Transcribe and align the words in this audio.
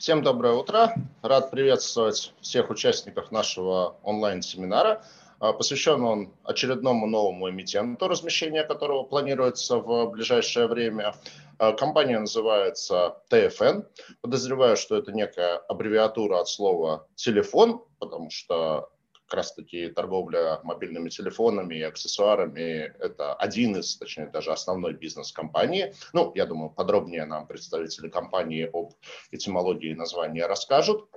Всем 0.00 0.22
доброе 0.22 0.54
утро. 0.54 0.94
Рад 1.20 1.50
приветствовать 1.50 2.32
всех 2.40 2.70
участников 2.70 3.30
нашего 3.30 3.98
онлайн-семинара. 4.02 5.04
А, 5.40 5.52
посвящен 5.52 6.02
он 6.02 6.32
очередному 6.42 7.06
новому 7.06 7.50
эмитенту, 7.50 8.08
размещение 8.08 8.64
которого 8.64 9.02
планируется 9.02 9.76
в 9.76 10.06
ближайшее 10.06 10.68
время. 10.68 11.14
А, 11.58 11.72
компания 11.72 12.18
называется 12.18 13.18
TFN. 13.30 13.84
Подозреваю, 14.22 14.78
что 14.78 14.96
это 14.96 15.12
некая 15.12 15.58
аббревиатура 15.68 16.40
от 16.40 16.48
слова 16.48 17.06
«телефон», 17.14 17.84
потому 17.98 18.30
что 18.30 18.88
как 19.30 19.38
раз-таки 19.38 19.88
торговля 19.88 20.58
мобильными 20.64 21.08
телефонами 21.08 21.76
и 21.76 21.82
аксессуарами– 21.82 22.92
это 22.98 23.34
один 23.34 23.76
из, 23.76 23.96
точнее, 23.96 24.26
даже 24.26 24.50
основной 24.50 24.92
бизнес 24.92 25.30
компании. 25.30 25.94
Ну, 26.12 26.32
я 26.34 26.46
думаю, 26.46 26.70
подробнее 26.70 27.24
нам 27.26 27.46
представители 27.46 28.08
компании 28.08 28.68
об 28.72 28.94
этимологии 29.30 29.94
названия 29.94 30.46
расскажут. 30.46 31.08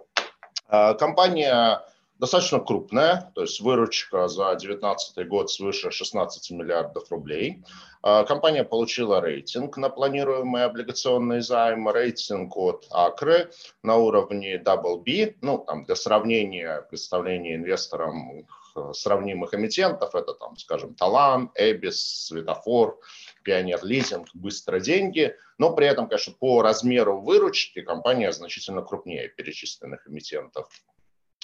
А, 0.68 0.94
компания 0.94 1.82
достаточно 2.20 2.60
крупная, 2.60 3.32
то 3.36 3.42
есть 3.42 3.60
выручка 3.60 4.28
за 4.28 4.50
2019 4.56 5.28
год 5.28 5.52
свыше 5.52 5.92
16 5.92 6.52
миллиардов 6.52 7.12
рублей. 7.12 7.64
А, 8.02 8.24
компания 8.24 8.64
получила 8.64 9.22
рейтинг 9.22 9.78
на 9.78 9.90
планируемые 9.90 10.66
облигационные 10.66 11.42
займы, 11.42 11.92
рейтинг 11.92 12.56
от 12.56 12.88
Акры 12.92 13.52
на 13.82 13.98
уровне 13.98 14.58
BB. 14.58 15.38
Ну, 15.42 15.60
там 15.60 15.86
для 15.86 15.96
сравнения, 15.96 16.86
представления 16.90 17.56
инвесторам 17.56 18.46
сравнимых 18.94 19.54
эмитентов, 19.54 20.16
это 20.16 20.34
там, 20.34 20.58
скажем, 20.58 20.96
Талан, 20.96 21.52
Эбис, 21.56 22.26
Светофор, 22.28 23.00
Пионер 23.44 23.84
Лизинг, 23.84 24.28
Быстро 24.34 24.80
деньги, 24.80 25.36
но 25.58 25.76
при 25.76 25.88
этом, 25.88 26.08
конечно, 26.08 26.34
по 26.34 26.62
размеру 26.62 27.22
выручки 27.22 27.82
компания 27.82 28.32
значительно 28.32 28.82
крупнее 28.82 29.28
перечисленных 29.30 30.08
эмитентов. 30.08 30.68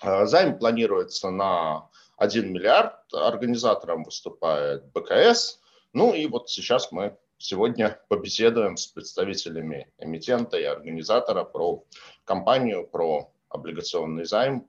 Э, 0.02 0.26
займ 0.26 0.58
планируется 0.58 1.30
на 1.30 1.90
1 2.18 2.52
миллиард. 2.52 3.14
Организатором 3.14 4.04
выступает 4.04 4.86
БКС. 4.94 5.60
Ну 5.94 6.14
и 6.14 6.26
вот 6.28 6.50
сейчас 6.50 6.92
мы 6.92 7.18
сегодня 7.38 8.00
побеседуем 8.08 8.78
с 8.78 8.88
представителями 8.88 9.92
эмитента 9.98 10.58
и 10.58 10.64
организатора 10.64 11.44
про 11.44 11.84
компанию, 12.26 12.88
про 12.88 13.32
облигационный 13.50 14.26
займ 14.26 14.68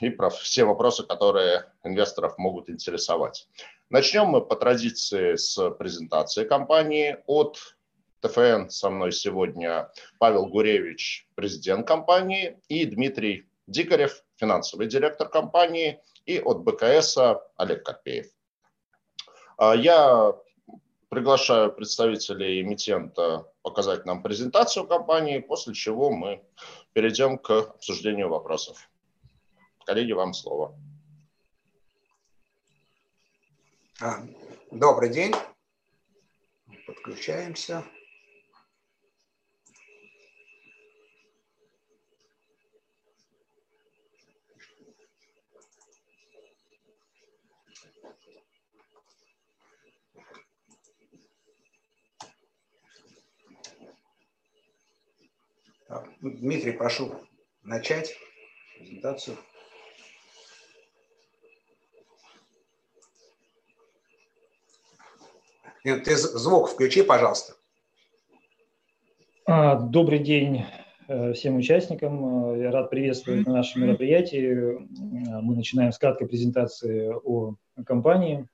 и 0.00 0.08
про 0.08 0.30
все 0.30 0.64
вопросы, 0.64 1.04
которые 1.04 1.70
инвесторов 1.84 2.38
могут 2.38 2.70
интересовать. 2.70 3.48
Начнем 3.90 4.26
мы 4.26 4.40
по 4.40 4.56
традиции 4.56 5.36
с 5.36 5.70
презентации 5.72 6.44
компании. 6.44 7.18
От 7.26 7.76
ТФН 8.20 8.68
со 8.68 8.90
мной 8.90 9.12
сегодня 9.12 9.92
Павел 10.18 10.46
Гуревич, 10.46 11.28
президент 11.34 11.86
компании, 11.86 12.58
и 12.68 12.84
Дмитрий 12.86 13.45
Дикарев, 13.66 14.22
финансовый 14.36 14.86
директор 14.86 15.28
компании, 15.28 16.00
и 16.24 16.40
от 16.40 16.62
БКС 16.62 17.18
Олег 17.56 17.84
Карпеев. 17.84 18.26
А, 19.56 19.74
я 19.74 20.34
приглашаю 21.08 21.72
представителей 21.72 22.60
эмитента 22.60 23.50
показать 23.62 24.04
нам 24.04 24.22
презентацию 24.22 24.86
компании, 24.86 25.38
после 25.38 25.74
чего 25.74 26.10
мы 26.10 26.44
перейдем 26.92 27.38
к 27.38 27.50
обсуждению 27.50 28.28
вопросов. 28.28 28.90
Коллеги, 29.84 30.12
вам 30.12 30.34
слово. 30.34 30.76
А, 34.00 34.22
добрый 34.70 35.10
день. 35.10 35.32
Подключаемся. 36.86 37.84
Дмитрий, 56.20 56.72
прошу 56.72 57.14
начать 57.62 58.16
презентацию. 58.78 59.36
Ты 65.82 66.16
звук 66.16 66.70
включи, 66.70 67.02
пожалуйста. 67.02 67.54
А, 69.44 69.76
добрый 69.76 70.18
день 70.18 70.64
э, 71.06 71.32
всем 71.34 71.56
участникам. 71.56 72.54
Э, 72.54 72.62
я 72.62 72.70
рад 72.72 72.90
приветствовать 72.90 73.46
на 73.46 73.52
нашем 73.52 73.82
мероприятии. 73.82 74.74
Э, 74.74 75.40
мы 75.42 75.54
начинаем 75.54 75.92
с 75.92 75.98
краткой 75.98 76.28
презентации 76.28 77.12
о 77.12 77.54
компании. 77.84 78.48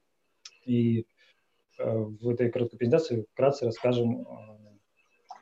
И 0.67 1.07
в 1.79 2.29
этой 2.29 2.51
короткой 2.51 2.79
презентации 2.79 3.25
вкратце 3.33 3.65
расскажем 3.65 4.27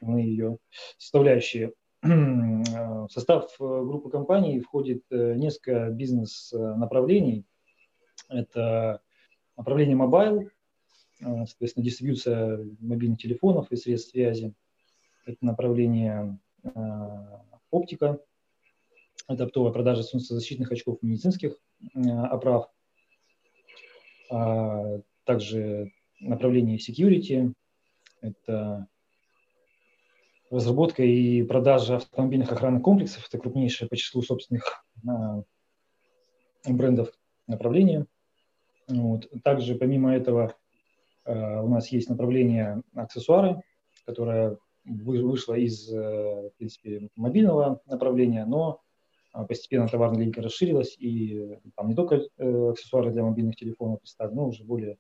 мы 0.00 0.20
ее 0.20 0.59
составляющие. 0.97 1.72
В 2.03 3.09
состав 3.11 3.50
э, 3.61 3.65
группы 3.84 4.09
компаний 4.09 4.59
входит 4.61 5.05
э, 5.11 5.34
несколько 5.34 5.91
бизнес-направлений. 5.91 7.44
Это 8.31 9.03
направление 9.56 9.97
mobile, 9.97 10.41
э, 10.41 10.49
соответственно, 11.21 11.84
дистрибьюция 11.84 12.66
мобильных 12.81 13.19
телефонов 13.19 13.71
и 13.71 13.77
средств 13.77 14.12
связи. 14.12 14.55
Это 15.27 15.44
направление 15.44 16.39
оптика, 17.71 18.19
это 19.28 19.44
оптовая 19.44 19.72
продажа 19.72 20.03
солнцезащитных 20.03 20.72
очков 20.72 20.99
медицинских 21.03 21.56
оправ. 21.94 22.71
А 24.31 25.00
также 25.25 25.93
направление 26.21 26.78
security, 26.78 27.53
это 28.22 28.89
разработка 30.50 31.03
и 31.03 31.43
продажа 31.44 31.97
автомобильных 31.97 32.53
охранных 32.53 32.83
комплексов. 32.83 33.27
Это 33.28 33.38
крупнейшее 33.38 33.88
по 33.88 33.97
числу 33.97 34.22
собственных 34.22 34.84
а, 35.09 35.43
брендов 36.66 37.12
направление. 37.47 38.06
Вот. 38.89 39.28
Также 39.44 39.77
помимо 39.77 40.15
этого 40.15 40.55
а, 41.25 41.62
у 41.62 41.69
нас 41.69 41.89
есть 41.89 42.09
направление 42.09 42.83
аксессуары, 42.94 43.62
которое 44.05 44.59
вышло 44.84 45.55
из 45.55 45.93
э, 45.93 45.99
в 46.49 46.53
принципе, 46.56 47.10
мобильного 47.15 47.83
направления, 47.87 48.47
но 48.47 48.81
а, 49.33 49.44
постепенно 49.44 49.87
товарная 49.87 50.21
линейка 50.21 50.43
расширилась, 50.43 50.97
и 50.99 51.59
там 51.77 51.89
не 51.89 51.94
только 51.94 52.16
э, 52.16 52.71
аксессуары 52.71 53.12
для 53.12 53.22
мобильных 53.22 53.56
телефонов 53.56 54.00
представлены, 54.00 54.41
но 54.41 54.49
уже 54.49 54.65
более 54.65 54.97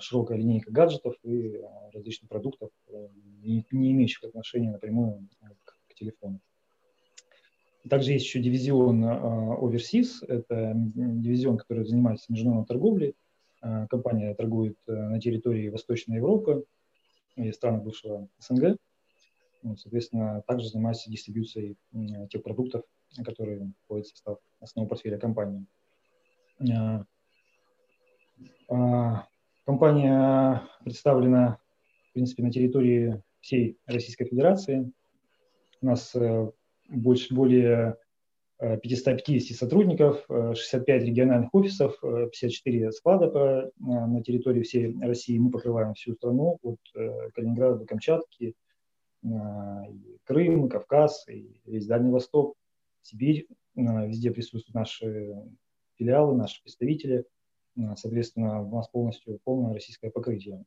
широкая 0.00 0.38
линейка 0.38 0.70
гаджетов 0.70 1.14
и 1.22 1.56
э, 1.56 1.62
различных 1.92 2.28
продуктов, 2.28 2.70
э, 2.88 3.08
не, 3.42 3.64
имеющих 3.70 4.24
отношения 4.24 4.70
напрямую 4.70 5.28
к, 5.64 5.94
телефону. 5.94 6.40
Также 7.90 8.12
есть 8.12 8.24
еще 8.24 8.40
дивизион 8.40 9.04
Overseas, 9.04 10.24
это 10.26 10.72
дивизион, 10.74 11.58
который 11.58 11.84
занимается 11.84 12.32
международной 12.32 12.66
торговлей. 12.66 13.16
Компания 13.90 14.34
торгует 14.34 14.78
на 14.86 15.20
территории 15.20 15.68
Восточной 15.68 16.16
Европы 16.16 16.64
и 17.36 17.52
стран 17.52 17.82
бывшего 17.82 18.28
СНГ. 18.38 18.78
Соответственно, 19.76 20.42
также 20.46 20.68
занимается 20.68 21.10
дистрибьюцией 21.10 21.76
тех 22.30 22.42
продуктов, 22.42 22.82
которые 23.24 23.72
входят 23.84 24.06
в 24.06 24.10
состав 24.10 24.38
основного 24.60 24.88
портфеля 24.88 25.18
компании. 25.18 25.66
Компания 29.70 30.68
представлена, 30.82 31.60
в 32.08 32.14
принципе, 32.14 32.42
на 32.42 32.50
территории 32.50 33.22
всей 33.38 33.78
Российской 33.86 34.24
Федерации. 34.24 34.90
У 35.80 35.86
нас 35.86 36.12
э, 36.16 36.50
больше, 36.88 37.32
более 37.32 37.96
550 38.58 39.52
э, 39.52 39.54
сотрудников, 39.54 40.26
65 40.28 40.88
э, 41.02 41.06
региональных 41.06 41.54
офисов, 41.54 42.00
54 42.00 42.90
склада 42.90 43.70
на 43.78 44.20
территории 44.24 44.62
всей 44.62 44.98
России. 45.00 45.38
Мы 45.38 45.52
покрываем 45.52 45.94
всю 45.94 46.14
страну, 46.14 46.58
от 46.62 46.80
Калининграда 47.34 47.78
до 47.78 47.86
Камчатки, 47.86 48.56
Крым, 50.24 50.68
Кавказ, 50.68 51.28
и 51.28 51.60
весь 51.64 51.86
Дальний 51.86 52.10
Восток, 52.10 52.56
Сибирь. 53.02 53.46
Везде 53.76 54.32
присутствуют 54.32 54.74
наши 54.74 55.36
филиалы, 55.96 56.36
наши 56.36 56.60
представители– 56.60 57.24
Э, 57.39 57.39
соответственно, 57.96 58.62
у 58.62 58.76
нас 58.76 58.88
полностью 58.88 59.38
полное 59.44 59.74
российское 59.74 60.10
покрытие. 60.10 60.64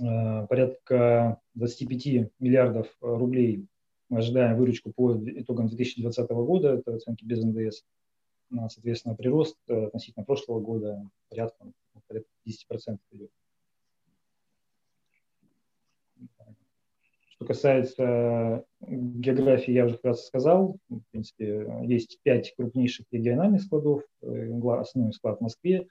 Э, 0.00 0.46
порядка 0.48 1.40
25 1.54 2.32
миллиардов 2.40 2.88
рублей 3.00 3.66
мы 4.08 4.18
ожидаем 4.18 4.56
выручку 4.56 4.92
по 4.92 5.16
итогам 5.16 5.68
2020 5.68 6.30
года, 6.30 6.74
это 6.74 6.94
оценки 6.94 7.24
без 7.24 7.42
НДС. 7.42 7.82
Ну, 8.50 8.68
соответственно, 8.68 9.14
прирост 9.14 9.56
э, 9.68 9.86
относительно 9.86 10.24
прошлого 10.24 10.60
года 10.60 11.08
порядка, 11.28 11.72
порядка 12.06 12.30
10% 12.46 12.98
идет. 13.12 13.30
Что 17.28 17.46
касается 17.46 18.64
географии, 18.80 19.72
я 19.72 19.86
уже 19.86 19.96
как 19.96 20.04
раз 20.04 20.26
сказал, 20.26 20.78
в 20.88 21.00
принципе, 21.10 21.66
есть 21.82 22.20
пять 22.22 22.54
крупнейших 22.54 23.06
региональных 23.10 23.62
складов, 23.62 24.02
основной 24.22 25.12
склад 25.12 25.38
в 25.38 25.42
Москве, 25.42 25.88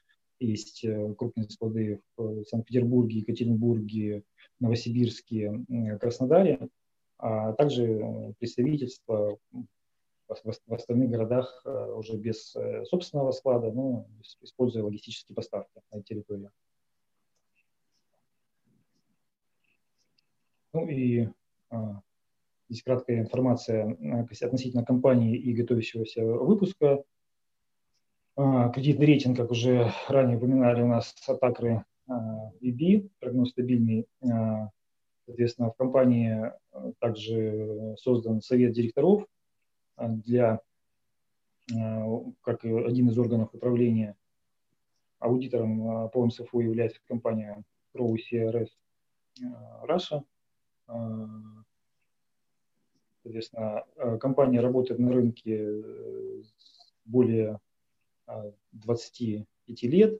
есть 0.47 0.85
крупные 1.17 1.49
склады 1.49 2.01
в 2.17 2.43
Санкт-Петербурге, 2.45 3.19
Екатеринбурге, 3.19 4.23
Новосибирске, 4.59 5.65
Краснодаре, 5.99 6.69
а 7.17 7.53
также 7.53 8.33
представительства 8.39 9.37
в 10.27 10.73
остальных 10.73 11.09
городах 11.09 11.61
э, 11.65 11.91
уже 11.93 12.17
без 12.17 12.55
э, 12.55 12.85
собственного 12.85 13.31
склада, 13.31 13.71
но 13.71 14.07
используя 14.41 14.83
логистические 14.83 15.35
поставки 15.35 15.81
на 15.91 16.01
территории. 16.01 16.49
Ну 20.73 20.87
и 20.87 21.27
а, 21.69 22.01
здесь 22.67 22.81
краткая 22.81 23.19
информация 23.19 23.95
относительно 24.41 24.83
компании 24.83 25.37
и 25.37 25.53
готовящегося 25.53 26.25
выпуска. 26.25 27.03
А, 28.35 28.69
кредитный 28.69 29.05
рейтинг, 29.05 29.37
как 29.37 29.51
уже 29.51 29.91
ранее 30.07 30.37
упоминали, 30.37 30.81
у 30.81 30.87
нас 30.87 31.13
от 31.27 31.43
Акры 31.43 31.85
BB, 32.09 33.09
прогноз 33.19 33.51
стабильный. 33.51 34.07
А, 34.21 34.69
соответственно, 35.25 35.71
в 35.71 35.75
компании 35.75 36.51
также 36.99 37.95
создан 37.99 38.41
совет 38.41 38.73
директоров, 38.73 39.25
а, 39.95 40.07
для, 40.07 40.61
а, 41.75 42.19
как 42.41 42.65
один 42.65 43.09
из 43.09 43.17
органов 43.17 43.53
управления 43.53 44.15
аудитором 45.19 45.87
а, 45.87 46.07
по 46.07 46.25
МСФУ 46.25 46.59
является 46.59 46.99
компания 47.07 47.63
Pro 47.95 48.15
CRS 48.15 48.69
Russia. 49.83 50.23
Соответственно, 53.23 53.85
компания 54.19 54.59
работает 54.59 54.99
на 54.99 55.13
рынке 55.13 55.57
э, 55.57 56.41
более 57.05 57.61
25 58.71 59.83
лет, 59.83 60.19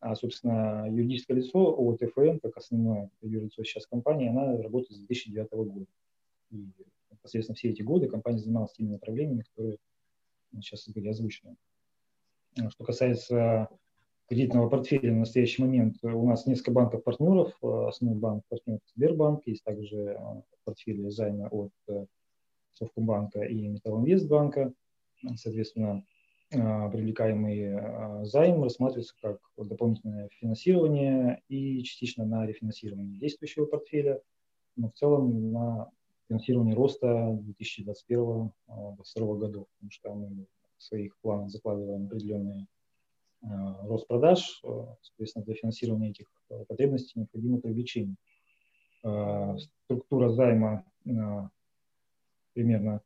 а, 0.00 0.14
собственно, 0.16 0.86
юридическое 0.90 1.36
лицо 1.36 1.74
ОТФМ, 1.78 2.38
как 2.40 2.56
основное 2.56 3.10
юрлицо 3.22 3.64
сейчас 3.64 3.86
компании, 3.86 4.28
она 4.28 4.60
работает 4.60 4.92
с 4.92 4.98
2009 4.98 5.50
года. 5.52 5.86
И 6.50 6.68
непосредственно 7.10 7.56
все 7.56 7.70
эти 7.70 7.82
годы 7.82 8.08
компания 8.08 8.38
занималась 8.38 8.72
теми 8.72 8.90
направлениями, 8.90 9.42
которые 9.42 9.78
сейчас 10.60 10.86
были 10.88 11.08
озвучены. 11.08 11.56
А 12.58 12.70
что 12.70 12.84
касается 12.84 13.68
кредитного 14.28 14.68
портфеля 14.68 15.12
в 15.12 15.16
настоящий 15.16 15.62
момент 15.62 15.96
у 16.02 16.26
нас 16.26 16.46
несколько 16.46 16.72
банков-партнеров. 16.72 17.52
Основной 17.62 18.18
банк 18.18 18.44
партнер 18.48 18.80
Сбербанк, 18.94 19.46
есть 19.46 19.64
также 19.64 20.18
портфели 20.64 21.08
займа 21.08 21.48
от 21.48 21.72
э, 21.88 22.06
Совкомбанка 22.72 23.42
и 23.42 23.68
Металлинвестбанка. 23.68 24.72
Соответственно, 25.36 25.92
а, 25.92 26.02
привлекаемый 26.50 27.76
а, 27.76 28.24
займ 28.24 28.62
рассматривается 28.62 29.14
как 29.20 29.40
дополнительное 29.56 30.28
финансирование 30.28 31.42
и 31.48 31.82
частично 31.82 32.24
на 32.24 32.46
рефинансирование 32.46 33.18
действующего 33.18 33.66
портфеля, 33.66 34.20
но 34.76 34.90
в 34.90 34.94
целом 34.94 35.52
на 35.52 35.90
финансирование 36.28 36.74
роста 36.74 37.38
2021-2022 37.60 39.38
годов, 39.38 39.66
потому 39.74 39.90
что 39.90 40.14
мы 40.14 40.46
в 40.76 40.82
своих 40.82 41.16
планах 41.18 41.50
закладываем 41.50 42.06
определенный 42.06 42.66
рост 43.82 44.06
продаж, 44.06 44.62
соответственно, 45.02 45.44
для 45.44 45.54
финансирования 45.54 46.10
этих 46.10 46.26
потребностей 46.68 47.18
необходимо 47.18 47.60
привлечение. 47.60 48.16
Структура 49.84 50.30
займа 50.30 50.84
примерно 52.54 53.02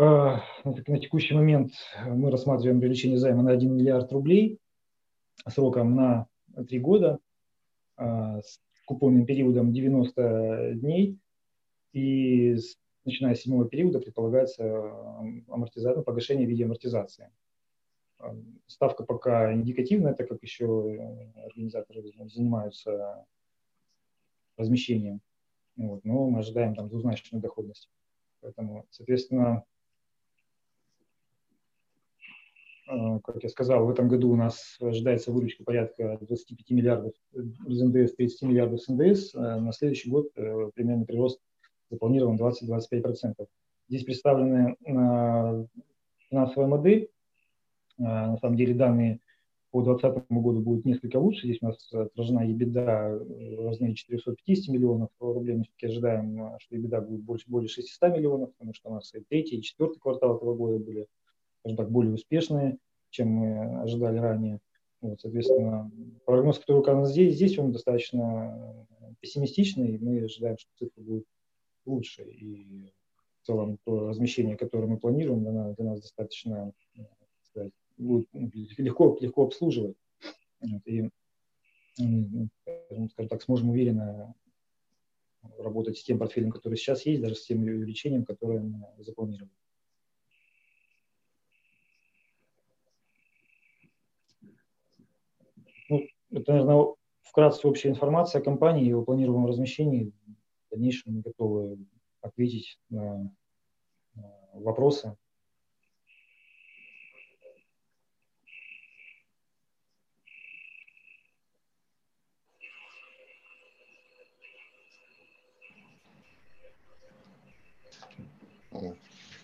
на 0.00 0.98
текущий 0.98 1.34
момент 1.34 1.72
мы 2.06 2.30
рассматриваем 2.30 2.80
привлечение 2.80 3.18
займа 3.18 3.42
на 3.42 3.50
1 3.50 3.76
миллиард 3.76 4.10
рублей 4.12 4.58
сроком 5.46 5.94
на 5.94 6.26
3 6.56 6.78
года 6.78 7.18
с 7.98 8.60
купонным 8.86 9.26
периодом 9.26 9.74
90 9.74 10.72
дней 10.76 11.18
и 11.92 12.56
начиная 13.04 13.34
с 13.34 13.42
седьмого 13.42 13.68
периода 13.68 14.00
предполагается 14.00 14.90
амортизация, 15.48 15.98
ну, 15.98 16.02
погашение 16.02 16.46
в 16.46 16.50
виде 16.50 16.64
амортизации. 16.64 17.30
Ставка 18.66 19.04
пока 19.04 19.52
индикативная, 19.52 20.14
так 20.14 20.28
как 20.28 20.42
еще 20.42 20.64
организаторы 21.44 22.02
занимаются 22.02 23.26
размещением. 24.56 25.20
Вот, 25.76 26.04
но 26.04 26.30
мы 26.30 26.38
ожидаем 26.38 26.74
там 26.74 26.88
двузначную 26.88 27.42
доходность. 27.42 27.90
Поэтому, 28.40 28.86
соответственно, 28.90 29.64
э, 32.79 32.79
как 33.24 33.42
я 33.42 33.48
сказал, 33.48 33.86
в 33.86 33.90
этом 33.90 34.08
году 34.08 34.30
у 34.30 34.36
нас 34.36 34.76
ожидается 34.80 35.30
выручка 35.30 35.62
порядка 35.62 36.18
25 36.20 36.70
миллиардов 36.70 37.12
из 37.32 37.82
НДС, 37.82 38.14
30 38.16 38.42
миллиардов 38.42 38.80
с 38.82 38.88
НДС. 38.88 39.34
Э, 39.34 39.60
на 39.60 39.72
следующий 39.72 40.10
год 40.10 40.28
э, 40.36 40.70
примерно 40.74 41.04
прирост 41.04 41.40
запланирован 41.90 42.36
20-25%. 42.36 43.46
Здесь 43.88 44.04
представлены 44.04 44.76
э, 44.84 45.64
финансовая 46.28 46.68
модель. 46.68 47.10
Э, 47.98 48.02
на 48.02 48.38
самом 48.38 48.56
деле 48.56 48.74
данные 48.74 49.20
по 49.70 49.82
2020 49.82 50.28
году 50.30 50.60
будут 50.60 50.84
несколько 50.84 51.18
лучше. 51.18 51.46
Здесь 51.46 51.58
у 51.62 51.66
нас 51.66 51.92
отражена 51.92 52.50
EBITDA 52.50 53.56
в 53.56 53.66
размере 53.66 53.94
450 53.94 54.74
миллионов 54.74 55.10
рублей. 55.20 55.58
Мы 55.58 55.62
все-таки 55.62 55.86
ожидаем, 55.86 56.58
что 56.58 56.76
EBITDA 56.76 57.00
будет 57.02 57.22
больше, 57.22 57.44
более 57.48 57.68
600 57.68 58.16
миллионов, 58.16 58.52
потому 58.54 58.74
что 58.74 58.90
у 58.90 58.94
нас 58.94 59.14
и 59.14 59.20
третий, 59.20 59.58
и 59.58 59.62
четвертый 59.62 60.00
квартал 60.00 60.36
этого 60.36 60.56
года 60.56 60.84
были, 60.84 61.06
скажем 61.60 61.76
так, 61.76 61.90
более 61.90 62.14
успешные, 62.14 62.78
чем 63.10 63.28
мы 63.28 63.82
ожидали 63.82 64.18
ранее. 64.18 64.60
Вот, 65.00 65.20
соответственно, 65.20 65.90
прогноз, 66.26 66.58
который 66.58 66.78
указан 66.78 67.06
здесь, 67.06 67.34
здесь 67.34 67.58
он 67.58 67.72
достаточно 67.72 68.86
пессимистичный. 69.20 69.98
Мы 69.98 70.24
ожидаем, 70.24 70.58
что 70.58 70.70
цифры 70.78 71.02
будут 71.02 71.26
лучше. 71.86 72.22
И 72.22 72.92
в 73.42 73.46
целом 73.46 73.78
то 73.84 74.08
размещение, 74.08 74.56
которое 74.56 74.86
мы 74.86 74.98
планируем, 74.98 75.42
для 75.42 75.72
для 75.72 75.84
нас 75.84 76.00
достаточно 76.02 76.72
сказать, 77.42 77.72
будет 77.96 78.28
легко, 78.78 79.16
легко 79.20 79.44
обслуживать. 79.44 79.96
И, 80.84 81.08
скажем 81.96 83.28
так, 83.28 83.42
сможем 83.42 83.70
уверенно 83.70 84.34
работать 85.58 85.96
с 85.98 86.04
тем 86.04 86.18
портфелем, 86.18 86.50
который 86.50 86.76
сейчас 86.76 87.06
есть, 87.06 87.22
даже 87.22 87.34
с 87.34 87.46
тем 87.46 87.62
увеличением, 87.62 88.24
которое 88.24 88.60
мы 88.60 88.86
запланировали. 88.98 89.50
Это, 96.32 96.52
наверное, 96.52 96.94
вкратце 97.22 97.66
общая 97.66 97.90
информация 97.90 98.40
о 98.40 98.44
компании 98.44 98.86
и 98.86 98.92
о 98.92 99.02
планируемом 99.02 99.46
размещении 99.46 100.12
в 100.66 100.70
дальнейшем 100.70 101.16
мы 101.16 101.20
готовы 101.22 101.78
ответить 102.20 102.78
на 102.88 103.30
вопросы. 104.54 105.16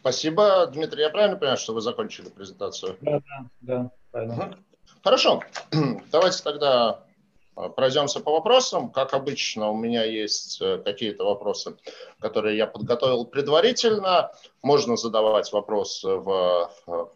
Спасибо, 0.01 0.67
Дмитрий. 0.69 1.03
Я 1.03 1.11
правильно 1.11 1.37
понимаю, 1.37 1.59
что 1.59 1.75
вы 1.75 1.81
закончили 1.81 2.29
презентацию? 2.29 2.97
Да, 3.01 3.21
да, 3.21 3.51
да, 3.61 3.91
правильно. 4.13 4.66
Хорошо. 5.07 5.41
Давайте 6.11 6.43
тогда 6.43 6.99
а, 7.55 7.69
пройдемся 7.69 8.19
по 8.19 8.33
вопросам. 8.33 8.91
Как 8.91 9.15
обычно, 9.15 9.71
у 9.71 9.77
меня 9.77 10.03
есть 10.03 10.61
э, 10.61 10.79
какие-то 10.79 11.23
вопросы, 11.23 11.77
которые 12.19 12.57
я 12.57 12.67
подготовил 12.67 13.25
предварительно. 13.25 14.33
Можно 14.63 14.97
задавать 14.97 15.53
вопросы 15.53 16.09
в 16.09 16.73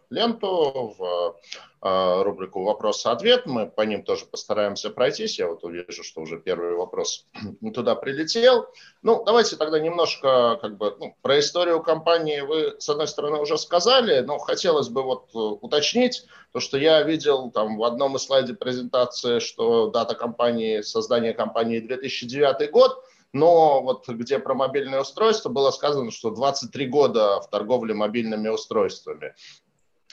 ленту, 0.09 0.95
в 0.97 1.35
рубрику 1.81 2.63
«Вопрос-ответ». 2.63 3.45
Мы 3.45 3.65
по 3.65 3.81
ним 3.81 4.03
тоже 4.03 4.25
постараемся 4.25 4.89
пройтись. 4.89 5.39
Я 5.39 5.47
вот 5.47 5.63
увижу, 5.63 6.03
что 6.03 6.21
уже 6.21 6.39
первый 6.39 6.75
вопрос 6.75 7.25
туда 7.73 7.95
прилетел. 7.95 8.67
Ну, 9.01 9.23
давайте 9.25 9.55
тогда 9.55 9.79
немножко 9.79 10.59
как 10.61 10.77
бы, 10.77 10.95
ну, 10.99 11.15
про 11.21 11.39
историю 11.39 11.81
компании 11.81 12.41
вы, 12.41 12.75
с 12.79 12.87
одной 12.87 13.07
стороны, 13.07 13.39
уже 13.39 13.57
сказали, 13.57 14.19
но 14.19 14.37
хотелось 14.37 14.89
бы 14.89 15.01
вот 15.01 15.29
э, 15.33 15.37
уточнить 15.37 16.25
то, 16.51 16.59
что 16.59 16.77
я 16.77 17.01
видел 17.01 17.49
там 17.49 17.77
в 17.77 17.83
одном 17.83 18.15
из 18.15 18.23
слайдов 18.23 18.59
презентации, 18.59 19.39
что 19.39 19.87
дата 19.89 20.13
компании, 20.15 20.81
создания 20.81 21.33
компании 21.33 21.79
2009 21.79 22.69
год– 22.71 23.03
но 23.33 23.81
вот 23.81 24.07
где 24.09 24.39
про 24.39 24.53
мобильные 24.53 25.01
устройства 25.01 25.49
было 25.49 25.71
сказано, 25.71 26.11
что 26.11 26.31
23 26.31 26.87
года 26.87 27.39
в 27.41 27.49
торговле 27.49 27.93
мобильными 27.93 28.49
устройствами. 28.49 29.35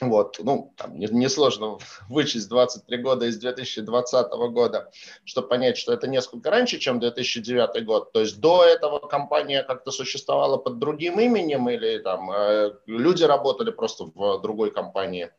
Вот, 0.01 0.39
ну, 0.39 0.73
там 0.77 0.97
несложно 0.97 1.65
не 1.65 1.77
вычесть 2.13 2.47
23 2.49 2.97
года 2.97 3.25
из 3.25 3.37
2020 3.37 4.31
года, 4.51 4.91
чтобы 5.25 5.47
понять, 5.47 5.77
что 5.77 5.93
это 5.93 6.07
несколько 6.07 6.49
раньше, 6.49 6.79
чем 6.79 6.99
2009 6.99 7.85
год. 7.85 8.11
То 8.11 8.21
есть 8.21 8.39
до 8.39 8.63
этого 8.63 8.99
компания 8.99 9.63
как-то 9.63 9.91
существовала 9.91 10.57
под 10.57 10.79
другим 10.79 11.19
именем 11.19 11.69
или 11.69 11.99
там 11.99 12.31
э, 12.31 12.71
люди 12.85 13.23
работали 13.23 13.71
просто 13.71 14.05
в 14.13 14.41
другой 14.41 14.71
компании? 14.71 15.31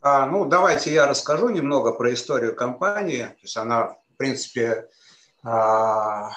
А, 0.00 0.26
ну, 0.26 0.44
давайте 0.44 0.92
я 0.92 1.06
расскажу 1.06 1.48
немного 1.48 1.92
про 1.92 2.14
историю 2.14 2.54
компании. 2.54 3.24
То 3.24 3.42
есть 3.42 3.56
она, 3.56 3.96
в 4.14 4.16
принципе, 4.16 4.88
а, 5.42 6.30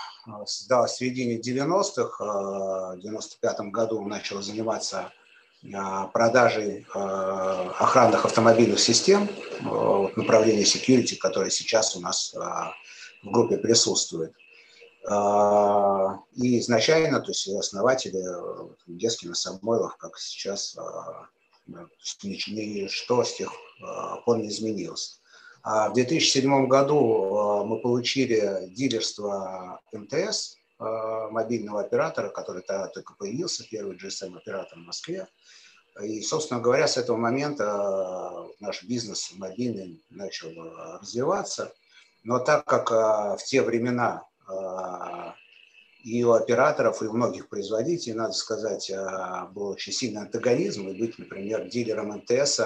создалась 0.45 0.93
в 0.93 0.97
середине 0.97 1.39
90-х. 1.39 2.23
В 2.93 2.99
95 2.99 3.59
году 3.71 4.01
начала 4.05 4.41
заниматься 4.41 4.99
а, 4.99 5.20
продажей 6.13 6.87
а, 6.93 7.71
охранных 7.79 8.25
автомобильных 8.25 8.79
систем, 8.79 9.29
направления 10.15 10.63
security, 10.63 11.15
которое 11.17 11.49
сейчас 11.49 11.95
у 11.95 11.99
нас 11.99 12.33
в 12.33 13.31
группе 13.31 13.57
присутствует. 13.57 14.33
И 15.03 16.59
изначально, 16.59 17.19
то 17.19 17.29
есть 17.29 17.47
основатели 17.47 18.23
Детскина 18.87 19.35
Самойлов, 19.35 19.97
как 19.97 20.17
сейчас 20.17 20.75
ничто 22.23 23.23
с 23.23 23.35
тех 23.35 23.51
пор 24.25 24.37
не 24.37 24.49
изменилось. 24.49 25.21
А 25.63 25.89
в 25.89 25.93
2007 25.93 26.67
году 26.67 27.63
мы 27.65 27.79
получили 27.81 28.67
дилерство 28.69 29.79
МТС, 29.91 30.55
мобильного 30.81 31.81
оператора, 31.81 32.29
который 32.29 32.63
тогда 32.63 32.87
только 32.87 33.13
появился, 33.13 33.63
первый 33.69 33.95
GSM-оператор 33.97 34.79
в 34.79 34.81
Москве. 34.81 35.27
И, 36.01 36.21
собственно 36.21 36.59
говоря, 36.59 36.87
с 36.87 36.97
этого 36.97 37.17
момента 37.17 38.47
наш 38.59 38.83
бизнес 38.83 39.31
мобильный 39.35 40.03
начал 40.09 40.49
развиваться. 40.99 41.71
Но 42.23 42.39
так 42.39 42.65
как 42.65 42.89
в 42.91 43.43
те 43.45 43.61
времена 43.61 44.25
и 46.03 46.23
у 46.23 46.31
операторов, 46.31 47.03
и 47.03 47.05
у 47.05 47.13
многих 47.13 47.47
производителей, 47.47 48.15
надо 48.15 48.33
сказать, 48.33 48.91
был 49.51 49.67
очень 49.67 49.93
сильный 49.93 50.21
антагонизм, 50.21 50.87
и 50.87 50.99
быть, 50.99 51.19
например, 51.19 51.67
дилером 51.67 52.11
МТС 52.17 52.61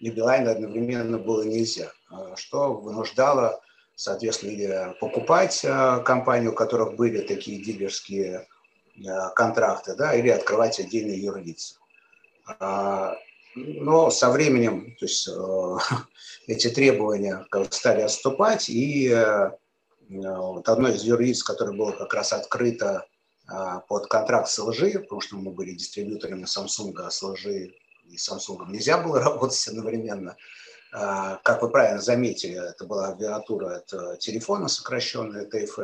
и 0.00 0.10
Билайна 0.10 0.52
одновременно 0.52 1.18
было 1.18 1.42
нельзя, 1.42 1.92
что 2.34 2.72
вынуждало, 2.74 3.60
соответственно, 4.00 4.50
или 4.50 4.96
покупать 4.98 5.62
а, 5.64 5.98
компанию, 6.00 6.52
у 6.52 6.54
которых 6.54 6.96
были 6.96 7.20
такие 7.20 7.62
дилерские 7.62 8.46
контракты, 9.34 9.94
да, 9.94 10.14
или 10.14 10.28
открывать 10.28 10.78
отдельные 10.78 11.22
юрлица. 11.22 11.76
Но 13.54 14.10
со 14.10 14.30
временем 14.30 14.94
то 14.98 15.06
есть, 15.06 15.28
эти 16.46 16.68
требования 16.68 17.46
стали 17.70 18.02
отступать, 18.02 18.68
и 18.68 19.14
вот 20.08 20.68
одно 20.68 20.88
из 20.88 21.02
юрлиц, 21.02 21.42
которое 21.42 21.76
было 21.76 21.92
как 21.92 22.12
раз 22.12 22.32
открыто 22.32 23.06
а, 23.46 23.80
под 23.80 24.06
контракт 24.06 24.48
с 24.48 24.58
LG, 24.60 25.00
потому 25.00 25.20
что 25.20 25.36
мы 25.36 25.50
были 25.50 25.72
дистрибьюторами 25.72 26.44
Samsung, 26.44 26.94
а 26.98 27.10
с 27.10 27.22
LG 27.22 27.72
и 28.08 28.16
Samsung 28.16 28.68
нельзя 28.68 28.98
было 28.98 29.20
работать 29.24 29.66
одновременно. 29.66 30.36
А, 30.92 31.36
как 31.36 31.62
вы 31.62 31.70
правильно 31.70 32.00
заметили, 32.00 32.68
это 32.70 32.84
была 32.84 33.08
аббревиатура 33.08 33.76
от 33.76 34.18
телефона, 34.18 34.68
сокращенная 34.68 35.46
ТФ. 35.46 35.78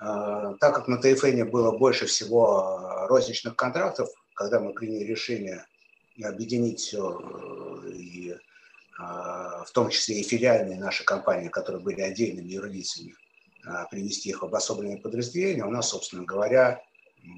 А, 0.00 0.54
так 0.54 0.74
как 0.74 0.88
на 0.88 0.98
ТФН 0.98 1.48
было 1.50 1.76
больше 1.76 2.06
всего 2.06 3.06
розничных 3.08 3.56
контрактов, 3.56 4.08
когда 4.34 4.60
мы 4.60 4.72
приняли 4.72 5.04
решение 5.04 5.66
объединить 6.22 6.80
все, 6.80 7.20
э, 7.84 7.90
и, 7.92 8.36
в 8.98 9.70
том 9.72 9.90
числе 9.90 10.18
и 10.18 10.24
филиальные 10.24 10.76
наши 10.76 11.04
компании, 11.04 11.48
которые 11.48 11.80
были 11.80 12.00
отдельными 12.00 12.48
юрлицами, 12.48 13.14
а, 13.68 13.84
привести 13.86 14.30
их 14.30 14.42
в 14.42 14.46
обособленные 14.46 14.98
подразделения, 14.98 15.64
у 15.64 15.70
нас, 15.70 15.90
собственно 15.90 16.24
говоря, 16.24 16.82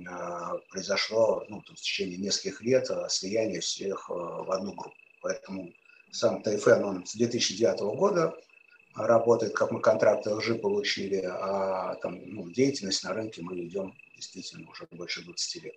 а, 0.09 0.59
произошло 0.71 1.45
ну, 1.49 1.61
в 1.61 1.75
течение 1.75 2.19
нескольких 2.19 2.61
лет 2.63 2.91
а, 2.91 3.09
слияние 3.09 3.61
всех 3.61 4.09
в 4.09 4.53
одну 4.53 4.75
группу. 4.75 4.97
Поэтому 5.23 5.73
сам 6.13 6.43
ТФН, 6.43 6.85
он 6.85 7.07
с 7.07 7.15
2009 7.15 7.81
года 7.97 8.35
работает, 8.95 9.55
как 9.55 9.71
мы 9.71 9.81
контракты 9.81 10.31
лжи 10.35 10.55
получили, 10.55 11.23
а 11.25 11.95
там, 11.97 12.19
ну, 12.27 12.49
деятельность 12.51 13.05
на 13.05 13.13
рынке 13.13 13.43
мы 13.43 13.57
ведем 13.57 13.95
действительно 14.17 14.69
уже 14.71 14.87
больше 14.91 15.25
20 15.25 15.63
лет. 15.65 15.75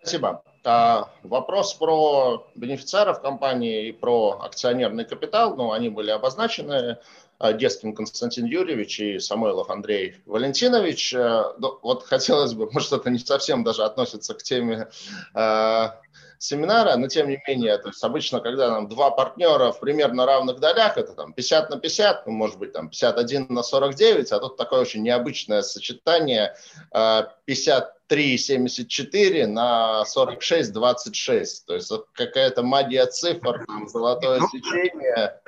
Спасибо. 0.00 0.42
А, 0.64 1.10
вопрос 1.22 1.74
про 1.74 2.46
бенефициаров 2.54 3.20
компании 3.20 3.88
и 3.88 3.92
про 3.92 4.38
акционерный 4.42 5.04
капитал, 5.04 5.56
ну, 5.56 5.72
они 5.72 5.88
были 5.88 6.10
обозначены. 6.10 6.98
А, 7.38 7.52
Дескин 7.52 7.94
Константин 7.94 8.46
Юрьевич 8.46 9.00
и 9.00 9.18
Самойлов 9.18 9.70
Андрей 9.70 10.16
Валентинович. 10.26 11.14
А, 11.14 11.54
ну, 11.58 11.78
вот 11.82 12.04
хотелось 12.04 12.54
бы, 12.54 12.70
может, 12.72 12.92
это 12.92 13.10
не 13.10 13.18
совсем 13.18 13.64
даже 13.64 13.84
относится 13.84 14.34
к 14.34 14.42
теме 14.42 14.88
а, 15.34 16.00
семинара, 16.38 16.96
но 16.96 17.08
тем 17.08 17.28
не 17.28 17.42
менее, 17.46 17.76
то 17.78 17.88
есть 17.88 18.04
обычно, 18.04 18.40
когда 18.40 18.70
нам 18.70 18.88
два 18.88 19.10
партнера 19.10 19.72
в 19.72 19.80
примерно 19.80 20.24
равных 20.26 20.60
долях, 20.60 20.96
это 20.96 21.12
там 21.14 21.32
50 21.32 21.70
на 21.70 21.78
50, 21.78 22.26
ну, 22.26 22.32
может 22.32 22.58
быть, 22.58 22.72
там 22.72 22.88
51 22.88 23.46
на 23.48 23.62
49, 23.62 24.32
а 24.32 24.38
тут 24.38 24.56
такое 24.56 24.80
очень 24.80 25.02
необычное 25.02 25.62
сочетание 25.62 26.54
53,74 26.94 29.46
на 29.46 30.04
46,26. 30.04 31.46
То 31.66 31.74
есть 31.74 31.92
какая-то 32.14 32.62
магия 32.62 33.06
цифр, 33.06 33.64
там, 33.66 33.88
золотое 33.88 34.40
ну, 34.40 34.48
сечение 34.48 35.40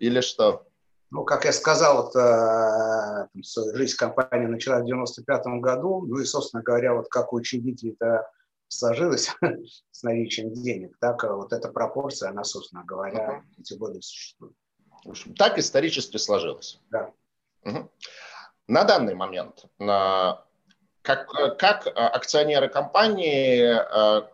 или 0.00 0.20
что? 0.20 0.64
Ну, 1.10 1.24
как 1.24 1.46
я 1.46 1.52
сказал, 1.52 2.02
вот, 2.02 2.14
э, 2.16 3.28
жизнь 3.74 3.96
компании 3.96 4.46
начала 4.46 4.80
в 4.80 4.84
95 4.84 5.46
году, 5.60 6.04
ну 6.06 6.18
и, 6.18 6.24
собственно 6.24 6.62
говоря, 6.62 6.92
вот 6.92 7.08
как 7.08 7.32
учредитель 7.32 7.96
это 7.98 8.28
сложилось 8.68 9.30
с 9.90 10.02
наличием 10.02 10.52
денег, 10.52 10.96
так 11.00 11.24
вот 11.24 11.52
эта 11.52 11.68
пропорция, 11.68 12.30
она, 12.30 12.44
собственно 12.44 12.84
говоря, 12.84 13.38
uh-huh. 13.38 13.60
эти 13.60 13.74
годы 13.74 14.00
существует. 14.00 14.54
В 15.04 15.10
общем, 15.10 15.34
так 15.34 15.58
исторически 15.58 16.16
сложилось. 16.16 16.80
Да. 16.90 17.12
Угу. 17.64 17.90
На 18.68 18.84
данный 18.84 19.14
момент, 19.14 19.64
как, 19.78 21.28
как 21.58 21.86
акционеры 21.94 22.68
компании, 22.68 23.74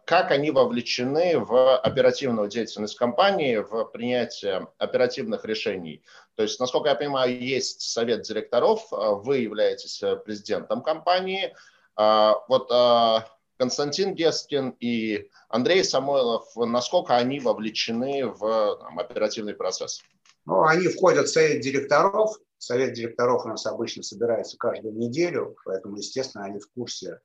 как 0.06 0.30
они 0.32 0.50
вовлечены 0.50 1.38
в 1.38 1.76
оперативную 1.78 2.48
деятельность 2.48 2.96
компании, 2.96 3.58
в 3.58 3.84
принятие 3.86 4.66
оперативных 4.78 5.44
решений? 5.44 6.02
То 6.34 6.42
есть, 6.42 6.58
насколько 6.58 6.88
я 6.88 6.96
понимаю, 6.96 7.40
есть 7.40 7.82
совет 7.82 8.22
директоров, 8.22 8.88
вы 8.90 9.38
являетесь 9.38 10.02
президентом 10.24 10.82
компании. 10.82 11.54
Вот 11.96 12.72
Константин 13.56 14.14
Гескин 14.14 14.70
и 14.80 15.30
Андрей 15.49 15.84
Самойлов, 15.84 16.44
насколько 16.56 17.16
они 17.16 17.40
вовлечены 17.40 18.26
в 18.26 18.76
там, 18.78 18.99
оперативный 18.99 19.54
процесс? 19.54 20.00
Ну, 20.44 20.62
они 20.64 20.88
входят 20.88 21.26
в 21.26 21.32
совет 21.32 21.61
директоров. 21.61 22.37
Совет 22.58 22.94
директоров 22.94 23.44
у 23.44 23.49
нас 23.49 23.66
обычно 23.66 24.02
собирается 24.02 24.56
каждую 24.56 24.94
неделю, 24.94 25.56
поэтому, 25.64 25.96
естественно, 25.96 26.44
они 26.44 26.58
в 26.58 26.70
курсе 26.73 27.20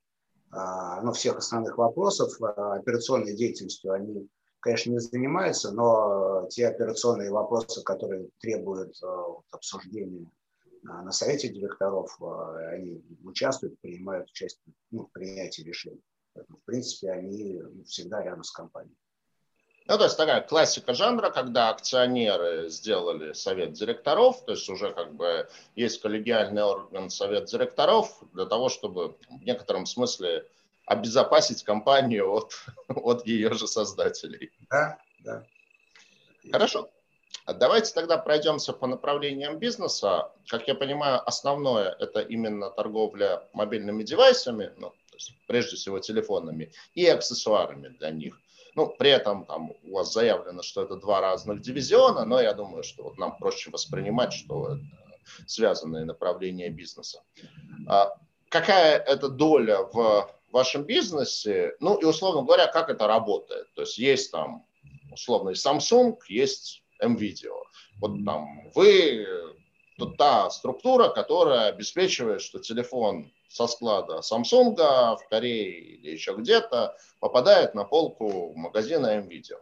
а, 0.52 1.02
ну, 1.02 1.12
всех 1.14 1.38
основных 1.38 1.78
вопросов. 1.78 2.32
А, 2.42 2.76
операционной 2.76 3.36
деятельностью 3.36 3.92
они, 3.94 4.30
конечно, 4.60 4.92
не 4.92 5.00
занимаются, 5.00 5.72
но 5.72 6.48
те 6.50 6.68
операционные 6.68 7.32
вопросы, 7.32 7.84
которые 7.84 8.30
требуют 8.40 9.02
а, 9.04 9.36
обсуждения 9.52 10.30
на 10.82 11.12
совете 11.12 11.50
директоров, 11.50 12.18
они 12.72 13.04
участвуют, 13.26 13.78
принимают 13.82 14.30
участие 14.30 14.74
ну, 14.92 15.08
в 15.08 15.12
принятии 15.12 15.62
решений. 15.62 16.02
Поэтому, 16.40 16.58
в 16.58 16.64
принципе, 16.64 17.12
они 17.12 17.62
всегда 17.86 18.24
рядом 18.24 18.44
с 18.44 18.52
компанией. 18.52 18.96
Ну, 19.88 19.98
то 19.98 20.04
есть 20.04 20.18
такая 20.18 20.42
классика 20.42 20.94
жанра, 20.94 21.32
когда 21.32 21.70
акционеры 21.70 22.70
сделали 22.70 23.34
совет 23.34 23.74
директоров, 23.74 24.46
то 24.46 24.52
есть 24.52 24.70
уже 24.70 24.94
как 24.94 25.16
бы 25.16 25.50
есть 25.76 26.02
коллегиальный 26.02 26.64
орган 26.64 27.10
совет 27.10 27.46
директоров 27.46 28.22
для 28.34 28.46
того, 28.46 28.70
чтобы 28.70 29.18
в 29.30 29.44
некотором 29.44 29.86
смысле 29.86 30.48
обезопасить 30.86 31.64
компанию 31.64 32.32
от, 32.32 32.54
от 32.88 33.26
ее 33.26 33.54
же 33.54 33.68
создателей. 33.68 34.52
Да, 34.70 35.00
да. 35.20 35.44
Хорошо. 36.52 36.90
Давайте 37.48 37.94
тогда 37.94 38.18
пройдемся 38.18 38.74
по 38.74 38.86
направлениям 38.86 39.58
бизнеса. 39.58 40.32
Как 40.48 40.68
я 40.68 40.76
понимаю, 40.76 41.28
основное 41.28 41.90
это 42.00 42.22
именно 42.22 42.70
торговля 42.70 43.44
мобильными 43.54 44.04
девайсами, 44.04 44.72
ну, 44.78 44.94
прежде 45.48 45.76
всего 45.76 46.00
телефонами, 46.00 46.72
и 46.94 47.06
аксессуарами 47.06 47.90
для 47.90 48.12
них. 48.12 48.40
Ну, 48.76 48.88
при 48.88 49.10
этом 49.10 49.46
там 49.46 49.72
у 49.84 49.96
вас 49.96 50.14
заявлено, 50.14 50.62
что 50.62 50.84
это 50.84 50.96
два 50.96 51.22
разных 51.22 51.62
дивизиона, 51.62 52.26
но 52.26 52.40
я 52.40 52.54
думаю, 52.54 52.84
что 52.84 53.04
вот 53.04 53.18
нам 53.18 53.38
проще 53.38 53.72
воспринимать, 53.72 54.34
что 54.34 54.74
это 54.74 54.82
связанные 55.48 56.06
направления 56.06 56.70
бизнеса. 56.70 57.22
А 57.88 58.16
какая 58.50 58.98
это 58.98 59.30
доля 59.30 59.84
в 59.84 60.30
вашем 60.52 60.84
бизнесе? 60.84 61.76
Ну 61.80 61.98
и, 61.98 62.06
условно 62.06 62.44
говоря, 62.44 62.68
как 62.68 62.90
это 62.90 63.08
работает? 63.08 63.74
То 63.74 63.82
есть 63.82 63.98
есть 63.98 64.32
там 64.32 64.66
условно 65.12 65.52
Samsung, 65.52 66.18
есть 66.28 66.84
MVideo. 67.04 67.64
Вот 68.00 68.24
там 68.26 68.72
вы 68.76 69.26
та 70.18 70.50
структура, 70.50 71.10
которая 71.10 71.70
обеспечивает, 71.70 72.42
что 72.42 72.60
телефон 72.60 73.32
со 73.50 73.68
склада 73.68 74.20
Samsung 74.20 74.76
в 74.76 75.28
Корее 75.30 75.80
или 75.80 76.12
еще 76.12 76.36
где-то 76.36 76.96
попадает 77.20 77.76
на 77.76 77.84
полку 77.84 78.54
магазина 78.56 79.20
MVideo. 79.20 79.58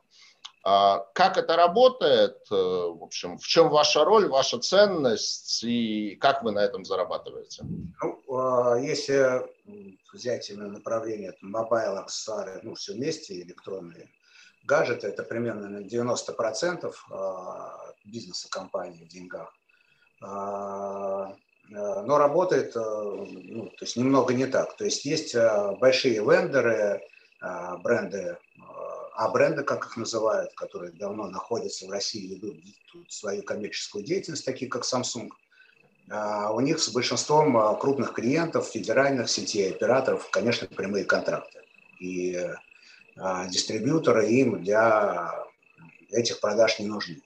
А 0.69 1.05
как 1.13 1.37
это 1.37 1.55
работает? 1.55 2.39
Э, 2.51 2.55
в 2.55 3.01
общем, 3.01 3.37
в 3.37 3.47
чем 3.47 3.69
ваша 3.69 4.03
роль, 4.03 4.27
ваша 4.27 4.59
ценность 4.59 5.63
и 5.63 6.17
как 6.17 6.43
вы 6.43 6.51
на 6.51 6.59
этом 6.59 6.83
зарабатываете? 6.83 7.63
Ну, 7.63 8.35
а, 8.35 8.75
если 8.75 9.43
взять 10.11 10.49
именно 10.49 10.67
направление 10.67 11.33
mobile, 11.39 11.97
аксессуары, 11.97 12.59
ну, 12.63 12.75
все 12.75 12.95
вместе, 12.95 13.41
электронные 13.41 14.09
гаджеты, 14.65 15.07
это 15.07 15.23
примерно 15.23 15.69
на 15.69 15.85
90% 15.85 16.93
а, 17.11 17.93
бизнеса 18.03 18.49
компании 18.49 19.05
в 19.05 19.07
деньгах. 19.07 19.53
А, 21.73 22.03
но 22.03 22.17
работает 22.17 22.75
ну, 22.75 23.71
то 23.77 23.85
есть 23.85 23.97
немного 23.97 24.33
не 24.33 24.45
так. 24.45 24.75
То 24.77 24.85
есть 24.85 25.05
есть 25.05 25.35
большие 25.79 26.23
вендоры, 26.23 27.01
бренды 27.83 28.37
а 29.17 29.29
бренды, 29.29 29.63
как 29.63 29.83
их 29.87 29.97
называют, 29.97 30.53
которые 30.53 30.91
давно 30.91 31.27
находятся 31.27 31.87
в 31.87 31.89
России, 31.89 32.35
ведут 32.35 32.63
свою 33.11 33.41
коммерческую 33.41 34.03
деятельность, 34.03 34.45
такие 34.45 34.69
как 34.69 34.83
Samsung, 34.83 35.29
у 36.53 36.59
них 36.59 36.79
с 36.79 36.89
большинством 36.89 37.79
крупных 37.79 38.13
клиентов, 38.13 38.67
федеральных 38.67 39.27
сетей, 39.27 39.71
операторов, 39.71 40.29
конечно, 40.29 40.67
прямые 40.67 41.03
контракты. 41.03 41.61
И 41.99 42.39
дистрибьюторы 43.49 44.29
им 44.29 44.63
для 44.63 45.33
этих 46.11 46.39
продаж 46.39 46.77
не 46.77 46.85
нужны. 46.85 47.23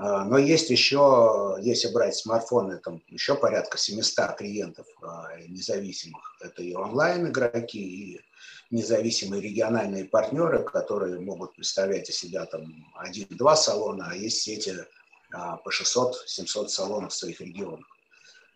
Но 0.00 0.38
есть 0.38 0.70
еще, 0.70 1.56
если 1.60 1.92
брать 1.92 2.14
смартфоны, 2.14 2.78
там 2.78 3.02
еще 3.08 3.34
порядка 3.34 3.78
700 3.78 4.36
клиентов 4.36 4.86
независимых. 5.48 6.36
Это 6.40 6.62
и 6.62 6.72
онлайн-игроки, 6.74 7.80
и 7.80 8.20
независимые 8.70 9.42
региональные 9.42 10.04
партнеры, 10.04 10.62
которые 10.62 11.20
могут 11.20 11.54
представлять 11.54 12.08
из 12.10 12.18
себя 12.18 12.44
там 12.46 12.86
один-два 12.96 13.56
салона, 13.56 14.08
а 14.10 14.14
есть 14.14 14.42
сети 14.42 14.74
а, 15.32 15.56
по 15.56 15.70
600-700 15.70 16.68
салонов 16.68 17.12
в 17.12 17.16
своих 17.16 17.40
регионах. 17.40 17.86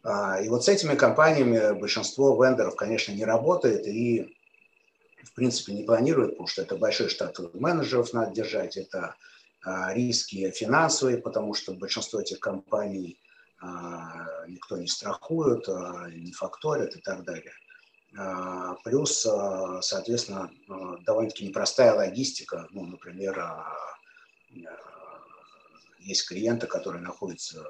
А, 0.04 0.40
и 0.40 0.48
вот 0.48 0.64
с 0.64 0.68
этими 0.68 0.94
компаниями 0.94 1.78
большинство 1.78 2.42
вендоров, 2.42 2.76
конечно, 2.76 3.12
не 3.12 3.24
работает 3.24 3.86
и, 3.86 4.36
в 5.22 5.32
принципе, 5.34 5.72
не 5.72 5.84
планирует, 5.84 6.32
потому 6.32 6.48
что 6.48 6.62
это 6.62 6.76
большой 6.76 7.08
штат 7.08 7.38
менеджеров 7.54 8.12
надо 8.12 8.34
держать, 8.34 8.76
это 8.76 8.98
а, 8.98 9.14
риски 9.64 10.50
финансовые, 10.50 11.18
потому 11.18 11.54
что 11.54 11.72
большинство 11.72 12.20
этих 12.20 12.40
компаний 12.40 13.18
никто 14.48 14.76
не 14.76 14.88
страхует, 14.88 15.68
не 15.68 16.32
факторит 16.32 16.96
и 16.96 17.00
так 17.00 17.22
далее. 17.24 17.52
А, 18.16 18.74
плюс, 18.84 19.24
а, 19.26 19.80
соответственно, 19.80 20.50
а, 20.68 20.98
довольно-таки 20.98 21.46
непростая 21.46 21.94
логистика. 21.94 22.66
Ну, 22.70 22.84
например, 22.84 23.42
есть 26.00 26.28
клиенты, 26.28 26.66
которые 26.66 27.02
находятся 27.02 27.64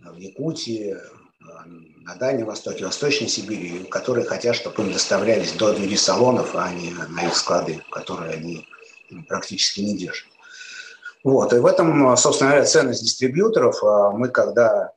в 0.00 0.16
Якутии, 0.16 0.96
на 1.40 2.16
Дальнем 2.16 2.46
Востоке, 2.46 2.84
Восточной 2.84 3.28
Сибири, 3.28 3.84
которые 3.84 4.26
хотят, 4.26 4.56
чтобы 4.56 4.82
им 4.82 4.92
доставлялись 4.92 5.52
до 5.52 5.74
двери 5.74 5.96
салонов, 5.96 6.54
а 6.54 6.72
не 6.72 6.92
на 6.92 7.26
их 7.26 7.34
склады, 7.34 7.82
которые 7.90 8.34
они 8.34 8.66
практически 9.28 9.80
не 9.80 9.96
держат. 9.96 10.28
Вот, 11.22 11.52
и 11.52 11.58
в 11.58 11.66
этом, 11.66 12.16
собственно 12.16 12.50
говоря, 12.50 12.66
ценность 12.66 13.02
дистрибьюторов. 13.02 13.82
Мы, 14.14 14.28
когда 14.28 14.92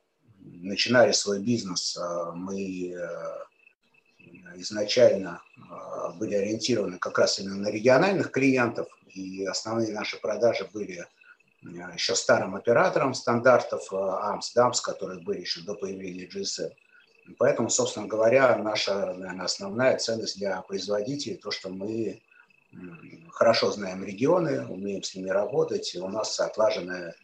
начинали 0.64 1.12
свой 1.12 1.40
бизнес, 1.40 1.96
а, 1.96 2.32
мы 2.32 2.92
э, 2.92 4.56
изначально 4.56 5.42
а, 5.70 6.10
были 6.12 6.34
ориентированы 6.34 6.98
как 6.98 7.18
раз 7.18 7.38
именно 7.38 7.56
на 7.56 7.68
региональных 7.68 8.30
клиентов, 8.30 8.88
и 9.14 9.44
основные 9.44 9.92
наши 9.92 10.20
продажи 10.20 10.68
были 10.72 11.06
еще 11.94 12.14
старым 12.14 12.54
оператором 12.56 13.14
стандартов 13.14 13.90
AMS, 13.92 14.42
а, 14.54 14.68
DAMS, 14.68 14.82
которые 14.82 15.20
были 15.20 15.40
еще 15.40 15.62
до 15.62 15.74
появления 15.74 16.26
GSM. 16.26 16.70
Поэтому, 17.38 17.70
собственно 17.70 18.06
говоря, 18.06 18.56
наша, 18.58 19.14
наверное, 19.14 19.46
основная 19.46 19.96
ценность 19.96 20.36
для 20.36 20.60
производителей, 20.60 21.36
то, 21.36 21.50
что 21.50 21.70
мы 21.70 22.22
хорошо 23.30 23.70
знаем 23.72 24.04
регионы, 24.04 24.66
умеем 24.66 25.02
с 25.02 25.14
ними 25.14 25.30
работать, 25.30 25.94
и 25.94 25.98
у 25.98 26.08
нас 26.08 26.38
отлаженная 26.38 27.14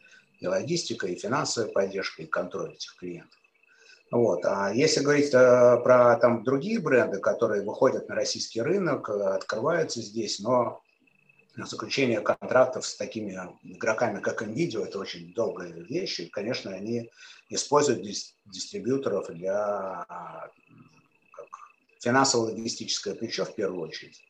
и 0.41 0.47
логистика, 0.47 1.07
и 1.07 1.17
финансовая 1.17 1.71
поддержка, 1.71 2.23
и 2.23 2.27
контроль 2.27 2.73
этих 2.73 2.97
клиентов. 2.97 3.39
Вот. 4.11 4.45
А 4.45 4.73
если 4.75 5.01
говорить 5.01 5.33
э, 5.33 5.81
про 5.85 6.17
там, 6.17 6.43
другие 6.43 6.81
бренды, 6.81 7.21
которые 7.21 7.63
выходят 7.63 8.09
на 8.09 8.17
российский 8.17 8.61
рынок, 8.61 9.09
э, 9.09 9.13
открываются 9.13 10.03
здесь, 10.03 10.41
но 10.41 10.83
заключение 11.57 12.21
контрактов 12.21 12.87
с 12.87 12.97
такими 12.97 13.39
игроками, 13.63 14.21
как 14.21 14.43
NVIDIA, 14.43 14.85
это 14.85 14.99
очень 14.99 15.33
долгая 15.35 15.71
вещь, 15.71 16.21
и, 16.21 16.27
конечно, 16.27 16.73
они 16.73 17.11
используют 17.51 18.03
дистрибьюторов 18.47 19.29
для 19.29 20.07
финансово-логистическое 22.01 23.15
плечо 23.15 23.45
в 23.45 23.55
первую 23.55 23.83
очередь. 23.83 24.23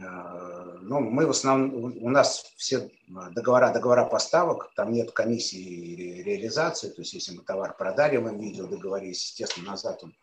Э, 0.00 0.78
ну, 0.80 1.00
мы 1.00 1.26
в 1.26 1.30
основном, 1.30 1.96
у 2.00 2.08
нас 2.08 2.52
все 2.56 2.90
договора, 3.08 3.72
договора 3.72 4.04
поставок, 4.04 4.72
там 4.74 4.92
нет 4.92 5.12
комиссии 5.12 6.22
реализации, 6.22 6.88
то 6.88 7.02
есть 7.02 7.12
если 7.12 7.32
мы 7.32 7.42
товар 7.42 7.76
продали 7.76 8.16
в 8.16 8.34
видео, 8.40 8.66
договорились, 8.66 9.22
естественно, 9.22 9.72
назад 9.72 10.02
он 10.02 10.14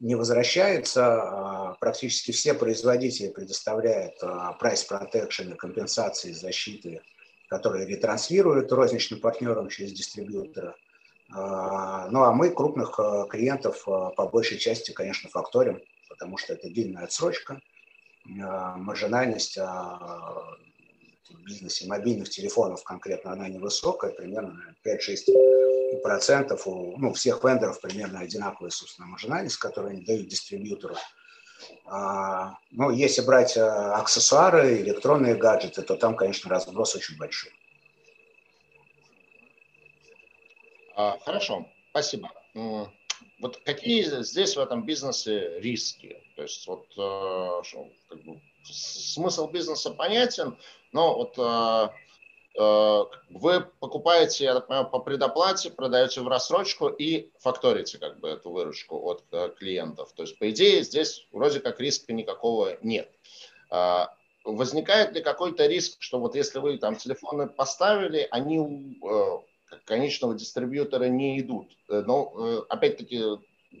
не 0.00 0.14
возвращается. 0.14 1.22
А 1.22 1.74
практически 1.80 2.32
все 2.32 2.52
производители 2.52 3.28
предоставляют 3.28 4.14
а, 4.22 4.56
price 4.60 4.86
protection, 4.88 5.54
компенсации, 5.54 6.32
защиты, 6.32 7.00
которые 7.48 7.86
ретранслируют 7.86 8.72
розничным 8.72 9.20
партнерам 9.20 9.68
через 9.68 9.92
дистрибьютора. 9.92 10.74
Ну 11.28 12.22
а 12.22 12.32
мы 12.32 12.50
крупных 12.50 13.00
клиентов 13.30 13.84
по 13.84 14.28
большей 14.32 14.58
части, 14.58 14.92
конечно, 14.92 15.28
факторим, 15.28 15.82
потому 16.08 16.36
что 16.36 16.52
это 16.52 16.68
длинная 16.68 17.04
отсрочка– 17.04 17.60
маржинальность 18.26 19.58
а, 19.58 20.56
в 21.28 21.42
бизнесе 21.44 21.86
мобильных 21.86 22.30
телефонов 22.30 22.84
конкретно 22.84 23.32
она 23.32 23.48
невысокая, 23.48 24.12
примерно 24.12 24.76
5-6 24.84 26.00
процентов 26.02 26.66
у 26.66 26.96
ну, 26.98 27.12
всех 27.12 27.42
вендоров 27.44 27.80
примерно 27.80 28.20
одинаковая, 28.20 28.70
собственно, 28.70 29.08
маржинальность, 29.08 29.56
которую 29.56 29.92
они 29.92 30.04
дают 30.04 30.28
дистрибьютору. 30.28 30.96
А, 31.86 32.58
ну, 32.70 32.90
если 32.90 33.22
брать 33.22 33.56
аксессуары, 33.56 34.80
электронные 34.82 35.34
гаджеты, 35.34 35.82
то 35.82 35.96
там, 35.96 36.16
конечно, 36.16 36.50
разброс 36.50 36.94
очень 36.94 37.16
большой. 37.16 37.52
Хорошо, 40.94 41.72
спасибо. 41.90 42.30
Вот 43.38 43.58
какие 43.58 44.02
здесь 44.22 44.56
в 44.56 44.60
этом 44.60 44.86
бизнесе 44.86 45.58
риски? 45.60 46.22
То 46.36 46.42
есть 46.42 46.66
вот 46.66 46.86
э, 46.96 47.62
как 48.08 48.24
бы, 48.24 48.40
смысл 48.64 49.48
бизнеса 49.48 49.90
понятен, 49.90 50.56
но 50.92 51.14
вот 51.18 51.34
э, 51.36 51.88
э, 52.58 53.04
вы 53.30 53.60
покупаете, 53.78 54.44
я 54.44 54.54
так 54.54 54.68
понимаю, 54.68 54.88
по 54.88 55.00
предоплате, 55.00 55.70
продаете 55.70 56.22
в 56.22 56.28
рассрочку 56.28 56.88
и 56.88 57.30
факторите 57.40 57.98
как 57.98 58.20
бы 58.20 58.28
эту 58.28 58.50
выручку 58.50 58.96
от 58.96 59.22
клиентов. 59.58 60.12
То 60.14 60.22
есть, 60.22 60.38
по 60.38 60.48
идее, 60.50 60.82
здесь 60.82 61.26
вроде 61.30 61.60
как 61.60 61.78
риска 61.78 62.14
никакого 62.14 62.78
нет. 62.82 63.10
Возникает 64.44 65.12
ли 65.12 65.22
какой-то 65.22 65.66
риск, 65.66 65.96
что 65.98 66.20
вот 66.20 66.36
если 66.36 66.60
вы 66.60 66.78
там 66.78 66.96
телефоны 66.96 67.48
поставили, 67.48 68.28
они 68.30 68.96
конечного 69.84 70.34
дистрибьютора 70.34 71.04
не 71.04 71.40
идут? 71.40 71.68
Но, 71.88 72.64
опять-таки, 72.68 73.22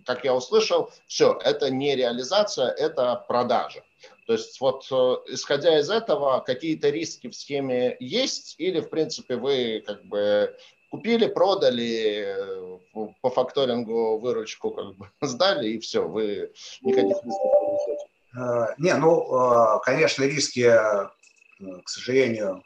как 0.04 0.24
я 0.24 0.34
услышал, 0.34 0.90
все, 1.06 1.38
это 1.42 1.70
не 1.70 1.96
реализация, 1.96 2.68
это 2.70 3.24
продажа. 3.28 3.82
То 4.26 4.32
есть 4.32 4.60
вот 4.60 4.86
э, 4.90 5.16
исходя 5.28 5.78
из 5.78 5.88
этого, 5.88 6.40
какие-то 6.40 6.90
риски 6.90 7.28
в 7.28 7.34
схеме 7.34 7.96
есть 8.00 8.56
или, 8.58 8.80
в 8.80 8.90
принципе, 8.90 9.36
вы 9.36 9.84
как 9.86 10.04
бы 10.04 10.54
купили, 10.90 11.26
продали, 11.26 12.24
э, 12.26 12.78
по 13.20 13.30
факторингу 13.30 14.18
выручку 14.18 14.70
как 14.72 14.96
бы 14.96 15.10
сдали 15.22 15.68
и 15.68 15.78
все, 15.78 16.06
вы 16.06 16.52
никаких 16.82 17.10
рисков 17.10 17.24
не 17.26 17.72
несете? 17.72 18.06
Э, 18.36 18.74
не, 18.78 18.94
ну, 18.94 19.80
конечно, 19.84 20.24
риски, 20.24 20.70
к 20.70 21.88
сожалению, 21.88 22.62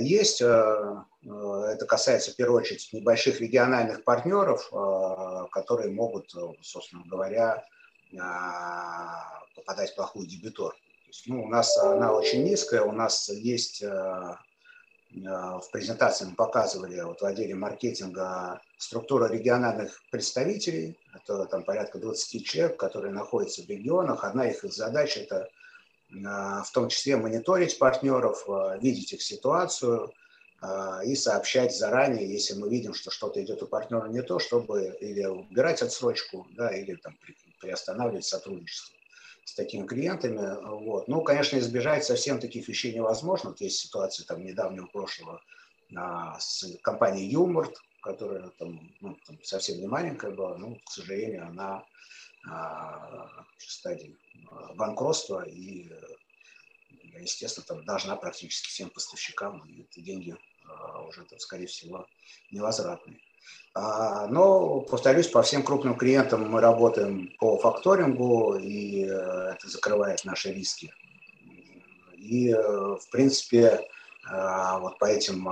есть. 0.00 0.42
Это 1.24 1.86
касается, 1.86 2.32
в 2.32 2.36
первую 2.36 2.60
очередь, 2.60 2.88
небольших 2.92 3.40
региональных 3.40 4.02
партнеров, 4.04 4.70
которые 5.50 5.90
могут, 5.92 6.34
собственно 6.62 7.04
говоря, 7.06 7.64
попадать 9.54 9.92
в 9.92 9.94
плохую 9.94 10.26
дебитор. 10.26 10.74
есть, 11.12 11.26
ну, 11.26 11.44
у 11.44 11.48
нас 11.48 11.76
она 11.78 12.12
очень 12.12 12.42
низкая, 12.42 12.82
у 12.82 12.92
нас 12.92 13.28
есть 13.28 13.82
в 13.82 15.70
презентации 15.70 16.24
мы 16.24 16.34
показывали 16.34 16.98
вот 17.02 17.20
в 17.20 17.24
отделе 17.24 17.54
маркетинга 17.54 18.62
структура 18.78 19.28
региональных 19.28 20.02
представителей. 20.10 20.98
Это 21.14 21.44
там 21.44 21.64
порядка 21.64 21.98
20 21.98 22.46
человек, 22.46 22.78
которые 22.78 23.12
находятся 23.12 23.62
в 23.62 23.68
регионах. 23.68 24.24
Одна 24.24 24.48
их 24.48 24.62
задач– 24.62 25.16
это 25.18 25.50
в 26.08 26.70
том 26.72 26.88
числе 26.88 27.16
мониторить 27.16 27.78
партнеров, 27.78 28.46
видеть 28.80 29.12
их 29.12 29.22
ситуацию, 29.22 30.12
и 31.04 31.16
сообщать 31.16 31.76
заранее, 31.76 32.32
если 32.32 32.54
мы 32.54 32.70
видим, 32.70 32.94
что 32.94 33.10
что-то 33.10 33.42
идет 33.42 33.62
у 33.62 33.66
партнера 33.66 34.06
не 34.06 34.22
то, 34.22 34.38
чтобы 34.38 34.96
или 35.00 35.24
убирать 35.24 35.82
отсрочку, 35.82 36.46
да, 36.52 36.70
или 36.70 36.94
там 36.94 37.18
приостанавливать 37.60 38.24
сотрудничество 38.24 38.96
с 39.44 39.54
такими 39.54 39.86
клиентами. 39.86 40.56
Вот. 40.78 41.08
Ну, 41.08 41.22
конечно, 41.22 41.58
избежать 41.58 42.04
совсем 42.04 42.38
таких 42.38 42.68
вещей 42.68 42.94
невозможно. 42.94 43.50
Вот 43.50 43.60
есть 43.60 43.78
ситуация 43.78 44.24
там 44.26 44.44
недавнего 44.44 44.86
прошлого 44.86 45.42
а, 45.96 46.38
с 46.38 46.64
компанией 46.82 47.28
Юморт, 47.28 47.76
которая 48.00 48.50
там, 48.58 48.94
ну, 49.00 49.16
там 49.26 49.42
совсем 49.42 49.78
не 49.78 49.86
маленькая 49.86 50.30
была, 50.30 50.56
но, 50.58 50.76
к 50.76 50.90
сожалению, 50.90 51.46
она 51.46 51.84
а, 52.48 53.44
в 53.56 53.62
стадии 53.62 54.16
а, 54.50 54.74
банкротства 54.74 55.42
и 55.48 55.88
естественно, 57.20 57.64
там 57.66 57.84
должна 57.84 58.16
практически 58.16 58.68
всем 58.68 58.90
поставщикам 58.90 59.62
эти 59.78 60.00
деньги 60.00 60.34
а, 60.34 60.38
уже, 61.08 61.24
там, 61.24 61.38
скорее 61.38 61.66
всего, 61.66 62.06
невозвратные. 62.50 63.18
А, 63.74 64.26
но, 64.26 64.80
повторюсь, 64.80 65.28
по 65.28 65.42
всем 65.42 65.62
крупным 65.62 65.96
клиентам 65.96 66.48
мы 66.48 66.60
работаем 66.60 67.32
по 67.38 67.56
факторингу, 67.58 68.56
и 68.56 69.04
э, 69.04 69.08
это 69.08 69.68
закрывает 69.68 70.24
наши 70.24 70.52
риски. 70.52 70.92
И, 72.18 72.50
э, 72.50 72.56
в 72.60 73.10
принципе, 73.10 73.80
а, 74.30 74.78
вот 74.78 74.98
по 74.98 75.06
этим, 75.06 75.48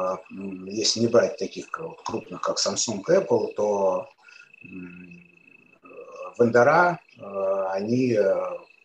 если 0.66 1.00
не 1.00 1.08
брать 1.08 1.38
таких 1.38 1.70
крупных, 1.70 2.42
как 2.42 2.58
Samsung, 2.58 3.02
Apple, 3.08 3.54
то 3.54 4.08
вендора, 6.38 7.00
э, 7.16 7.66
они 7.70 8.18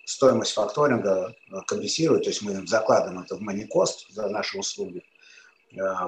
стоимость 0.05 0.53
факторинга 0.53 1.35
компенсируют, 1.67 2.23
то 2.23 2.29
есть 2.29 2.41
мы 2.41 2.53
им 2.53 2.67
закладываем 2.67 3.21
это 3.21 3.35
в 3.35 3.41
money 3.41 3.67
cost 3.67 4.05
за 4.11 4.29
наши 4.29 4.57
услуги– 4.57 5.03
а, 5.13 5.14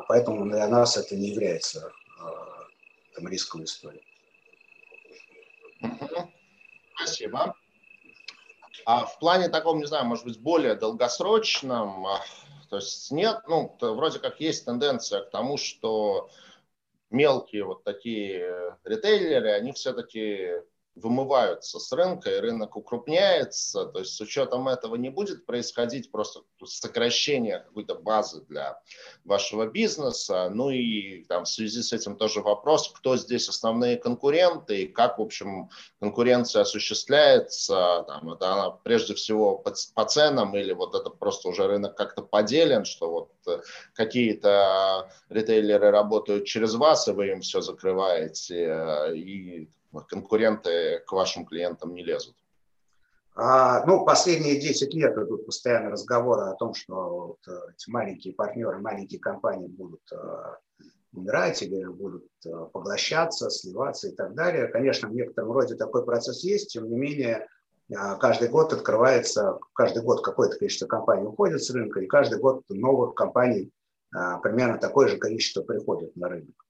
поэтому 0.07 0.49
для 0.49 0.67
нас 0.67 0.97
это 0.97 1.15
не 1.15 1.29
является 1.29 1.91
а, 2.19 2.65
там, 3.15 3.27
рисковой 3.27 3.65
историей. 3.65 4.03
Спасибо. 6.95 7.55
А 8.85 9.05
в 9.05 9.19
плане 9.19 9.49
таком, 9.49 9.79
не 9.79 9.85
знаю, 9.85 10.05
может 10.05 10.25
быть, 10.25 10.39
более 10.39 10.75
долгосрочном, 10.75 12.07
а, 12.07 12.21
то 12.69 12.77
есть 12.77 13.11
нет, 13.11 13.41
ну, 13.47 13.75
вроде 13.79 14.19
как 14.19 14.39
есть 14.39 14.65
тенденция 14.65 15.21
к 15.21 15.29
тому, 15.29 15.57
что 15.57 16.29
мелкие 17.09 17.63
вот 17.63 17.83
такие 17.83 18.77
ритейлеры, 18.83 19.51
они 19.51 19.71
все-таки 19.73 20.51
вымываются 20.97 21.79
с 21.79 21.91
рынка, 21.91 22.29
и 22.29 22.39
рынок 22.39 22.75
укрупняется. 22.75 23.85
То 23.85 23.99
есть 23.99 24.13
с 24.13 24.21
учетом 24.21 24.67
этого 24.67 24.95
не 24.95 25.09
будет 25.09 25.45
происходить 25.45 26.11
просто 26.11 26.41
сокращение 26.65 27.59
какой-то 27.59 27.95
базы 27.95 28.41
для 28.49 28.79
вашего 29.23 29.67
бизнеса. 29.67 30.49
Ну 30.51 30.69
и 30.69 31.23
там, 31.25 31.45
в 31.45 31.49
связи 31.49 31.81
с 31.81 31.93
этим 31.93 32.17
тоже 32.17 32.41
вопрос, 32.41 32.89
кто 32.89 33.17
здесь 33.17 33.49
основные 33.49 33.97
конкуренты 33.97 34.83
и 34.83 34.87
как, 34.87 35.19
в 35.19 35.21
общем, 35.21 35.69
конкуренция 35.99 36.63
осуществляется. 36.63 38.03
Там, 38.07 38.33
это 38.33 38.53
она 38.53 38.71
прежде 38.71 39.13
всего 39.13 39.57
по, 39.57 39.73
по 39.93 40.05
ценам 40.05 40.55
или 40.55 40.73
вот 40.73 40.95
это 40.95 41.09
просто 41.09 41.49
уже 41.49 41.67
рынок 41.67 41.95
как-то 41.95 42.21
поделен, 42.21 42.85
что 42.85 43.09
вот 43.09 43.31
э, 43.47 43.61
какие-то 43.93 45.09
ритейлеры 45.29 45.91
работают 45.91 46.45
через 46.45 46.73
вас, 46.75 47.07
и 47.07 47.11
вы 47.11 47.29
им 47.29 47.41
все 47.41 47.61
закрываете, 47.61 48.65
э, 48.69 49.15
и 49.15 49.69
конкуренты 50.07 51.03
к 51.05 51.11
вашим 51.11 51.45
клиентам 51.45 51.93
не 51.93 52.03
лезут? 52.03 52.35
А, 53.39 53.85
ну, 53.85 54.03
последние 54.03 54.59
10 54.59 54.91
лет 54.95 55.15
идут 55.15 55.45
постоянно 55.45 55.91
разговоры 55.91 56.45
о 56.45 56.55
том, 56.55 56.73
что 56.73 57.27
вот 57.27 57.47
э, 57.47 57.51
эти 57.71 57.87
маленькие 57.87 58.33
партнеры, 58.33 58.79
маленькие 58.79 59.19
компании 59.19 59.67
будут 59.67 60.01
э, 60.11 60.17
умирать 61.13 61.61
или 61.61 61.85
будут 61.85 62.25
э, 62.47 62.65
поглощаться, 62.73 63.51
сливаться 63.51 64.07
и 64.07 64.15
так 64.15 64.33
далее. 64.33 64.67
Конечно, 64.69 65.07
в 65.07 65.13
некотором 65.13 65.51
роде 65.51 65.75
такой 65.75 66.03
процесс 66.03 66.43
есть, 66.43 66.71
тем 66.71 66.89
не 66.89 66.97
менее, 66.97 67.47
каждый 68.19 68.49
год 68.49 68.73
открывается, 68.73 69.59
каждый 69.73 70.01
год 70.01 70.25
какое-то 70.25 70.57
количество 70.57 70.87
компаний 70.87 71.27
уходит 71.27 71.63
с 71.63 71.69
рынка, 71.69 71.99
и 71.99 72.07
каждый 72.07 72.39
год 72.39 72.63
новых 72.69 73.13
компаний 73.13 73.71
примерно 74.41 74.79
такое 74.79 75.09
же 75.09 75.17
количество 75.17 75.61
приходит 75.61 76.15
на 76.15 76.27
рынок 76.27 76.65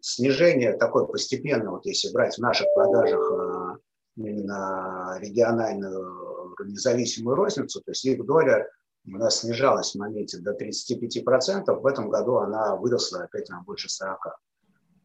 снижение 0.00 0.76
такое 0.76 1.04
постепенное, 1.04 1.70
вот 1.70 1.86
если 1.86 2.12
брать 2.12 2.36
в 2.36 2.40
наших 2.40 2.66
продажах 2.74 3.32
а, 3.32 3.76
именно 4.16 5.16
региональную 5.20 6.54
независимую 6.66 7.36
розницу, 7.36 7.80
то 7.80 7.90
есть 7.90 8.04
их 8.04 8.24
доля 8.24 8.68
у 9.06 9.12
нас 9.12 9.40
снижалась 9.40 9.92
в 9.92 9.98
моменте 9.98 10.38
до 10.38 10.52
35%, 10.52 11.80
в 11.80 11.86
этом 11.86 12.10
году 12.10 12.36
она 12.36 12.76
выросла 12.76 13.22
опять 13.22 13.48
на 13.48 13.62
больше 13.62 13.88
40%. 13.88 14.16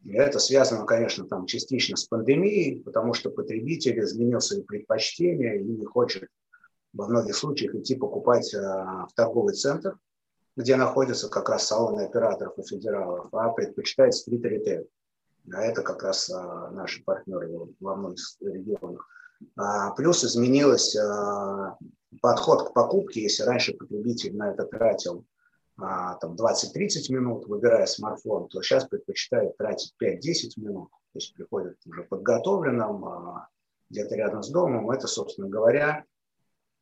И 0.04 0.12
это 0.12 0.38
связано, 0.38 0.86
конечно, 0.86 1.26
там 1.26 1.46
частично 1.46 1.96
с 1.96 2.04
пандемией, 2.04 2.80
потому 2.82 3.12
что 3.12 3.30
потребитель 3.30 3.98
изменил 4.00 4.40
свои 4.40 4.62
предпочтения 4.62 5.54
и 5.54 5.64
не 5.64 5.84
хочет 5.84 6.28
во 6.92 7.08
многих 7.08 7.34
случаях 7.34 7.74
идти 7.74 7.96
покупать 7.96 8.54
а, 8.54 9.06
в 9.06 9.12
торговый 9.14 9.54
центр, 9.54 9.98
где 10.56 10.76
находятся 10.76 11.28
как 11.28 11.48
раз 11.48 11.66
салоны 11.66 12.02
операторов 12.02 12.58
и 12.58 12.62
федералов, 12.62 13.28
а 13.32 13.50
предпочитает 13.50 14.14
стрит-ритейл. 14.14 14.88
А 15.52 15.62
это 15.62 15.82
как 15.82 16.02
раз 16.02 16.30
а, 16.30 16.70
наши 16.70 17.04
партнеры 17.04 17.50
во 17.78 17.94
многих 17.94 18.24
регионах. 18.40 19.06
А, 19.56 19.92
плюс 19.92 20.24
изменилось 20.24 20.96
а, 20.96 21.76
подход 22.20 22.68
к 22.68 22.72
покупке. 22.72 23.22
Если 23.22 23.42
раньше 23.42 23.74
потребитель 23.74 24.36
на 24.36 24.50
это 24.50 24.64
тратил 24.64 25.24
а, 25.78 26.14
там 26.14 26.34
20-30 26.34 27.12
минут, 27.12 27.46
выбирая 27.46 27.86
смартфон, 27.86 28.48
то 28.48 28.62
сейчас 28.62 28.86
предпочитает 28.86 29.56
тратить 29.56 29.94
5-10 30.02 30.52
минут. 30.56 30.88
То 31.12 31.18
есть 31.18 31.34
приходит 31.34 31.76
уже 31.86 32.02
подготовленным, 32.02 33.04
а, 33.04 33.48
где-то 33.90 34.16
рядом 34.16 34.42
с 34.42 34.50
домом. 34.50 34.90
Это, 34.90 35.06
собственно 35.06 35.48
говоря, 35.48 36.04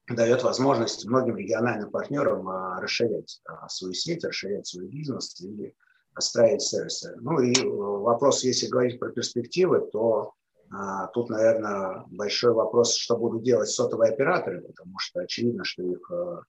дает 0.09 0.43
возможность 0.43 1.07
многим 1.07 1.37
региональным 1.37 1.90
партнерам 1.90 2.49
а, 2.49 2.81
расширять 2.81 3.40
а, 3.47 3.69
свою 3.69 3.95
сеть, 3.95 4.25
расширять 4.25 4.67
свой 4.67 4.87
бизнес 4.87 5.40
и 5.40 5.75
строить 6.19 6.62
сервисы. 6.62 7.17
Ну 7.21 7.40
и 7.40 7.53
э, 7.53 7.67
вопрос, 7.67 8.45
если 8.45 8.69
говорить 8.69 9.01
про 9.01 9.11
перспективы, 9.11 9.88
то 9.93 10.33
а, 10.71 11.09
тут, 11.09 11.31
наверное, 11.31 12.05
большой 12.09 12.53
вопрос, 12.53 12.97
что 12.97 13.17
будут 13.17 13.43
делать 13.43 13.69
сотовые 13.69 14.12
операторы, 14.12 14.61
потому 14.62 14.99
что 14.99 15.21
очевидно, 15.21 15.64
что 15.64 15.83
их 15.83 16.11
а, 16.11 16.43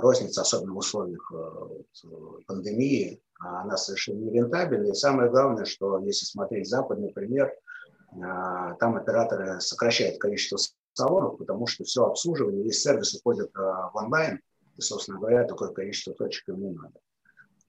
розница, 0.00 0.42
особенно 0.42 0.74
в 0.74 0.78
условиях 0.78 1.32
а, 1.32 1.68
пандемии, 2.46 3.22
она 3.38 3.76
совершенно 3.76 4.18
не 4.18 4.32
рентабельна. 4.32 4.90
И 4.90 4.94
самое 4.94 5.30
главное, 5.30 5.64
что 5.64 5.98
если 5.98 6.26
смотреть 6.26 6.68
западный 6.68 7.10
пример, 7.10 7.50
там 8.12 8.96
операторы 8.96 9.60
сокращают 9.60 10.18
количество 10.18 10.58
салонов, 10.92 11.38
потому 11.38 11.66
что 11.66 11.84
все 11.84 12.04
обслуживание, 12.04 12.64
весь 12.64 12.82
сервис 12.82 13.14
уходит 13.14 13.50
в 13.54 13.92
онлайн, 13.94 14.40
и, 14.76 14.80
собственно 14.80 15.18
говоря, 15.18 15.44
такое 15.44 15.70
количество 15.70 16.14
точек 16.14 16.48
не 16.48 16.70
надо. 16.70 17.00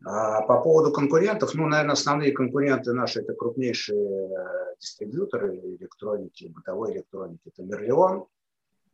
А 0.04 0.42
по 0.42 0.62
поводу 0.62 0.92
конкурентов, 0.92 1.54
ну, 1.54 1.68
наверное, 1.68 1.94
основные 1.94 2.32
конкуренты 2.32 2.92
наши 2.94 3.22
это 3.22 3.34
крупнейшие 3.34 4.30
э, 4.30 4.76
дистрибьюторы 4.80 5.58
электроники, 5.58 6.46
бытовой 6.48 6.94
электроники. 6.94 7.42
Это 7.46 7.62
Мерлион, 7.64 8.26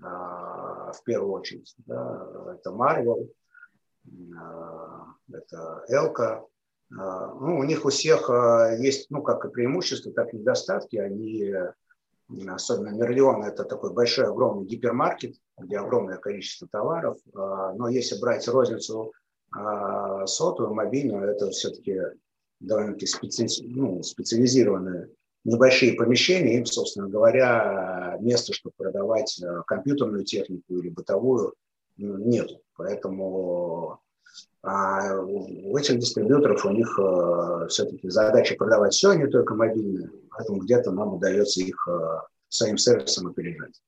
а, 0.01 0.91
в 0.91 1.03
первую 1.03 1.31
очередь, 1.31 1.73
да, 1.85 2.53
это 2.53 2.71
Marvel, 2.71 3.31
это 5.31 5.85
Элка. 5.87 6.45
Ну, 6.89 7.57
у 7.57 7.63
них 7.63 7.83
у 7.83 7.89
всех 7.89 8.29
есть, 8.79 9.09
ну, 9.09 9.21
как 9.21 9.43
и 9.43 9.49
преимущества, 9.49 10.13
так 10.13 10.33
и 10.33 10.37
недостатки. 10.37 10.95
Они 10.95 11.51
особенно 12.49 12.89
Мерлион, 12.89 13.43
это 13.43 13.63
такой 13.63 13.93
большой, 13.93 14.25
огромный 14.25 14.65
гипермаркет, 14.65 15.35
где 15.57 15.77
огромное 15.77 16.17
количество 16.17 16.67
товаров. 16.67 17.17
А, 17.33 17.73
но 17.73 17.87
если 17.87 18.19
брать 18.19 18.47
розницу 18.47 19.13
а, 19.51 20.25
сотовую, 20.27 20.75
мобильную, 20.75 21.29
это 21.29 21.49
все-таки 21.51 21.99
довольно-таки 22.59 23.05
специ... 23.05 23.47
ну, 23.63 24.03
специализированные 24.03 25.09
небольшие 25.45 25.93
помещения, 25.93 26.57
им, 26.57 26.65
собственно 26.65 27.07
говоря, 27.07 28.17
места, 28.19 28.53
чтобы 28.53 28.73
продавать 28.77 29.41
а, 29.41 29.63
компьютерную 29.63 30.25
технику 30.25 30.77
или 30.77 30.89
бытовую, 30.89 31.53
нет. 31.97 32.51
Поэтому 32.75 33.99
а 34.63 35.15
у 35.21 35.77
этих 35.77 35.99
дистрибьюторов 35.99 36.65
у 36.65 36.71
них 36.71 36.99
э, 36.99 37.67
все-таки 37.69 38.09
задача 38.09 38.55
продавать 38.55 38.93
все, 38.93 39.13
не 39.13 39.27
только 39.27 39.55
мобильное, 39.55 40.09
поэтому 40.29 40.59
где-то 40.59 40.91
нам 40.91 41.13
удается 41.13 41.61
их 41.61 41.87
э, 41.87 42.19
своим 42.49 42.77
сервисом 42.77 43.27
опережать. 43.27 43.81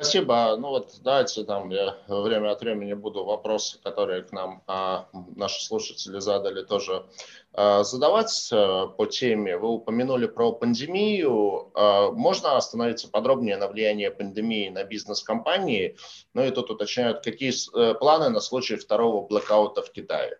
Спасибо. 0.00 0.56
Ну 0.56 0.68
вот 0.68 0.94
давайте 1.02 1.42
там 1.42 1.70
я 1.70 1.96
время 2.06 2.52
от 2.52 2.60
времени 2.60 2.94
буду 2.94 3.24
вопросы, 3.24 3.80
которые 3.82 4.22
к 4.22 4.30
нам 4.30 4.62
а, 4.68 5.08
наши 5.34 5.64
слушатели 5.64 6.20
задали, 6.20 6.62
тоже 6.62 7.04
а, 7.52 7.82
задавать 7.82 8.48
а, 8.52 8.86
по 8.86 9.06
теме. 9.06 9.58
Вы 9.58 9.70
упомянули 9.70 10.28
про 10.28 10.52
пандемию. 10.52 11.72
А, 11.74 12.12
можно 12.12 12.56
остановиться 12.56 13.10
подробнее 13.10 13.56
на 13.56 13.66
влияние 13.66 14.12
пандемии 14.12 14.68
на 14.68 14.84
бизнес-компании? 14.84 15.96
Ну 16.32 16.44
и 16.44 16.52
тут 16.52 16.70
уточняют, 16.70 17.24
какие 17.24 17.52
а, 17.74 17.94
планы 17.94 18.28
на 18.28 18.38
случай 18.38 18.76
второго 18.76 19.26
блокаута 19.26 19.82
в 19.82 19.90
Китае? 19.90 20.38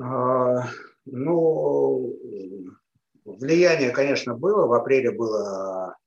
А, 0.00 0.68
ну, 1.04 2.16
влияние, 3.26 3.90
конечно, 3.90 4.34
было. 4.34 4.66
В 4.66 4.72
апреле 4.72 5.10
было 5.10 5.98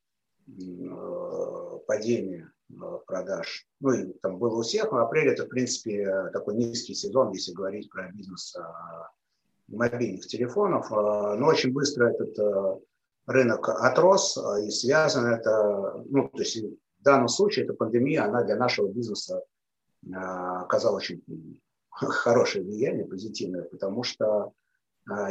падение 1.88 2.52
э, 2.70 2.74
продаж. 3.08 3.66
Ну, 3.80 3.92
и 3.94 4.14
там 4.22 4.38
было 4.38 4.60
у 4.60 4.62
всех, 4.62 4.92
но 4.92 5.00
апрель 5.00 5.30
это, 5.30 5.46
в 5.46 5.50
принципе, 5.50 6.30
такой 6.34 6.56
низкий 6.56 6.94
сезон, 6.94 7.32
если 7.32 7.54
говорить 7.54 7.90
про 7.90 8.12
бизнес 8.12 8.56
э, 8.56 8.62
мобильных 9.70 10.28
телефонов. 10.28 10.92
Э, 10.92 11.36
но 11.36 11.48
очень 11.48 11.74
быстро 11.74 12.10
этот 12.10 12.82
рынок 13.26 13.68
отрос, 13.68 14.38
и 14.64 14.70
связано 14.70 15.36
это, 15.36 16.04
ну, 16.06 16.30
то 16.30 16.40
есть 16.40 16.62
в 16.62 17.04
данном 17.04 17.28
случае 17.28 17.66
эта 17.66 17.74
пандемия, 17.74 18.24
она 18.24 18.44
для 18.44 18.56
нашего 18.56 18.88
бизнеса 18.90 19.44
оказала 20.14 20.96
очень 20.96 21.22
хорошее 21.90 22.64
влияние, 22.64 23.06
позитивное, 23.06 23.64
потому 23.64 24.04
что 24.04 24.54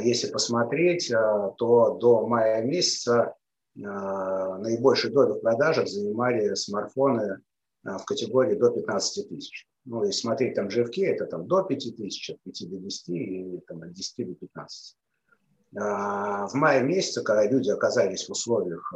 если 0.01 0.31
посмотреть, 0.31 1.09
то 1.09 1.99
до 1.99 2.27
мая 2.27 2.63
месяца 2.63 3.23
а, 3.23 3.35
наибольшую 3.77 5.13
долю 5.13 5.35
в 5.35 5.41
продажах 5.41 5.89
занимали 5.89 6.55
смартфоны 6.55 7.41
а, 7.85 7.99
в 7.99 8.05
категории 8.05 8.55
до 8.55 8.71
15 8.71 9.29
тысяч. 9.29 9.67
Ну, 9.85 10.05
если 10.05 10.23
смотреть 10.23 10.55
там 10.55 10.69
GFK, 10.69 11.05
это 11.05 11.27
там 11.27 11.47
до 11.47 11.63
5 11.63 11.97
тысяч, 11.97 12.31
от 12.31 12.41
5 12.43 12.71
до 12.71 12.79
10 12.79 13.09
и 13.09 13.61
там, 13.67 13.83
от 13.83 13.93
10 13.93 14.29
до 14.29 14.35
15. 14.35 14.97
А, 15.79 16.47
в 16.49 16.55
мае 16.55 16.83
месяце, 16.83 17.23
когда 17.23 17.47
люди 17.47 17.71
оказались 17.71 18.27
в 18.27 18.33
условиях 18.33 18.93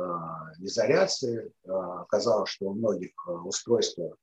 изоляции, 0.60 1.52
оказалось, 1.66 2.50
что 2.50 2.66
у 2.66 2.74
многих 2.74 3.12
устройства 3.44 4.16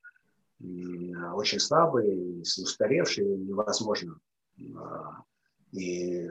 очень 0.60 1.60
слабые, 1.60 2.42
устаревшие, 2.42 3.38
невозможно 3.38 4.20
и 5.72 6.30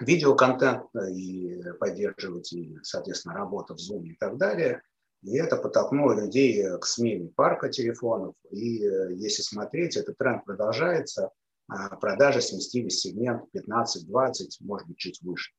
видеоконтент 0.00 0.84
и 0.94 1.62
поддерживать, 1.78 2.52
и, 2.52 2.76
соответственно, 2.82 3.34
работа 3.34 3.74
в 3.74 3.78
Zoom 3.78 4.04
и 4.06 4.16
так 4.16 4.36
далее. 4.36 4.82
И 5.22 5.36
это 5.36 5.56
подтолкнуло 5.56 6.20
людей 6.20 6.64
к 6.78 6.84
смене 6.84 7.28
парка 7.28 7.68
телефонов. 7.68 8.34
И 8.50 8.84
э, 8.84 9.14
если 9.14 9.42
смотреть, 9.42 9.96
этот 9.96 10.18
тренд 10.18 10.44
продолжается. 10.44 11.30
А 11.68 11.96
продажи 11.96 12.40
сместились 12.40 12.96
в 12.96 13.00
сегмент 13.00 13.44
15-20, 13.56 14.48
может 14.60 14.88
быть, 14.88 14.98
чуть 14.98 15.22
выше. 15.22 15.52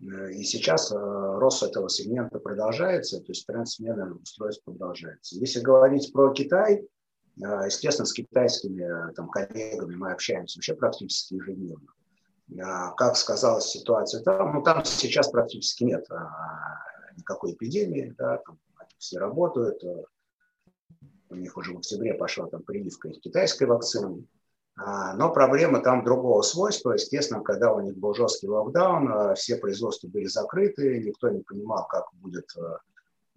Э, 0.00 0.30
и 0.32 0.44
сейчас 0.44 0.92
э, 0.92 0.94
рост 0.94 1.64
этого 1.64 1.88
сегмента 1.88 2.38
продолжается, 2.38 3.18
то 3.18 3.26
есть 3.28 3.44
тренд 3.44 3.68
смены 3.68 4.14
устройств 4.14 4.62
продолжается. 4.64 5.36
Если 5.36 5.60
говорить 5.60 6.12
про 6.12 6.32
Китай, 6.32 6.86
естественно, 7.36 8.04
с 8.06 8.12
китайскими 8.12 9.12
там, 9.14 9.30
коллегами 9.30 9.96
мы 9.96 10.12
общаемся 10.12 10.58
вообще 10.58 10.74
практически 10.74 11.34
ежедневно. 11.34 11.88
А, 12.60 12.90
как 12.92 13.16
сказалась 13.16 13.66
ситуация? 13.66 14.22
Там, 14.22 14.54
ну 14.54 14.62
там 14.62 14.84
сейчас 14.84 15.30
практически 15.30 15.84
нет 15.84 16.04
а, 16.10 16.82
никакой 17.16 17.52
эпидемии, 17.52 18.14
да, 18.18 18.38
там 18.38 18.58
все 18.98 19.18
работают, 19.18 19.82
а, 19.84 20.02
у 21.30 21.34
них 21.34 21.56
уже 21.56 21.72
в 21.72 21.78
октябре 21.78 22.14
пошла 22.14 22.46
там 22.46 22.62
прививка 22.62 23.08
их 23.08 23.20
китайской 23.20 23.64
вакцины, 23.64 24.26
но 24.76 25.32
проблема 25.32 25.80
там 25.82 26.04
другого 26.04 26.42
свойства. 26.42 26.92
Естественно, 26.92 27.42
когда 27.42 27.72
у 27.72 27.80
них 27.80 27.96
был 27.96 28.14
жесткий 28.14 28.48
локдаун, 28.48 29.34
все 29.34 29.56
производства 29.56 30.08
были 30.08 30.26
закрыты, 30.26 31.02
никто 31.02 31.30
не 31.30 31.40
понимал, 31.40 31.86
как 31.88 32.04
будет 32.12 32.54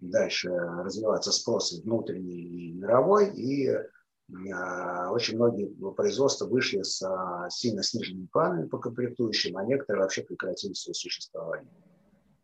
дальше 0.00 0.50
развиваться 0.50 1.32
спрос 1.32 1.72
внутренний 1.82 2.42
и 2.42 2.72
мировой, 2.72 3.30
и 3.30 3.70
очень 4.28 5.36
многие 5.36 5.66
производства 5.92 6.46
вышли 6.46 6.82
с 6.82 7.00
сильно 7.50 7.82
сниженными 7.82 8.26
планами 8.26 8.66
по 8.66 8.78
комплектующим, 8.78 9.56
а 9.56 9.64
некоторые 9.64 10.02
вообще 10.02 10.22
прекратили 10.22 10.72
свое 10.72 10.94
существование. 10.94 11.70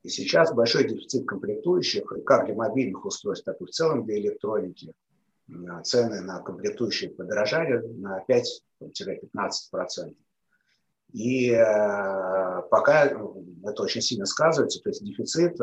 И 0.03 0.09
сейчас 0.09 0.53
большой 0.53 0.88
дефицит 0.88 1.27
комплектующих, 1.27 2.05
как 2.25 2.47
для 2.47 2.55
мобильных 2.55 3.05
устройств, 3.05 3.45
так 3.45 3.61
и 3.61 3.64
в 3.64 3.71
целом 3.71 4.05
для 4.05 4.18
электроники. 4.18 4.95
А, 5.68 5.83
цены 5.83 6.21
на 6.21 6.40
комплектующие 6.40 7.11
подорожали 7.11 7.87
на 7.99 8.25
5-15%. 8.29 10.14
И 11.12 11.51
пока 12.71 13.05
это 13.05 13.83
очень 13.83 14.01
сильно 14.01 14.25
сказывается, 14.25 14.81
то 14.81 14.88
есть 14.88 15.05
дефицит 15.05 15.59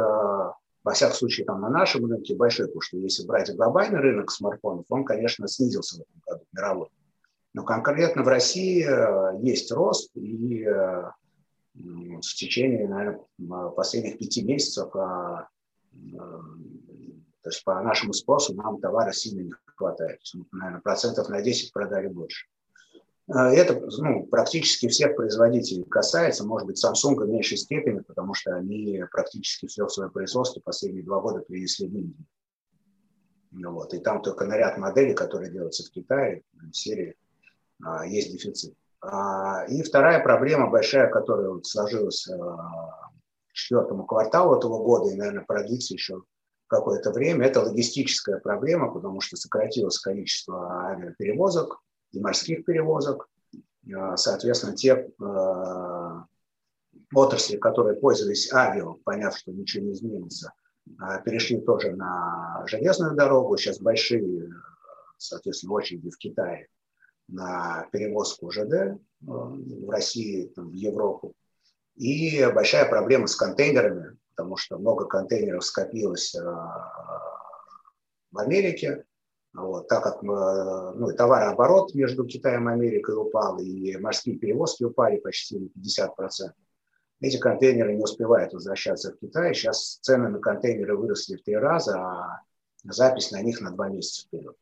во 0.83 0.93
всяком 0.93 1.15
случае, 1.15 1.45
там 1.45 1.61
на 1.61 1.69
нашем 1.69 2.05
рынке 2.05 2.35
большой, 2.35 2.67
потому 2.67 2.81
что 2.81 2.97
если 2.97 3.25
брать 3.25 3.53
глобальный 3.55 3.99
рынок 3.99 4.31
смартфонов, 4.31 4.85
он, 4.89 5.03
конечно, 5.03 5.47
снизился 5.47 5.97
в 5.97 6.01
этом 6.01 6.21
году, 6.25 6.45
мировой. 6.53 6.87
Но 7.53 7.63
конкретно 7.63 8.23
в 8.23 8.27
России 8.27 8.85
э, 8.85 9.39
есть 9.41 9.71
рост, 9.71 10.11
и 10.15 10.63
э, 10.63 11.03
в 11.73 12.21
течение, 12.21 12.87
наверное, 12.87 13.69
последних 13.69 14.17
пяти 14.17 14.43
месяцев, 14.43 14.95
а, 14.95 15.47
э, 15.93 16.17
то 17.41 17.49
есть 17.49 17.63
по 17.63 17.81
нашему 17.81 18.13
спросу 18.13 18.53
нам 18.53 18.79
товара 18.79 19.11
сильно 19.11 19.41
не 19.41 19.53
хватает. 19.75 20.19
наверное, 20.51 20.81
процентов 20.81 21.29
на 21.29 21.41
10 21.41 21.73
продали 21.73 22.07
больше. 22.07 22.47
А, 23.31 23.51
это 23.51 23.79
ну, 23.99 24.25
практически 24.25 24.87
всех 24.87 25.15
производителей 25.15 25.83
касается, 25.83 26.45
может 26.45 26.67
быть, 26.67 26.83
Samsung 26.83 27.15
в 27.15 27.29
меньшей 27.29 27.57
степени, 27.57 27.99
потому 27.99 28.33
что 28.33 28.55
они 28.55 29.03
практически 29.11 29.67
все 29.67 29.87
свое 29.87 30.09
производство 30.09 30.61
последние 30.61 31.03
два 31.03 31.21
года 31.21 31.41
перенесли 31.41 31.87
в 31.87 31.95
Индию. 31.95 32.25
Ну, 33.51 33.73
вот. 33.73 33.93
И 33.93 33.99
там 33.99 34.21
только 34.21 34.45
на 34.45 34.57
ряд 34.57 34.77
моделей, 34.77 35.13
которые 35.13 35.51
делаются 35.51 35.83
в 35.83 35.91
Китае, 35.91 36.43
в 36.53 36.73
серии, 36.73 37.15
а, 37.83 38.05
есть 38.05 38.31
дефицит. 38.31 38.73
А, 39.01 39.65
и 39.65 39.83
вторая 39.83 40.23
проблема 40.23 40.69
большая, 40.69 41.09
которая 41.09 41.49
вот 41.49 41.65
сложилась 41.65 42.25
к 42.25 43.53
четвертому 43.53 44.05
кварталу 44.05 44.57
этого 44.57 44.83
года 44.83 45.11
и, 45.11 45.15
наверное, 45.15 45.45
продлится 45.45 45.93
еще 45.93 46.23
какое-то 46.67 47.11
время, 47.11 47.47
это 47.47 47.61
логистическая 47.61 48.39
проблема, 48.39 48.93
потому 48.93 49.21
что 49.21 49.35
сократилось 49.37 49.97
количество 49.97 50.85
авиаперевозок, 50.85 51.79
и 52.11 52.19
морских 52.19 52.65
перевозок. 52.65 53.29
А, 53.95 54.17
соответственно, 54.17 54.75
те 54.75 55.09
а, 55.21 56.25
отрасли, 57.13 57.57
которые 57.57 57.99
пользовались 57.99 58.51
авиа, 58.53 58.93
поняв, 59.03 59.37
что 59.37 59.51
ничего 59.51 59.85
не 59.85 59.93
изменится, 59.93 60.53
а, 60.99 61.19
перешли 61.21 61.61
тоже 61.61 61.91
на 61.91 62.63
железную 62.67 63.15
дорогу. 63.15 63.57
Сейчас 63.57 63.79
большие, 63.79 64.51
соответственно, 65.17 65.73
очереди 65.73 66.09
в 66.09 66.17
Китае 66.17 66.67
на 67.27 67.87
перевозку 67.91 68.51
ЖД 68.51 68.99
в 69.21 69.89
России, 69.89 70.51
в 70.55 70.71
Европу. 70.71 71.33
И 71.95 72.43
большая 72.53 72.89
проблема 72.89 73.27
с 73.27 73.35
контейнерами, 73.35 74.17
потому 74.29 74.55
что 74.57 74.79
много 74.79 75.05
контейнеров 75.05 75.63
скопилось 75.63 76.33
в 78.31 78.37
Америке, 78.37 79.05
вот, 79.53 79.87
так 79.87 80.03
как 80.03 80.21
ну, 80.21 81.11
товарооборот 81.15 81.93
между 81.95 82.25
Китаем 82.25 82.69
и 82.69 82.73
Америкой 82.73 83.15
упал, 83.15 83.57
и 83.59 83.97
морские 83.97 84.37
перевозки 84.37 84.83
упали 84.83 85.17
почти 85.17 85.59
на 85.59 85.65
50%. 85.67 86.51
Эти 87.21 87.37
контейнеры 87.37 87.95
не 87.95 88.03
успевают 88.03 88.53
возвращаться 88.53 89.11
в 89.11 89.17
Китай. 89.17 89.53
Сейчас 89.53 89.99
цены 90.01 90.29
на 90.29 90.39
контейнеры 90.39 90.95
выросли 90.95 91.35
в 91.35 91.43
три 91.43 91.55
раза, 91.55 91.99
а 91.99 92.41
запись 92.83 93.31
на 93.31 93.41
них 93.41 93.59
на 93.59 93.71
два 93.71 93.89
месяца 93.89 94.25
вперед. 94.25 94.55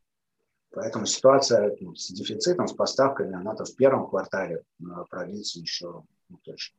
Поэтому 0.71 1.05
ситуация 1.05 1.75
ну, 1.79 1.95
с 1.95 2.07
дефицитом, 2.09 2.67
с 2.67 2.73
поставками, 2.73 3.35
она-то 3.35 3.65
в 3.65 3.75
первом 3.75 4.09
квартале 4.09 4.63
продлится 5.09 5.59
еще 5.59 6.03
ну, 6.29 6.37
точно. 6.43 6.77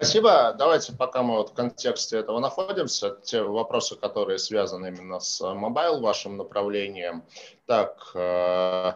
Спасибо. 0.00 0.54
Давайте, 0.56 0.92
пока 0.92 1.24
мы 1.24 1.38
вот 1.38 1.50
в 1.50 1.54
контексте 1.54 2.18
этого 2.18 2.38
находимся, 2.38 3.18
те 3.24 3.42
вопросы, 3.42 3.96
которые 3.96 4.38
связаны 4.38 4.86
именно 4.86 5.18
с 5.18 5.40
mobile, 5.54 6.00
вашим 6.00 6.36
направлением. 6.36 7.24
Так, 7.66 8.12
э, 8.14 8.92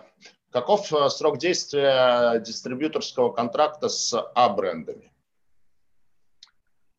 каков 0.52 0.92
э, 0.92 1.10
срок 1.10 1.38
действия 1.38 2.38
дистрибьюторского 2.38 3.32
контракта 3.32 3.88
с 3.88 4.16
А-брендами? 4.36 5.12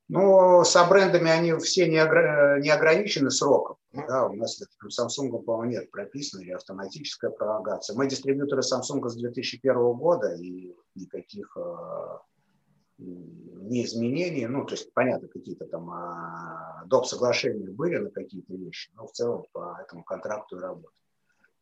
Ну, 0.09 0.65
с 0.65 0.75
А-брендами 0.75 1.31
они 1.31 1.53
все 1.59 1.87
не, 1.87 1.97
огр... 1.97 2.59
не 2.59 2.71
ограничены 2.71 3.31
сроком. 3.31 3.77
Да, 3.93 4.27
у 4.27 4.33
нас 4.33 4.57
там 4.57 5.07
Samsung, 5.07 5.41
по-моему, 5.43 5.71
нет 5.71 5.91
прописано, 5.91 6.41
или 6.41 6.51
автоматическая 6.51 7.31
пролонгация. 7.31 7.95
Мы 7.95 8.09
дистрибьюторы 8.09 8.63
Samsung 8.63 9.07
с 9.07 9.15
2001 9.15 9.93
года, 9.93 10.35
и 10.35 10.75
никаких 10.93 11.55
э, 11.55 12.17
не 12.97 13.85
изменений, 13.85 14.45
ну, 14.47 14.65
то 14.65 14.73
есть, 14.73 14.93
понятно, 14.93 15.27
какие-то 15.27 15.65
там 15.65 15.89
а, 15.89 16.83
доп. 16.85 17.05
соглашения 17.05 17.69
были 17.69 17.97
на 17.97 18.11
какие-то 18.11 18.53
вещи, 18.53 18.91
но 18.95 19.07
в 19.07 19.11
целом 19.11 19.45
по 19.51 19.79
этому 19.81 20.03
контракту 20.03 20.57
и 20.57 20.61
работать. 20.61 20.95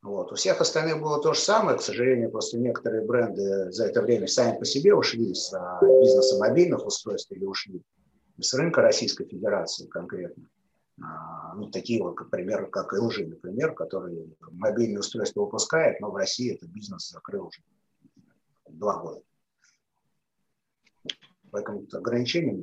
Вот. 0.02 0.32
У 0.32 0.36
всех 0.36 0.60
остальных 0.62 1.00
было 1.00 1.22
то 1.22 1.34
же 1.34 1.40
самое. 1.40 1.78
К 1.78 1.82
сожалению, 1.82 2.32
просто 2.32 2.58
некоторые 2.58 3.06
бренды 3.06 3.72
за 3.72 3.86
это 3.86 4.02
время 4.02 4.28
сами 4.28 4.58
по 4.58 4.66
себе 4.66 4.96
ушли 4.96 5.34
с 5.34 5.54
а, 5.54 5.80
бизнеса 5.82 6.38
мобильных 6.40 6.86
устройств 6.86 7.32
или 7.32 7.46
ушли 7.46 7.82
с 8.40 8.54
рынка 8.56 8.82
Российской 8.82 9.26
Федерации 9.26 9.86
конкретно. 9.88 10.44
А, 11.04 11.54
ну, 11.56 11.70
такие 11.70 12.02
вот, 12.02 12.20
например, 12.20 12.68
как 12.68 12.94
LG, 12.94 13.28
например, 13.28 13.74
который 13.74 14.36
мобильные 14.52 15.00
устройства 15.00 15.42
выпускает, 15.42 16.00
но 16.00 16.10
в 16.10 16.16
России 16.16 16.56
этот 16.56 16.70
бизнес 16.70 17.10
закрыл 17.10 17.48
уже 17.48 17.62
два 18.70 19.00
года. 19.00 19.22
Поэтому 21.52 21.86
ограничений 21.92 22.54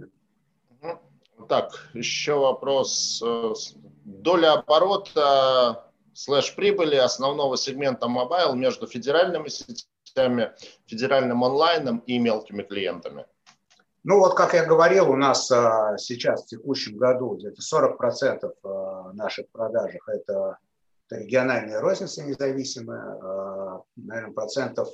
нет. 0.81 0.99
Так, 1.49 1.89
еще 1.95 2.35
вопрос. 2.35 3.23
Э, 3.25 3.55
доля 4.05 4.55
оборота 4.55 5.93
слэш 6.13 6.55
прибыли 6.57 6.97
основного 6.97 7.57
сегмента 7.57 8.09
mobile 8.09 8.55
между 8.55 8.87
федеральными 8.87 9.49
сетями, 9.49 10.53
федеральным 10.87 11.45
онлайном 11.45 11.99
и 11.99 12.19
мелкими 12.19 12.63
клиентами? 12.63 13.27
Ну 14.05 14.19
вот, 14.19 14.35
как 14.35 14.55
я 14.55 14.65
говорил, 14.65 15.11
у 15.11 15.17
нас 15.17 15.51
а, 15.51 15.97
сейчас 15.99 16.45
в 16.45 16.47
текущем 16.47 16.97
году 16.97 17.37
где-то 17.37 17.61
40% 17.61 18.53
а, 18.63 19.13
наших 19.13 19.49
продаж 19.51 19.93
это, 20.07 20.59
это 21.07 21.21
региональные 21.21 21.79
розницы 21.79 22.25
независимые, 22.25 23.01
а, 23.01 23.83
наверное, 23.97 24.33
процентов 24.33 24.89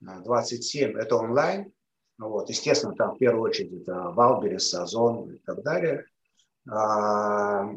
27 0.00 0.98
это 0.98 1.16
онлайн. 1.16 1.72
Вот, 2.18 2.48
естественно, 2.48 2.94
там 2.94 3.14
в 3.14 3.18
первую 3.18 3.42
очередь 3.42 3.82
это 3.82 4.10
Wildberries, 4.10 4.74
Озон 4.74 5.30
и 5.30 5.38
так 5.38 5.62
далее. 5.62 6.04
А, 6.68 7.70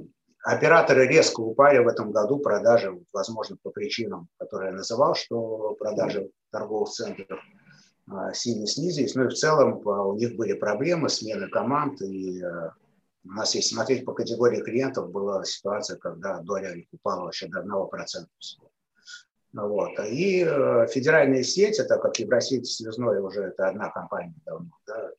операторы 0.43 1.08
резко 1.08 1.41
упали 1.41 1.77
в 1.77 1.88
этом 1.88 2.12
году 2.12 2.39
продажи, 2.39 2.99
возможно, 3.13 3.58
по 3.62 3.69
причинам, 3.69 4.27
которые 4.39 4.71
я 4.71 4.77
называл, 4.77 5.13
что 5.13 5.75
продажи 5.80 6.32
торговых 6.51 6.89
центров 6.89 7.39
а, 8.10 8.34
сильно 8.34 8.65
снизились. 8.65 9.13
Ну 9.13 9.25
и 9.25 9.30
в 9.30 9.36
целом 9.36 9.86
у 9.86 10.15
них 10.15 10.36
были 10.36 10.54
проблемы, 10.54 11.10
смены 11.10 11.47
команд. 11.47 12.01
И 12.01 12.41
а, 12.41 12.73
у 13.23 13.30
нас, 13.30 13.54
если 13.54 13.75
смотреть 13.75 14.06
по 14.06 14.13
категории 14.13 14.62
клиентов, 14.62 15.12
была 15.12 15.45
ситуация, 15.45 15.97
когда 15.97 16.39
доля 16.39 16.75
упала 16.91 17.25
вообще 17.25 17.47
до 17.47 17.60
1% 17.60 18.25
всего. 18.39 18.71
Вот. 19.54 20.00
И 20.00 20.46
э, 20.48 20.88
федеральные 20.88 21.44
сети, 21.44 21.84
так 21.84 22.02
как 22.02 22.18
Евросеть 22.20 22.68
связной 22.68 23.20
уже 23.20 23.44
это 23.44 23.68
одна 23.68 23.90
компания 23.90 24.36
давно, 24.46 24.72
да, 24.88 25.12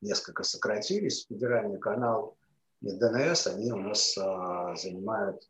несколько 0.00 0.42
сократились, 0.42 1.26
федеральный 1.28 1.78
канал 1.78 2.36
и 2.80 2.90
ДНС, 2.90 3.46
они 3.46 3.72
у 3.72 3.76
нас 3.76 4.16
а, 4.18 4.74
занимают, 4.74 5.42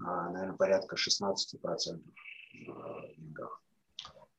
а, 0.00 0.30
наверное, 0.30 0.56
порядка 0.56 0.96
16% 0.96 2.00
деньгах. 3.16 3.62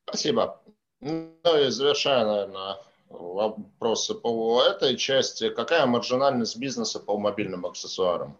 Спасибо. 0.05 0.61
Ну 0.99 1.33
и 1.43 1.69
завершая, 1.69 2.25
наверное, 2.25 2.77
вопросы 3.09 4.15
по 4.15 4.63
этой 4.63 4.97
части. 4.97 5.49
Какая 5.49 5.85
маржинальность 5.85 6.57
бизнеса 6.57 6.99
по 6.99 7.17
мобильным 7.17 7.65
аксессуарам? 7.65 8.37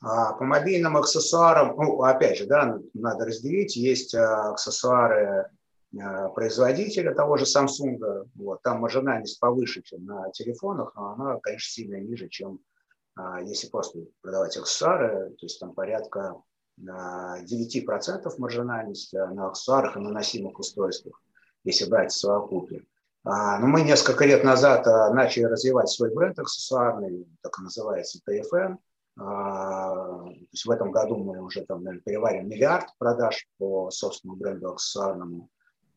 А, 0.00 0.34
по 0.34 0.44
мобильным 0.44 0.96
аксессуарам, 0.96 1.74
ну, 1.76 2.02
опять 2.02 2.38
же, 2.38 2.46
да, 2.46 2.78
надо 2.94 3.24
разделить. 3.24 3.76
Есть 3.76 4.14
а, 4.14 4.50
аксессуары 4.50 5.50
а, 5.98 6.28
производителя 6.28 7.14
того 7.14 7.36
же 7.36 7.44
Samsung. 7.44 8.28
Вот, 8.34 8.62
там 8.62 8.80
маржинальность 8.80 9.40
повыше, 9.40 9.82
чем 9.82 10.04
на 10.04 10.30
телефонах, 10.32 10.92
но 10.96 11.12
она, 11.12 11.38
конечно, 11.40 11.70
сильно 11.70 12.00
ниже, 12.00 12.28
чем 12.28 12.60
если 13.44 13.68
просто 13.68 14.00
продавать 14.20 14.58
аксессуары. 14.58 15.30
То 15.38 15.46
есть 15.46 15.58
там 15.58 15.72
порядка 15.72 16.34
9% 16.78 18.34
маржинальность 18.36 19.14
на 19.14 19.48
аксессуарах 19.48 19.96
и 19.96 20.00
наносимых 20.00 20.58
устройствах, 20.58 21.22
если 21.64 21.88
брать 21.88 22.12
в 22.12 22.18
совокупе. 22.18 22.84
Но 23.24 23.62
мы 23.62 23.80
несколько 23.80 24.26
лет 24.26 24.44
назад 24.44 24.84
начали 25.14 25.44
развивать 25.44 25.88
свой 25.88 26.14
бренд 26.14 26.38
аксессуарный, 26.38 27.26
так 27.40 27.58
и 27.58 27.62
называется 27.62 28.20
TFM. 28.28 28.76
А, 29.18 30.24
то 30.24 30.34
есть 30.52 30.66
в 30.66 30.70
этом 30.70 30.90
году 30.90 31.16
мы 31.16 31.40
уже 31.42 31.64
там, 31.64 31.82
наверное, 31.82 32.02
переварим 32.02 32.48
миллиард 32.48 32.88
продаж 32.98 33.46
по 33.58 33.90
собственному 33.90 34.38
бренду 34.38 34.72
аксессуарному. 34.72 35.48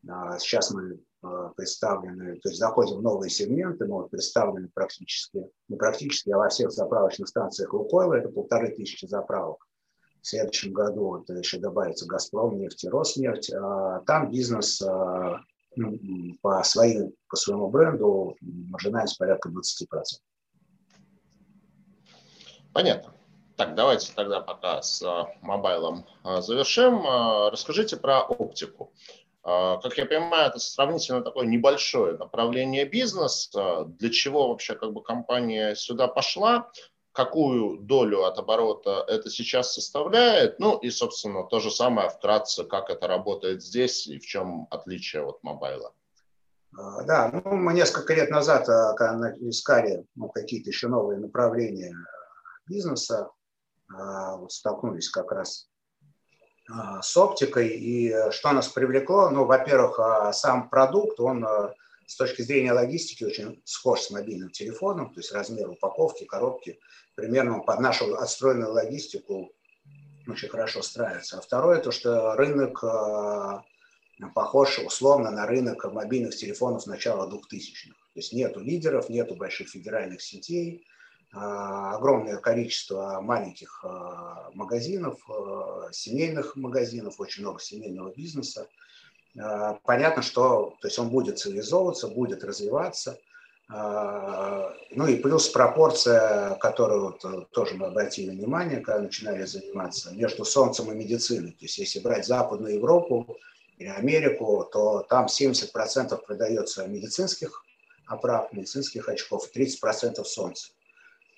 А, 0.08 0.38
сейчас 0.38 0.70
мы 0.70 1.00
а, 1.22 1.48
представлены, 1.50 2.36
то 2.36 2.48
есть 2.48 2.58
заходим 2.58 2.98
в 2.98 3.02
новые 3.02 3.28
сегменты, 3.28 3.84
мы 3.84 3.96
вот 3.96 4.10
представлены 4.10 4.70
практически, 4.72 5.44
не 5.68 5.76
практически, 5.76 6.30
а 6.30 6.38
во 6.38 6.48
всех 6.48 6.72
заправочных 6.72 7.28
станциях 7.28 7.74
Лукойла, 7.74 8.14
это 8.14 8.30
полторы 8.30 8.74
тысячи 8.74 9.04
заправок. 9.04 9.66
В 10.22 10.26
следующем 10.26 10.72
году 10.72 11.16
это 11.16 11.34
еще 11.34 11.58
добавится 11.58 12.06
Газпром, 12.06 12.58
нефть 12.58 12.84
и 12.84 12.88
Роснефть. 12.88 13.50
Там 14.06 14.30
бизнес 14.30 14.82
ну, 15.76 15.98
по, 16.42 16.62
своим, 16.62 17.14
по 17.26 17.36
своему 17.36 17.68
бренду 17.68 18.36
маржинальность 18.42 19.16
порядка 19.16 19.48
20%. 19.48 19.54
Понятно. 22.72 23.14
Так, 23.60 23.74
давайте 23.74 24.10
тогда 24.14 24.40
пока 24.40 24.80
с 24.80 25.02
а, 25.02 25.28
мобайлом 25.42 26.06
а, 26.24 26.40
завершим. 26.40 27.06
А, 27.06 27.50
расскажите 27.50 27.98
про 27.98 28.22
оптику. 28.22 28.90
Как 29.42 29.96
я 29.96 30.04
понимаю, 30.04 30.48
это 30.50 30.58
сравнительно 30.58 31.22
такое 31.22 31.46
небольшое 31.46 32.16
направление 32.16 32.84
бизнеса. 32.84 33.84
Для 33.86 34.10
чего 34.10 34.48
вообще 34.48 34.74
как 34.74 34.92
бы 34.92 35.02
компания 35.02 35.74
сюда 35.74 36.08
пошла? 36.08 36.70
Какую 37.12 37.78
долю 37.78 38.24
от 38.24 38.38
оборота 38.38 39.02
это 39.08 39.30
сейчас 39.30 39.72
составляет? 39.72 40.58
Ну 40.58 40.76
и, 40.76 40.90
собственно, 40.90 41.44
то 41.44 41.58
же 41.58 41.70
самое 41.70 42.10
вкратце, 42.10 42.64
как 42.64 42.90
это 42.90 43.08
работает 43.08 43.62
здесь 43.62 44.06
и 44.06 44.18
в 44.18 44.26
чем 44.26 44.68
отличие 44.70 45.24
от 45.24 45.42
мобайла. 45.42 45.94
Да, 47.06 47.30
ну, 47.32 47.56
мы 47.56 47.72
несколько 47.72 48.12
лет 48.12 48.28
назад, 48.28 48.66
когда 48.96 49.34
искали 49.40 50.04
ну, 50.16 50.28
какие-то 50.28 50.68
еще 50.68 50.88
новые 50.88 51.18
направления 51.18 51.94
бизнеса, 52.70 53.30
а, 53.92 54.48
столкнулись 54.48 55.10
как 55.10 55.32
раз 55.32 55.68
а, 56.70 57.02
с 57.02 57.16
оптикой. 57.16 57.68
И 57.68 58.14
что 58.30 58.52
нас 58.52 58.68
привлекло? 58.68 59.28
Ну, 59.30 59.44
во-первых, 59.44 59.98
а, 59.98 60.32
сам 60.32 60.70
продукт, 60.70 61.18
он 61.20 61.44
с 62.06 62.16
точки 62.16 62.42
зрения 62.42 62.72
логистики 62.72 63.24
очень 63.24 63.60
схож 63.64 64.00
с 64.00 64.10
мобильным 64.10 64.50
телефоном, 64.50 65.12
то 65.12 65.20
есть 65.20 65.32
размер 65.32 65.68
упаковки, 65.70 66.24
коробки 66.24 66.80
примерно 67.14 67.60
под 67.60 67.80
нашу 67.80 68.14
отстроенную 68.16 68.72
логистику 68.72 69.52
очень 70.26 70.48
хорошо 70.48 70.82
строится. 70.82 71.38
А 71.38 71.40
второе, 71.40 71.80
то, 71.80 71.92
что 71.92 72.34
рынок 72.34 72.82
похож 74.34 74.80
условно 74.80 75.30
на 75.30 75.46
рынок 75.46 75.84
мобильных 75.84 76.36
телефонов 76.36 76.86
начала 76.86 77.28
2000-х. 77.28 77.94
То 78.12 78.18
есть 78.18 78.32
нету 78.32 78.60
лидеров, 78.60 79.08
нету 79.08 79.36
больших 79.36 79.68
федеральных 79.68 80.20
сетей, 80.20 80.84
огромное 81.32 82.38
количество 82.38 83.20
маленьких 83.20 83.84
а, 83.84 84.50
магазинов, 84.52 85.18
а, 85.28 85.88
семейных 85.92 86.56
магазинов, 86.56 87.20
очень 87.20 87.42
много 87.42 87.60
семейного 87.60 88.12
бизнеса. 88.12 88.66
Понятно, 89.84 90.22
что 90.22 90.76
то 90.80 90.88
есть 90.88 90.98
он 90.98 91.08
будет 91.08 91.38
цивилизовываться, 91.38 92.08
будет 92.08 92.42
развиваться. 92.42 93.16
Ну 93.68 95.06
и 95.06 95.14
плюс 95.14 95.48
пропорция, 95.50 96.56
которую 96.56 97.02
вот 97.22 97.52
тоже 97.52 97.76
мы 97.76 97.86
обратили 97.86 98.30
внимание, 98.30 98.80
когда 98.80 99.02
начинали 99.02 99.44
заниматься, 99.44 100.12
между 100.16 100.44
солнцем 100.44 100.90
и 100.90 100.96
медициной. 100.96 101.52
То 101.52 101.64
есть 101.64 101.78
если 101.78 102.00
брать 102.00 102.26
Западную 102.26 102.74
Европу 102.74 103.38
или 103.78 103.86
Америку, 103.86 104.68
то 104.72 105.06
там 105.08 105.26
70% 105.26 106.20
продается 106.26 106.88
медицинских 106.88 107.64
оправ, 108.06 108.52
медицинских 108.52 109.08
очков, 109.08 109.48
30% 109.54 110.24
солнца. 110.24 110.72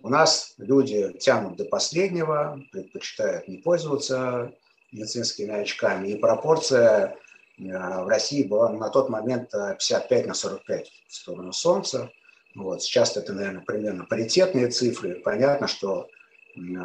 У 0.02 0.08
нас 0.08 0.54
люди 0.58 1.12
тянут 1.20 1.56
до 1.56 1.64
последнего, 1.64 2.60
предпочитают 2.72 3.46
не 3.46 3.58
пользоваться 3.58 4.52
медицинскими 4.90 5.54
очками, 5.54 6.08
и 6.08 6.18
пропорция 6.18 7.16
э, 7.58 7.62
в 7.62 8.08
России 8.08 8.42
была 8.42 8.70
на 8.70 8.88
тот 8.90 9.08
момент 9.08 9.52
55 9.52 10.26
на 10.26 10.34
45 10.34 10.92
в 11.06 11.14
сторону 11.14 11.52
Солнца. 11.52 12.10
Вот. 12.56 12.82
Сейчас 12.82 13.16
это, 13.16 13.32
наверное, 13.32 13.62
примерно 13.62 14.04
паритетные 14.04 14.68
цифры. 14.68 15.20
Понятно, 15.24 15.68
что 15.68 16.08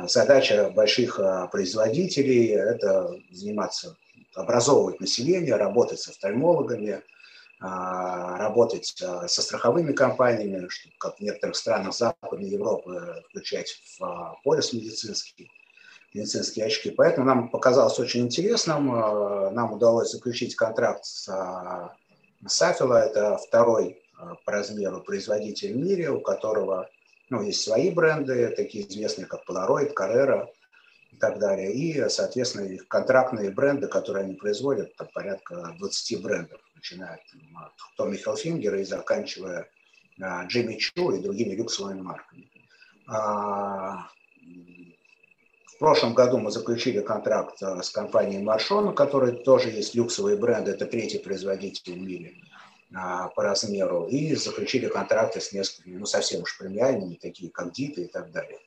задача 0.06 0.70
больших 0.70 1.20
э, 1.20 1.48
производителей– 1.52 2.50
это 2.52 3.20
заниматься, 3.32 3.98
образовывать 4.36 5.00
население, 5.00 5.56
работать 5.56 6.00
с 6.00 6.08
офтальмологами– 6.08 7.02
работать 7.60 9.02
а, 9.02 9.28
со 9.28 9.42
страховыми 9.42 9.92
компаниями, 9.92 10.68
чтобы, 10.68 10.96
как 11.00 11.18
в 11.18 11.22
некоторых 11.22 11.56
странах 11.56 11.94
Западной 11.94 12.50
Европы, 12.50 13.24
включать 13.30 13.72
в 13.72 14.04
а, 14.04 14.36
полис 14.44 14.74
медицинский, 14.74 15.52
медицинские 16.14 16.66
очки. 16.66 16.92
Поэтому 16.92 17.26
нам 17.26 17.50
показалось 17.50 17.98
очень 18.00 18.22
интересным. 18.22 18.88
Нам 18.88 19.74
удалось 19.74 20.12
заключить 20.12 20.56
контракт 20.56 21.06
с 21.06 21.30
Сафила, 22.46 23.04
это 23.04 23.38
второй 23.38 24.02
по 24.46 24.52
размеру 24.52 25.02
производитель 25.02 25.74
в 25.74 25.78
мире, 25.78 26.12
у 26.12 26.22
которого 26.22 26.88
ну, 27.30 27.42
есть 27.42 27.62
свои 27.62 27.90
бренды, 27.90 28.54
такие 28.56 28.88
известные, 28.88 29.26
как 29.26 29.42
Polaroid, 29.50 29.94
Carrera 29.94 30.48
и 31.18 31.20
так 31.20 31.40
далее. 31.40 31.74
И, 31.74 32.10
соответственно, 32.10 32.66
их 32.66 32.88
контрактные 32.88 33.50
бренды, 33.50 33.88
которые 33.88 34.26
они 34.26 34.36
производят, 34.36 34.96
там 34.96 35.08
порядка 35.14 35.76
20 35.80 36.22
брендов, 36.22 36.62
начиная 36.76 37.20
от 37.56 37.72
Томми 37.98 38.18
Хелфингера 38.18 38.80
и 38.80 38.84
заканчивая 38.84 39.68
Джимми 40.20 40.76
Чу 40.76 41.12
и 41.12 41.22
другими 41.22 41.56
люксовыми 41.56 42.02
марками. 42.02 42.48
А, 43.08 44.10
в 45.66 45.80
прошлом 45.80 46.14
году 46.14 46.38
мы 46.38 46.52
заключили 46.52 47.02
контракт 47.02 47.62
э, 47.62 47.82
с 47.82 47.90
компанией 47.90 48.44
Marshon, 48.44 48.90
у 48.90 48.94
которой 48.94 49.44
тоже 49.44 49.70
есть 49.70 49.96
люксовые 49.96 50.38
бренды, 50.38 50.72
это 50.72 50.86
третий 50.86 51.20
производитель 51.20 51.94
в 51.94 51.98
мире 51.98 52.34
а, 52.94 53.30
по 53.30 53.44
размеру, 53.44 54.08
и 54.08 54.36
заключили 54.36 54.88
контракты 54.88 55.40
с 55.40 55.52
несколькими, 55.52 55.98
ну, 55.98 56.06
совсем 56.06 56.42
уж 56.42 56.58
премиальными, 56.58 57.16
такие 57.16 57.50
как 57.52 57.72
Дита 57.74 58.02
и 58.02 58.08
так 58.08 58.32
далее. 58.32 58.60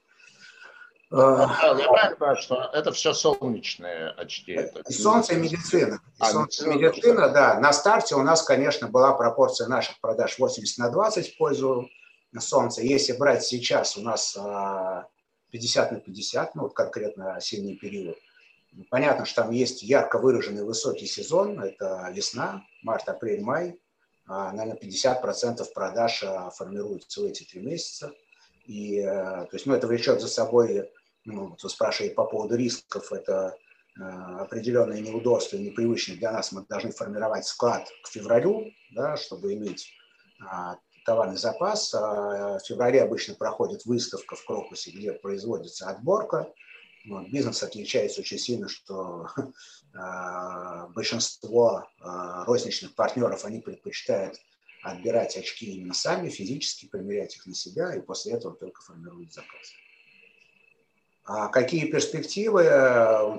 А, 1.12 1.76
я 1.76 1.88
правильно 1.88 2.16
понимаю, 2.16 2.36
что 2.36 2.70
это 2.72 2.92
все 2.92 3.12
солнечные 3.12 4.10
очки? 4.10 4.52
Это... 4.52 4.80
И 4.88 4.92
солнце 4.92 5.34
и 5.34 5.36
медицина. 5.36 5.94
И 5.94 6.22
а, 6.22 6.30
солнце 6.30 6.66
и 6.66 6.74
медицина, 6.74 7.28
да. 7.30 7.58
На 7.58 7.72
старте 7.72 8.14
у 8.14 8.22
нас, 8.22 8.42
конечно, 8.42 8.88
была 8.88 9.12
пропорция 9.14 9.66
наших 9.66 10.00
продаж 10.00 10.38
80 10.38 10.78
на 10.78 10.90
20 10.90 11.34
в 11.34 11.36
пользу 11.36 11.88
солнца. 12.38 12.82
Если 12.82 13.12
брать 13.12 13.44
сейчас, 13.44 13.96
у 13.96 14.02
нас 14.02 14.38
50 15.50 15.92
на 15.92 16.00
50, 16.00 16.54
ну 16.54 16.62
вот 16.62 16.74
конкретно 16.74 17.34
осенний 17.34 17.74
период. 17.74 18.16
Понятно, 18.88 19.26
что 19.26 19.42
там 19.42 19.50
есть 19.50 19.82
ярко 19.82 20.18
выраженный 20.18 20.62
высокий 20.62 21.06
сезон, 21.06 21.60
это 21.60 22.08
весна, 22.12 22.62
март, 22.82 23.08
апрель, 23.08 23.42
май. 23.42 23.80
А, 24.28 24.52
наверное, 24.52 24.78
50% 24.80 25.64
продаж 25.74 26.22
а, 26.22 26.50
формируются 26.50 27.20
в 27.20 27.24
эти 27.24 27.42
три 27.42 27.60
месяца. 27.62 28.12
И, 28.64 29.00
э, 29.00 29.10
то 29.10 29.48
есть, 29.50 29.66
ну, 29.66 29.74
это 29.74 29.88
влечет 29.88 30.20
за 30.20 30.28
собой, 30.28 30.88
ну, 31.24 31.48
вот 31.48 31.62
вы 31.62 31.68
спрашиваете 31.68 32.14
по 32.14 32.24
поводу 32.24 32.56
рисков, 32.56 33.12
это 33.12 33.56
э, 33.98 34.02
определенные 34.02 35.02
неудобства, 35.02 35.56
непривычные 35.56 36.18
для 36.18 36.32
нас, 36.32 36.52
мы 36.52 36.64
должны 36.66 36.92
формировать 36.92 37.46
склад 37.46 37.88
к 38.02 38.08
февралю, 38.08 38.66
да, 38.92 39.16
чтобы 39.16 39.54
иметь 39.54 39.92
а, 40.40 40.76
товарный 41.04 41.36
запас. 41.36 41.94
А, 41.94 42.58
в 42.58 42.66
феврале 42.66 43.02
обычно 43.02 43.34
проходит 43.34 43.84
выставка 43.84 44.36
в 44.36 44.44
Крокусе, 44.44 44.90
где 44.90 45.12
производится 45.12 45.88
отборка. 45.90 46.52
Вот, 47.06 47.28
бизнес 47.28 47.62
отличается 47.62 48.20
очень 48.20 48.38
сильно, 48.38 48.68
что 48.68 49.26
э, 49.36 50.88
большинство 50.94 51.88
э, 51.98 52.44
розничных 52.44 52.94
партнеров, 52.94 53.44
они 53.44 53.60
предпочитают 53.60 54.36
отбирать 54.82 55.36
очки 55.36 55.66
именно 55.66 55.94
сами, 55.94 56.28
физически 56.28 56.86
примерять 56.86 57.36
их 57.36 57.46
на 57.46 57.54
себя, 57.54 57.94
и 57.94 58.00
после 58.00 58.32
этого 58.34 58.54
только 58.54 58.82
формируют 58.82 59.32
заказ. 59.32 59.72
А 61.32 61.48
какие 61.48 61.84
перспективы? 61.84 62.64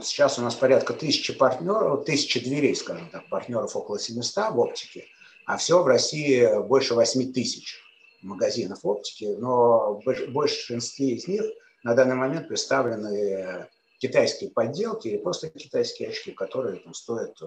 Сейчас 0.01 0.39
у 0.39 0.41
нас 0.41 0.55
порядка 0.55 0.93
тысячи 0.93 1.33
партнеров, 1.33 2.05
тысячи 2.05 2.39
дверей, 2.39 2.75
скажем 2.75 3.09
так, 3.09 3.27
партнеров 3.29 3.75
около 3.75 3.99
700 3.99 4.51
в 4.51 4.59
оптике– 4.59 5.05
а 5.45 5.57
все 5.57 5.81
в 5.81 5.87
России 5.87 6.61
больше 6.61 6.93
8 6.93 7.33
тысяч 7.33 7.81
магазинов 8.21 8.79
оптики, 8.83 9.25
но 9.37 9.99
в 9.99 10.31
большинстве 10.31 11.15
из 11.15 11.27
них 11.27 11.41
на 11.83 11.95
данный 11.95 12.15
момент 12.15 12.47
представлены 12.47 13.67
китайские 13.97 14.51
подделки 14.51 15.07
или 15.07 15.17
просто 15.17 15.49
китайские 15.49 16.09
очки, 16.09 16.31
которые 16.31 16.77
там, 16.77 16.93
стоят 16.93 17.37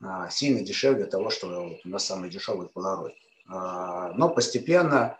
а, 0.00 0.30
сильно 0.30 0.60
дешевле 0.62 1.06
того, 1.06 1.30
что 1.30 1.48
вот 1.48 1.80
у 1.84 1.88
нас 1.88 2.04
самый 2.04 2.30
дешевый 2.30 2.68
Polaroid. 2.68 3.14
А, 3.48 4.12
но 4.12 4.28
постепенно 4.28 5.18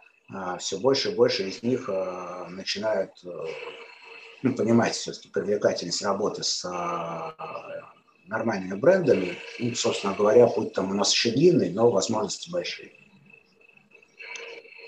все 0.59 0.79
больше 0.79 1.11
и 1.11 1.15
больше 1.15 1.49
из 1.49 1.63
них 1.63 1.89
начинают 1.89 3.13
ну, 4.43 4.55
понимать 4.55 4.95
все-таки 4.95 5.29
привлекательность 5.29 6.03
работы 6.03 6.43
с 6.43 6.65
нормальными 8.29 8.79
брендами. 8.79 9.39
Ну, 9.59 9.75
собственно 9.75 10.15
говоря, 10.15 10.47
путь 10.47 10.73
там 10.75 10.91
у 10.91 10.95
нас 10.95 11.13
еще 11.13 11.31
длинный, 11.31 11.71
но 11.71 11.91
возможности 11.91 12.51
большие. 12.51 12.93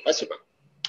Спасибо. 0.03 0.37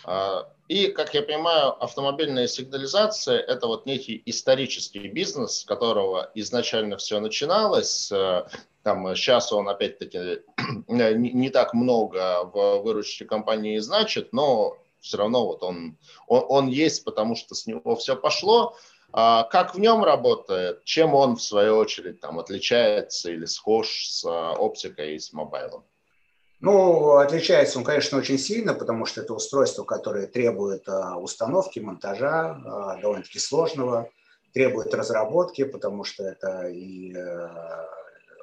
А, 0.03 0.47
и, 0.67 0.87
как 0.87 1.13
я 1.13 1.21
понимаю, 1.21 1.81
автомобильная 1.83 2.47
сигнализация– 2.47 3.39
это 3.47 3.67
вот 3.67 3.85
некий 3.85 4.21
исторический 4.25 5.07
бизнес, 5.07 5.59
с 5.59 5.65
которого 5.65 6.31
изначально 6.35 6.97
все 6.97 7.19
начиналось. 7.19 8.11
Э, 8.11 8.45
там 8.83 9.15
сейчас 9.15 9.51
он, 9.51 9.69
опять-таки, 9.69 10.41
не 10.87 11.49
так 11.49 11.73
много 11.73 12.43
в 12.45 12.81
выручке 12.83 13.25
компании 13.25 13.77
значит, 13.79 14.33
но 14.33 14.77
все 15.01 15.17
равно 15.17 15.45
вот 15.45 15.63
он, 15.63 15.97
он, 16.27 16.45
он 16.47 16.67
есть, 16.67 17.03
потому 17.03 17.35
что 17.35 17.55
с 17.55 17.65
него 17.65 17.95
все 17.95 18.15
пошло. 18.15 18.75
А 19.13 19.43
как 19.43 19.75
в 19.75 19.79
нем 19.79 20.03
работает, 20.03 20.85
чем 20.85 21.13
он, 21.13 21.35
в 21.35 21.41
свою 21.41 21.75
очередь, 21.75 22.21
там, 22.21 22.39
отличается 22.39 23.29
или 23.29 23.45
схож 23.45 24.07
с 24.07 24.23
а, 24.25 24.53
оптикой 24.53 25.15
и 25.15 25.19
с 25.19 25.33
мобайлом? 25.33 25.83
Ну, 26.61 27.15
отличается 27.17 27.79
он, 27.79 27.83
конечно, 27.83 28.19
очень 28.19 28.37
сильно, 28.37 28.73
потому 28.73 29.05
что 29.05 29.21
это 29.21 29.33
устройство, 29.33 29.83
которое 29.83 30.27
требует 30.27 30.87
а, 30.87 31.17
установки, 31.17 31.79
монтажа, 31.79 32.97
довольно-таки 33.01 33.39
сложного, 33.39 34.09
требует 34.53 34.93
разработки, 34.93 35.63
потому 35.63 36.03
что 36.03 36.23
это 36.23 36.67
и 36.67 37.13
э, 37.15 37.47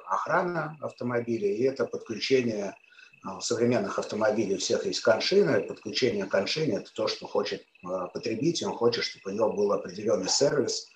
охрана 0.07 0.77
автомобиля, 0.81 1.47
и 1.47 1.63
это 1.63 1.85
подключение 1.85 2.75
у 3.23 3.27
а, 3.29 3.41
современных 3.41 3.99
автомобилей 3.99 4.55
у 4.55 4.59
всех 4.59 4.85
есть 4.85 5.01
коншины. 5.01 5.61
Подключение 5.61 6.25
коншины– 6.25 6.73
это 6.77 6.93
то, 6.93 7.07
что 7.07 7.27
хочет 7.27 7.63
а, 7.83 8.07
потребитель. 8.07 8.67
Он 8.67 8.75
хочет, 8.75 9.03
чтобы 9.03 9.31
у 9.31 9.35
него 9.35 9.51
был 9.51 9.71
определенный 9.71 10.29
сервис 10.29 10.87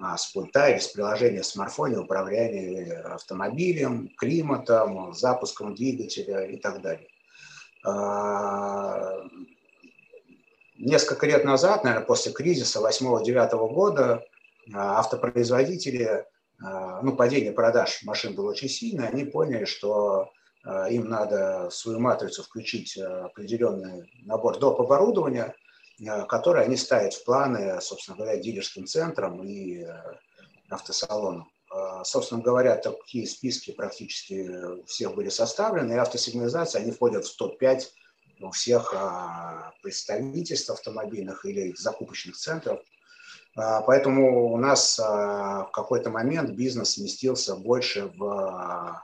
а, 0.00 0.16
с 0.16 0.32
пульта 0.32 0.70
или 0.70 0.78
с 0.78 0.88
приложения 0.88 1.42
в 1.42 1.46
смартфоне 1.46 1.98
управление 1.98 2.94
автомобилем, 3.02 4.10
климатом, 4.16 5.12
запуском 5.14 5.74
двигателя 5.74 6.46
и 6.46 6.56
так 6.56 6.80
далее. 6.82 7.08
Несколько 10.78 11.26
лет 11.26 11.44
назад, 11.44 11.84
наверное, 11.84 12.04
после 12.04 12.32
кризиса 12.32 12.80
8-9 12.80 13.72
года, 13.72 14.24
автопроизводители, 14.74 16.26
ну, 16.58 17.14
падение 17.14 17.52
продаж 17.52 18.02
машин 18.02 18.34
было 18.34 18.50
очень 18.50 18.68
сильное, 18.68 19.08
они 19.08 19.24
поняли, 19.24 19.66
что 19.66 20.16
а, 20.16 20.30
им 20.90 21.08
надо 21.08 21.70
свою 21.70 22.00
матрицу 22.00 22.42
включить 22.42 22.98
а, 22.98 23.26
определенный 23.26 24.10
набор 24.24 24.58
доп. 24.58 24.80
оборудования, 24.80 25.54
а, 26.06 26.22
который 26.22 26.64
они 26.64 26.76
ставят 26.76 27.14
в 27.14 27.24
планы, 27.24 27.80
собственно 27.80 28.16
говоря, 28.16 28.36
дилерским 28.36 28.86
центрам 28.86 29.42
и 29.44 29.86
автосалонам. 30.68 31.48
Собственно 32.04 32.40
говоря, 32.40 32.76
такие 32.76 33.26
списки 33.26 33.72
практически 33.72 34.84
всех 34.86 35.14
были 35.14 35.28
составлены, 35.28 35.92
и 35.92 35.96
автосигнализация, 35.96 36.80
они 36.80 36.90
входят 36.90 37.26
в 37.26 37.36
топ-5 37.36 37.82
у 38.40 38.50
всех 38.50 38.94
представительств 39.82 40.70
автомобильных 40.70 41.44
или 41.44 41.74
закупочных 41.76 42.36
центров. 42.36 42.80
Поэтому 43.54 44.52
у 44.52 44.56
нас 44.56 44.98
в 44.98 45.70
какой-то 45.72 46.10
момент 46.10 46.50
бизнес 46.50 46.94
сместился 46.94 47.56
больше 47.56 48.10
в 48.16 49.02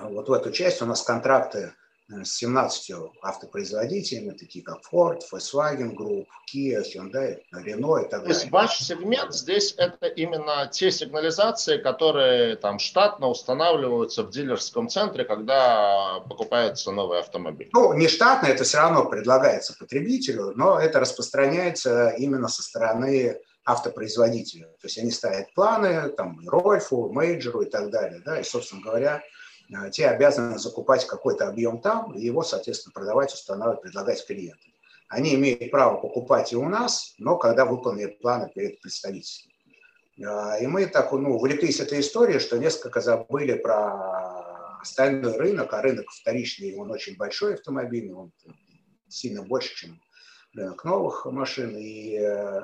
вот 0.00 0.28
в 0.28 0.32
эту 0.32 0.50
часть 0.50 0.82
у 0.82 0.86
нас 0.86 1.02
контракты 1.02 1.74
э, 2.10 2.24
с 2.24 2.36
17 2.36 2.92
автопроизводителями, 3.22 4.30
такие 4.30 4.64
как 4.64 4.80
Ford, 4.92 5.20
Volkswagen 5.32 5.94
Group, 5.94 6.26
Kia, 6.52 6.82
Hyundai, 6.82 7.38
Renault 7.54 8.06
и 8.06 8.08
так 8.08 8.22
далее. 8.22 8.34
То 8.34 8.40
есть 8.40 8.50
ваш 8.50 8.78
сегмент 8.78 9.34
здесь 9.34 9.74
это 9.76 10.06
именно 10.06 10.68
те 10.70 10.90
сигнализации, 10.90 11.78
которые 11.78 12.56
там 12.56 12.78
штатно 12.78 13.28
устанавливаются 13.28 14.22
в 14.22 14.30
дилерском 14.30 14.88
центре, 14.88 15.24
когда 15.24 16.20
покупается 16.28 16.90
новый 16.92 17.20
автомобиль? 17.20 17.70
Ну, 17.72 17.92
не 17.94 18.08
штатно, 18.08 18.46
это 18.46 18.64
все 18.64 18.78
равно 18.78 19.04
предлагается 19.04 19.76
потребителю, 19.78 20.52
но 20.56 20.78
это 20.78 21.00
распространяется 21.00 22.10
именно 22.18 22.48
со 22.48 22.62
стороны 22.62 23.38
автопроизводителя. 23.64 24.66
То 24.66 24.86
есть 24.86 24.98
они 24.98 25.10
ставят 25.10 25.52
планы, 25.54 26.08
там, 26.10 26.40
Рольфу, 26.48 27.12
Мейджеру 27.12 27.62
и 27.62 27.70
так 27.70 27.90
далее, 27.90 28.20
да, 28.24 28.40
и, 28.40 28.44
собственно 28.44 28.82
говоря, 28.82 29.22
те 29.90 30.08
обязаны 30.08 30.58
закупать 30.58 31.06
какой-то 31.06 31.48
объем 31.48 31.80
там 31.80 32.12
и 32.14 32.20
его, 32.20 32.42
соответственно, 32.42 32.92
продавать, 32.92 33.32
устанавливать, 33.32 33.82
предлагать 33.82 34.26
клиентам. 34.26 34.72
Они 35.08 35.34
имеют 35.34 35.70
право 35.70 36.00
покупать 36.00 36.52
и 36.52 36.56
у 36.56 36.68
нас, 36.68 37.14
но 37.18 37.36
когда 37.36 37.66
выполнят 37.66 38.18
планы 38.18 38.50
перед 38.54 38.80
представителями. 38.80 39.52
Э, 40.18 40.62
и 40.62 40.66
мы 40.66 40.86
так 40.86 41.12
ну, 41.12 41.36
увлеклись 41.36 41.80
этой 41.80 42.00
историей, 42.00 42.38
что 42.38 42.58
несколько 42.58 43.00
забыли 43.00 43.54
про 43.54 44.80
остальной 44.80 45.36
рынок, 45.36 45.72
а 45.74 45.82
рынок 45.82 46.10
вторичный, 46.10 46.74
он 46.76 46.90
очень 46.90 47.16
большой 47.16 47.54
автомобильный, 47.54 48.14
он 48.14 48.32
сильно 49.08 49.42
больше, 49.42 49.74
чем 49.74 50.00
рынок 50.54 50.84
новых 50.84 51.26
машин. 51.26 51.76
И 51.76 52.18
э, 52.18 52.62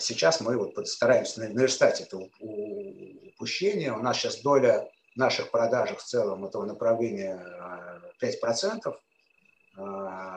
сейчас 0.00 0.40
мы 0.40 0.56
вот 0.56 0.86
стараемся 0.88 1.40
наверстать 1.40 2.00
это 2.00 2.18
упущение. 2.18 3.92
У 3.92 4.02
нас 4.02 4.18
сейчас 4.18 4.42
доля 4.42 4.88
наших 5.16 5.50
продажах 5.50 5.98
в 5.98 6.04
целом 6.04 6.44
этого 6.44 6.64
направления 6.64 7.40
5%. 8.20 8.94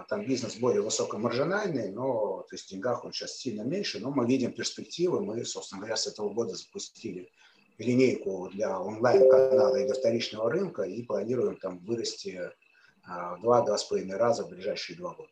там 0.08 0.26
бизнес 0.26 0.56
более 0.58 0.82
высокомаржинальный, 0.82 1.92
но 1.92 2.46
то 2.50 2.56
есть 2.56 2.68
в 2.68 2.70
деньгах 2.70 3.04
он 3.04 3.12
сейчас 3.12 3.38
сильно 3.38 3.64
меньше, 3.64 4.00
но 4.00 4.12
мы 4.12 4.26
видим 4.26 4.54
перспективы. 4.54 5.24
Мы, 5.24 5.44
собственно 5.46 5.82
говоря, 5.82 5.98
с 5.98 6.08
этого 6.08 6.30
года 6.30 6.56
запустили 6.56 7.30
линейку 7.78 8.50
для 8.54 8.80
онлайн-канала 8.80 9.76
и 9.76 9.92
вторичного 9.92 10.50
рынка 10.50 10.84
и 10.84 11.04
планируем 11.04 11.58
там 11.58 11.80
вырасти 11.80 12.52
в 13.06 13.40
два-два 13.42 13.78
с 13.78 13.84
половиной 13.84 14.18
раза 14.18 14.46
в 14.46 14.50
ближайшие 14.50 14.98
два 14.98 15.14
года. 15.14 15.30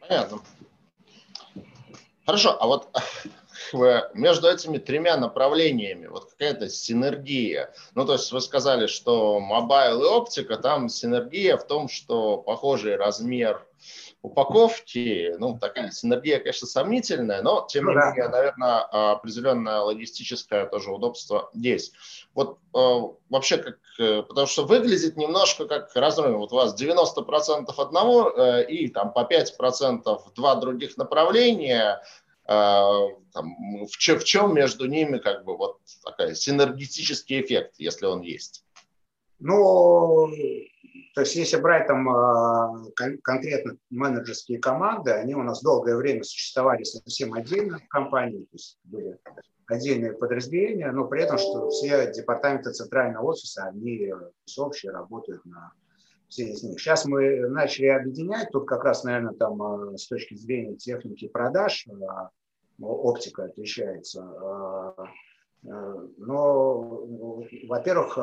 Понятно. 0.00 0.42
Хорошо, 2.24 2.60
а 2.60 2.66
вот 2.66 2.88
между 4.14 4.48
этими 4.48 4.78
тремя 4.78 5.16
направлениями 5.16 6.06
вот 6.06 6.30
какая-то 6.30 6.68
синергия. 6.68 7.72
Ну, 7.94 8.04
то 8.04 8.14
есть 8.14 8.32
вы 8.32 8.40
сказали, 8.40 8.86
что 8.86 9.40
mobile 9.40 10.02
и 10.02 10.06
оптика, 10.06 10.56
там 10.56 10.88
синергия 10.88 11.56
в 11.56 11.66
том, 11.66 11.88
что 11.88 12.38
похожий 12.38 12.96
размер 12.96 13.66
упаковки, 14.22 15.34
ну, 15.38 15.56
такая 15.58 15.90
синергия, 15.90 16.38
конечно, 16.38 16.66
сомнительная, 16.66 17.42
но, 17.42 17.64
тем 17.68 17.86
не 17.86 17.94
ну, 17.94 18.00
менее, 18.00 18.28
наверное, 18.28 18.80
определенное 18.80 19.80
логистическое 19.80 20.66
тоже 20.66 20.90
удобство 20.90 21.48
есть. 21.54 21.92
Вот 22.34 22.58
э, 22.74 23.00
вообще, 23.30 23.58
как, 23.58 23.78
э, 24.00 24.22
потому 24.22 24.48
что 24.48 24.64
выглядит 24.64 25.16
немножко 25.16 25.66
как 25.66 25.94
разрыв. 25.94 26.36
Вот 26.38 26.52
у 26.52 26.56
вас 26.56 26.80
90% 26.80 27.72
одного 27.76 28.30
э, 28.30 28.66
и 28.66 28.88
там 28.88 29.12
по 29.12 29.20
5% 29.20 30.18
два 30.34 30.54
других 30.56 30.96
направления, 30.96 31.82
а, 31.92 32.02
там, 32.46 33.86
в, 33.86 33.96
чем, 33.98 34.18
в 34.18 34.24
чем 34.24 34.54
между 34.54 34.86
ними 34.86 35.18
как 35.18 35.44
бы 35.44 35.56
вот 35.56 35.78
такой 36.04 36.34
синергетический 36.34 37.40
эффект, 37.40 37.74
если 37.78 38.06
он 38.06 38.22
есть? 38.22 38.64
Ну, 39.38 40.28
то 41.14 41.22
есть 41.22 41.34
если 41.34 41.56
брать 41.56 41.86
там 41.86 42.08
а, 42.08 42.84
конкретно 43.22 43.76
менеджерские 43.90 44.58
команды, 44.58 45.12
они 45.12 45.34
у 45.34 45.42
нас 45.42 45.62
долгое 45.62 45.96
время 45.96 46.22
существовали 46.22 46.84
совсем 46.84 47.34
отдельно 47.34 47.78
в 47.78 47.88
компании, 47.88 48.44
то 48.44 48.54
есть 48.54 48.78
были 48.84 49.18
отдельные 49.66 50.12
подразделения, 50.12 50.90
но 50.92 51.06
при 51.06 51.22
этом, 51.22 51.38
что 51.38 51.70
все 51.70 52.12
департаменты 52.12 52.72
центрального 52.72 53.26
офиса, 53.26 53.64
они 53.64 54.12
общие 54.58 54.92
работают 54.92 55.44
на 55.44 55.72
все 56.28 56.50
из 56.50 56.62
них. 56.62 56.80
Сейчас 56.80 57.04
мы 57.04 57.48
начали 57.48 57.86
объединять, 57.86 58.50
тут 58.50 58.66
как 58.66 58.84
раз, 58.84 59.04
наверное, 59.04 59.34
там 59.34 59.62
а, 59.62 59.96
с 59.96 60.06
точки 60.06 60.34
зрения 60.34 60.76
техники 60.76 61.28
продаж 61.28 61.86
а, 61.88 62.30
оптика 62.80 63.44
отличается. 63.44 64.22
А, 64.22 64.94
но, 65.62 67.04
во-первых, 67.66 68.16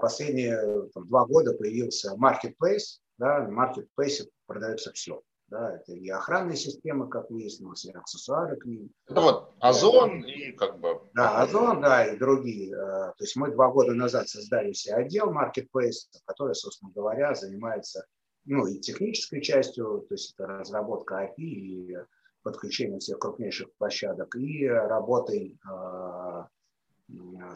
последние 0.00 0.88
там, 0.94 1.06
два 1.08 1.26
года 1.26 1.52
появился 1.52 2.16
marketplace, 2.16 3.00
да, 3.18 3.40
в 3.40 3.50
marketplace 3.50 4.28
продается 4.46 4.92
все. 4.92 5.20
Да, 5.48 5.76
это 5.76 5.92
и 5.92 6.08
охранные 6.08 6.56
системы, 6.56 7.08
как 7.08 7.30
выяснилось, 7.30 7.84
и 7.84 7.92
аксессуары 7.92 8.56
к 8.56 8.64
ним. 8.64 8.90
Это 9.08 9.20
вот 9.20 9.54
Озон 9.60 10.24
и 10.24 10.50
как 10.50 10.80
бы... 10.80 11.00
Да, 11.14 11.40
Озон, 11.40 11.80
да, 11.80 12.04
и 12.04 12.18
другие. 12.18 12.74
То 12.74 13.14
есть 13.20 13.36
мы 13.36 13.52
два 13.52 13.70
года 13.70 13.94
назад 13.94 14.28
создали 14.28 14.72
себе 14.72 14.96
отдел 14.96 15.32
Marketplace, 15.32 16.08
который, 16.24 16.56
собственно 16.56 16.90
говоря, 16.92 17.32
занимается 17.34 18.06
ну, 18.44 18.66
и 18.66 18.80
технической 18.80 19.40
частью, 19.40 20.04
то 20.08 20.14
есть 20.14 20.34
это 20.34 20.46
разработка 20.48 21.24
API 21.24 21.44
и 21.44 21.96
подключение 22.46 23.00
всех 23.00 23.18
крупнейших 23.18 23.74
площадок, 23.76 24.36
и 24.36 24.64
работой 24.68 25.58
э, 25.68 26.44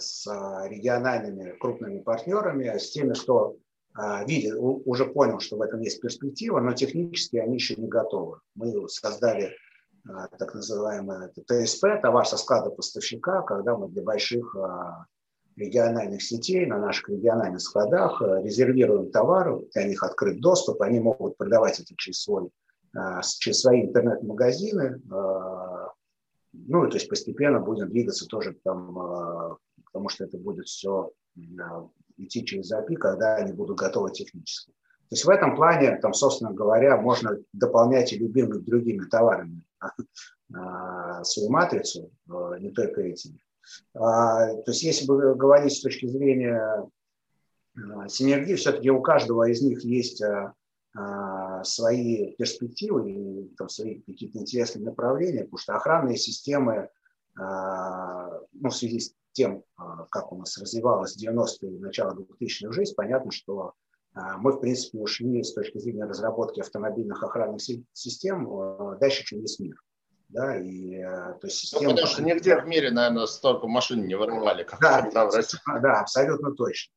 с 0.00 0.26
региональными 0.68 1.56
крупными 1.60 2.00
партнерами, 2.00 2.76
с 2.76 2.90
теми, 2.90 3.14
кто 3.14 3.56
а, 3.94 4.24
видит, 4.24 4.56
уже 4.58 5.06
понял, 5.06 5.38
что 5.38 5.56
в 5.56 5.62
этом 5.62 5.80
есть 5.80 6.00
перспектива, 6.00 6.58
но 6.60 6.72
технически 6.72 7.36
они 7.36 7.54
еще 7.54 7.76
не 7.76 7.86
готовы. 7.86 8.38
Мы 8.56 8.88
создали 8.88 9.54
а, 10.08 10.26
так 10.26 10.54
называемое 10.54 11.32
ТСП, 11.46 12.00
товар 12.02 12.26
со 12.26 12.36
склада 12.36 12.70
поставщика, 12.70 13.42
когда 13.42 13.76
мы 13.76 13.88
для 13.88 14.02
больших 14.02 14.56
а, 14.56 15.06
региональных 15.56 16.20
сетей 16.20 16.66
на 16.66 16.78
наших 16.78 17.10
региональных 17.10 17.60
складах 17.60 18.20
резервируем 18.20 19.12
товары, 19.12 19.60
для 19.72 19.84
них 19.84 20.02
открыт 20.02 20.40
доступ, 20.40 20.82
они 20.82 20.98
могут 20.98 21.36
продавать 21.36 21.78
это 21.78 21.94
через, 21.96 22.22
свой, 22.22 22.50
через 23.38 23.60
свои 23.60 23.82
интернет-магазины, 23.82 25.00
ну, 26.52 26.88
то 26.88 26.94
есть 26.94 27.08
постепенно 27.08 27.60
будем 27.60 27.88
двигаться 27.88 28.26
тоже 28.26 28.56
там, 28.64 29.58
потому 29.84 30.08
что 30.08 30.24
это 30.24 30.36
будет 30.38 30.66
все 30.66 31.12
идти 32.16 32.44
через 32.44 32.72
API, 32.72 32.96
когда 32.96 33.36
они 33.36 33.52
будут 33.52 33.78
готовы 33.78 34.10
технически. 34.10 34.72
То 34.72 35.14
есть 35.14 35.24
в 35.24 35.30
этом 35.30 35.56
плане, 35.56 35.96
там, 35.96 36.14
собственно 36.14 36.52
говоря, 36.52 36.96
можно 36.96 37.36
дополнять 37.52 38.12
и 38.12 38.18
любимыми 38.18 38.62
другими 38.62 39.04
товарами 39.06 39.64
свою 41.24 41.50
матрицу, 41.50 42.10
не 42.60 42.70
только 42.70 43.02
этими. 43.02 43.40
А, 43.94 44.54
то 44.54 44.70
есть 44.70 44.82
если 44.82 45.06
бы 45.06 45.34
говорить 45.34 45.72
с 45.72 45.80
точки 45.80 46.06
зрения 46.06 46.88
синергии, 48.08 48.54
все-таки 48.54 48.90
у 48.90 49.00
каждого 49.00 49.48
из 49.48 49.62
них 49.62 49.84
есть 49.84 50.22
свои 51.64 52.32
перспективы 52.36 53.10
и 53.10 53.48
там, 53.56 53.68
свои 53.68 54.00
какие-то 54.00 54.38
интересные 54.38 54.84
направления, 54.84 55.44
потому 55.44 55.58
что 55.58 55.74
охранные 55.74 56.16
системы 56.16 56.88
ну, 57.36 58.68
в 58.68 58.74
связи 58.74 58.98
с 59.00 59.14
тем, 59.32 59.64
а, 59.76 60.06
как 60.10 60.32
у 60.32 60.36
нас 60.36 60.58
развивалась 60.58 61.16
90-е 61.16 61.76
и 61.76 61.78
начало 61.78 62.14
2000-х 62.14 62.72
жизнь, 62.72 62.94
понятно, 62.96 63.30
что 63.30 63.74
а, 64.12 64.38
мы, 64.38 64.52
в 64.52 64.60
принципе, 64.60 64.98
ушли 64.98 65.42
с 65.42 65.54
точки 65.54 65.78
зрения 65.78 66.04
разработки 66.04 66.60
автомобильных 66.60 67.22
охранных 67.22 67.60
систем 67.92 68.48
а, 68.52 68.96
дальше, 68.96 69.24
чем 69.24 69.40
весь 69.40 69.58
мир. 69.58 69.76
Да, 70.28 70.56
и, 70.56 71.02
то 71.02 71.40
есть 71.42 71.56
система... 71.56 71.84
Ну, 71.84 71.90
потому 71.90 72.06
что 72.06 72.22
нигде 72.22 72.60
в 72.60 72.64
мире, 72.64 72.92
наверное, 72.92 73.26
столько 73.26 73.66
машин 73.66 74.06
не 74.06 74.14
воровали, 74.14 74.62
как 74.62 74.78
да, 74.80 75.10
да, 75.10 76.00
абсолютно 76.00 76.52
точно. 76.52 76.94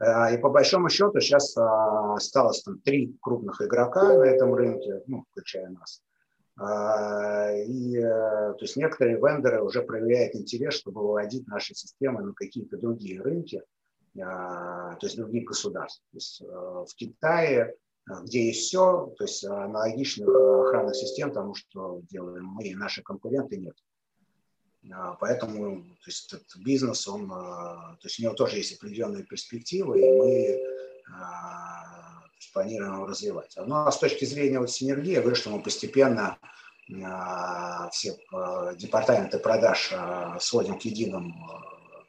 И 0.00 0.36
по 0.38 0.48
большому 0.48 0.88
счету 0.88 1.20
сейчас 1.20 1.56
осталось 1.56 2.62
там 2.62 2.80
три 2.80 3.16
крупных 3.20 3.60
игрока 3.60 4.14
на 4.14 4.24
этом 4.24 4.54
рынке, 4.54 5.02
ну, 5.06 5.24
включая 5.30 5.68
нас. 5.68 6.02
А, 6.56 7.50
и 7.54 7.96
э, 7.96 8.02
то 8.02 8.58
есть 8.60 8.76
некоторые 8.76 9.16
вендоры 9.16 9.62
уже 9.62 9.82
проявляют 9.82 10.34
интерес, 10.34 10.74
чтобы 10.74 11.00
выводить 11.00 11.46
наши 11.46 11.74
системы 11.74 12.22
на 12.22 12.34
какие-то 12.34 12.76
другие 12.76 13.22
рынки, 13.22 13.62
а, 14.20 14.94
то 14.96 15.06
есть 15.06 15.16
других 15.16 15.46
государств. 15.48 16.02
То 16.12 16.16
есть 16.16 16.42
э, 16.42 16.44
в 16.44 16.94
Китае, 16.94 17.74
э, 18.08 18.12
где 18.24 18.46
есть 18.48 18.66
все, 18.66 19.14
то 19.16 19.24
есть 19.24 19.44
аналогичных 19.44 20.28
охранных 20.28 20.94
систем 20.94 21.32
тому, 21.32 21.54
что 21.54 22.02
делаем 22.10 22.44
мы 22.44 22.64
и 22.64 22.74
наши 22.74 23.02
конкуренты, 23.02 23.56
нет. 23.56 23.74
А, 24.90 25.14
поэтому 25.14 25.82
то 25.82 26.06
есть 26.06 26.32
этот 26.32 26.56
бизнес, 26.56 27.06
он, 27.06 27.28
то 27.28 27.98
есть 28.02 28.18
у 28.18 28.22
него 28.22 28.34
тоже 28.34 28.56
есть 28.56 28.74
определенные 28.74 29.24
перспективы, 29.24 30.00
и 30.00 30.10
мы 30.10 30.60
планируем 32.52 32.94
его 32.94 33.06
развивать. 33.06 33.54
Ну, 33.56 33.74
а 33.74 33.90
с 33.90 33.98
точки 33.98 34.24
зрения 34.24 34.60
вот 34.60 34.70
синергии, 34.70 35.12
я 35.12 35.20
говорю, 35.20 35.36
что 35.36 35.50
мы 35.50 35.62
постепенно 35.62 36.38
а, 37.04 37.88
все 37.90 38.16
а, 38.32 38.74
департаменты 38.74 39.38
продаж 39.38 39.90
а, 39.92 40.38
сводим 40.40 40.78
к 40.78 40.82
единым 40.82 41.34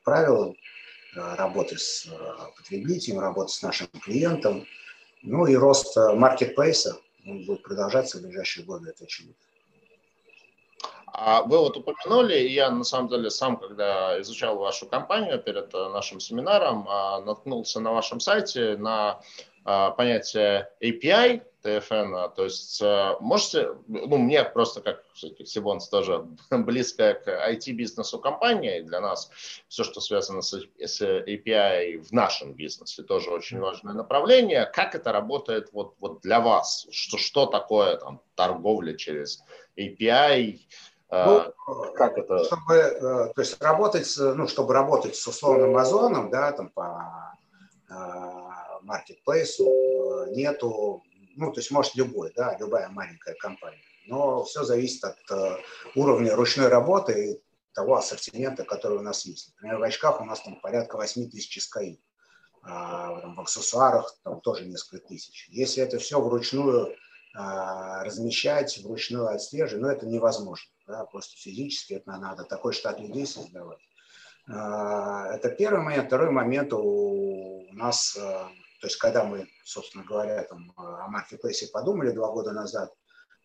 правилам 0.04 0.56
работы 1.16 1.78
с 1.78 2.08
потребителем, 2.58 3.20
работы 3.20 3.54
с 3.54 3.62
нашим 3.62 3.88
клиентом. 4.04 4.66
Ну 5.22 5.46
и 5.46 5.56
рост 5.56 5.96
маркетплейса 5.96 6.98
будет 7.24 7.62
продолжаться 7.62 8.18
в 8.18 8.24
ближайшие 8.24 8.66
годы, 8.66 8.90
это 8.90 9.04
очевидно. 9.04 9.36
А 11.16 11.43
вы 11.43 11.59
вот 11.59 11.78
упомянули, 11.78 12.39
и 12.39 12.53
я 12.53 12.72
на 12.72 12.84
самом 12.84 13.07
деле 13.07 13.30
сам, 13.30 13.57
когда 13.57 14.20
изучал 14.22 14.57
вашу 14.57 14.88
компанию 14.88 15.39
перед 15.39 15.72
нашим 15.72 16.20
семинаром, 16.20 16.86
наткнулся 17.24 17.80
на 17.80 17.91
вашем 17.93 18.20
сайте 18.20 18.78
на 18.78 19.22
а, 19.66 19.91
понятие 19.91 20.70
API 20.82 21.41
TFN, 21.64 22.36
то 22.36 22.43
есть 22.43 22.82
а, 22.84 23.18
можете, 23.22 23.76
ну, 23.88 24.18
мне 24.18 24.43
просто 24.43 24.82
как 24.82 25.05
Сибонс 25.16 25.88
тоже 25.88 26.26
близко 26.51 27.14
к 27.14 27.28
IT-бизнесу 27.49 28.20
компании, 28.20 28.82
для 28.82 28.99
нас 28.99 29.32
все, 29.70 29.86
что 29.86 30.01
связано 30.01 30.41
с, 30.41 30.59
с 30.78 31.01
API 31.01 31.99
в 31.99 32.11
нашем 32.11 32.53
бизнесе, 32.53 33.03
тоже 33.03 33.30
очень 33.30 33.59
важное 33.59 33.93
направление. 33.93 34.66
Как 34.66 34.95
это 34.95 35.14
работает 35.14 35.70
вот, 35.72 35.95
вот 35.99 36.22
для 36.22 36.41
вас? 36.41 36.88
Что, 36.91 37.18
что 37.18 37.45
такое 37.45 37.95
там 37.95 38.22
торговля 38.36 38.95
через 38.95 39.43
API? 39.78 40.59
А, 41.16 41.53
ну, 41.68 41.93
как 41.93 42.18
это? 42.18 42.43
Чтобы, 42.43 42.74
э, 42.74 43.34
то 43.36 43.41
есть 43.41 43.61
работать, 43.61 44.11
ну, 44.18 44.47
чтобы 44.47 44.74
работать 44.74 45.16
с 45.16 45.28
условным 45.28 45.78
Озоном, 45.78 46.32
да, 46.32 46.51
там 46.51 46.70
по 46.70 47.38
маркетплейсу 48.82 49.66
э, 49.66 50.32
нету, 50.32 51.03
ну, 51.36 51.51
то 51.51 51.59
есть 51.59 51.70
может 51.70 51.95
любой, 51.95 52.34
да, 52.36 52.57
любая 52.59 52.89
маленькая 52.89 53.36
компания. 53.36 53.84
Но 54.07 54.43
все 54.43 54.64
зависит 54.64 55.03
от 55.03 55.20
э, 55.32 55.57
уровня 55.95 56.36
ручной 56.36 56.68
работы 56.68 57.34
и 57.34 57.41
того 57.74 57.95
ассортимента, 57.95 58.64
который 58.64 58.97
у 58.97 59.01
нас 59.01 59.24
есть. 59.26 59.53
Например, 59.55 59.78
в 59.78 59.84
очках 59.84 60.20
у 60.20 60.26
нас 60.26 60.41
там 60.41 60.59
порядка 60.61 60.97
8 60.97 61.30
тысяч 61.30 61.59
SKI. 61.59 61.99
в 62.64 63.39
аксессуарах 63.39 64.16
там 64.24 64.41
тоже 64.41 64.66
несколько 64.66 65.07
тысяч. 65.07 65.47
Если 65.49 65.84
это 65.84 65.97
все 65.99 66.20
вручную 66.22 66.95
размещать, 67.34 68.78
вручную 68.84 69.28
отслеживать, 69.28 69.82
ну, 69.82 69.89
это 69.89 70.05
невозможно. 70.05 70.73
Да, 70.86 71.06
просто 71.06 71.38
физически 71.38 71.94
это 71.94 72.12
надо 72.12 72.44
такой 72.44 72.74
штат 72.74 73.00
людей 73.00 73.26
создавать. 73.26 73.80
Это 74.46 75.56
первый 75.58 75.82
момент. 75.82 76.08
Второй 76.08 76.32
момент 76.32 76.74
у 76.74 77.66
нас, 77.72 78.12
то 78.14 78.52
есть 78.82 78.98
когда 78.98 79.24
мы, 79.24 79.48
собственно 79.64 80.04
говоря, 80.04 80.44
там, 80.44 80.74
о 80.76 81.08
маркетплейсе 81.08 81.68
подумали 81.68 82.12
два 82.12 82.30
года 82.32 82.52
назад, 82.52 82.94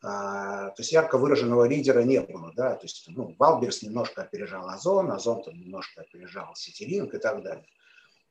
а, 0.00 0.70
то 0.70 0.82
есть 0.82 0.92
ярко 0.92 1.18
выраженного 1.18 1.64
лидера 1.64 2.02
не 2.02 2.20
было, 2.20 2.52
да, 2.54 2.76
то 2.76 2.84
есть, 2.84 3.04
ну, 3.08 3.34
Wildberries 3.36 3.82
немножко 3.82 4.22
опережал 4.22 4.68
Озон, 4.68 5.10
Озон 5.10 5.42
там 5.42 5.58
немножко 5.58 6.02
опережал 6.02 6.54
Ситилинк 6.54 7.14
и 7.14 7.18
так 7.18 7.42
далее. 7.42 7.66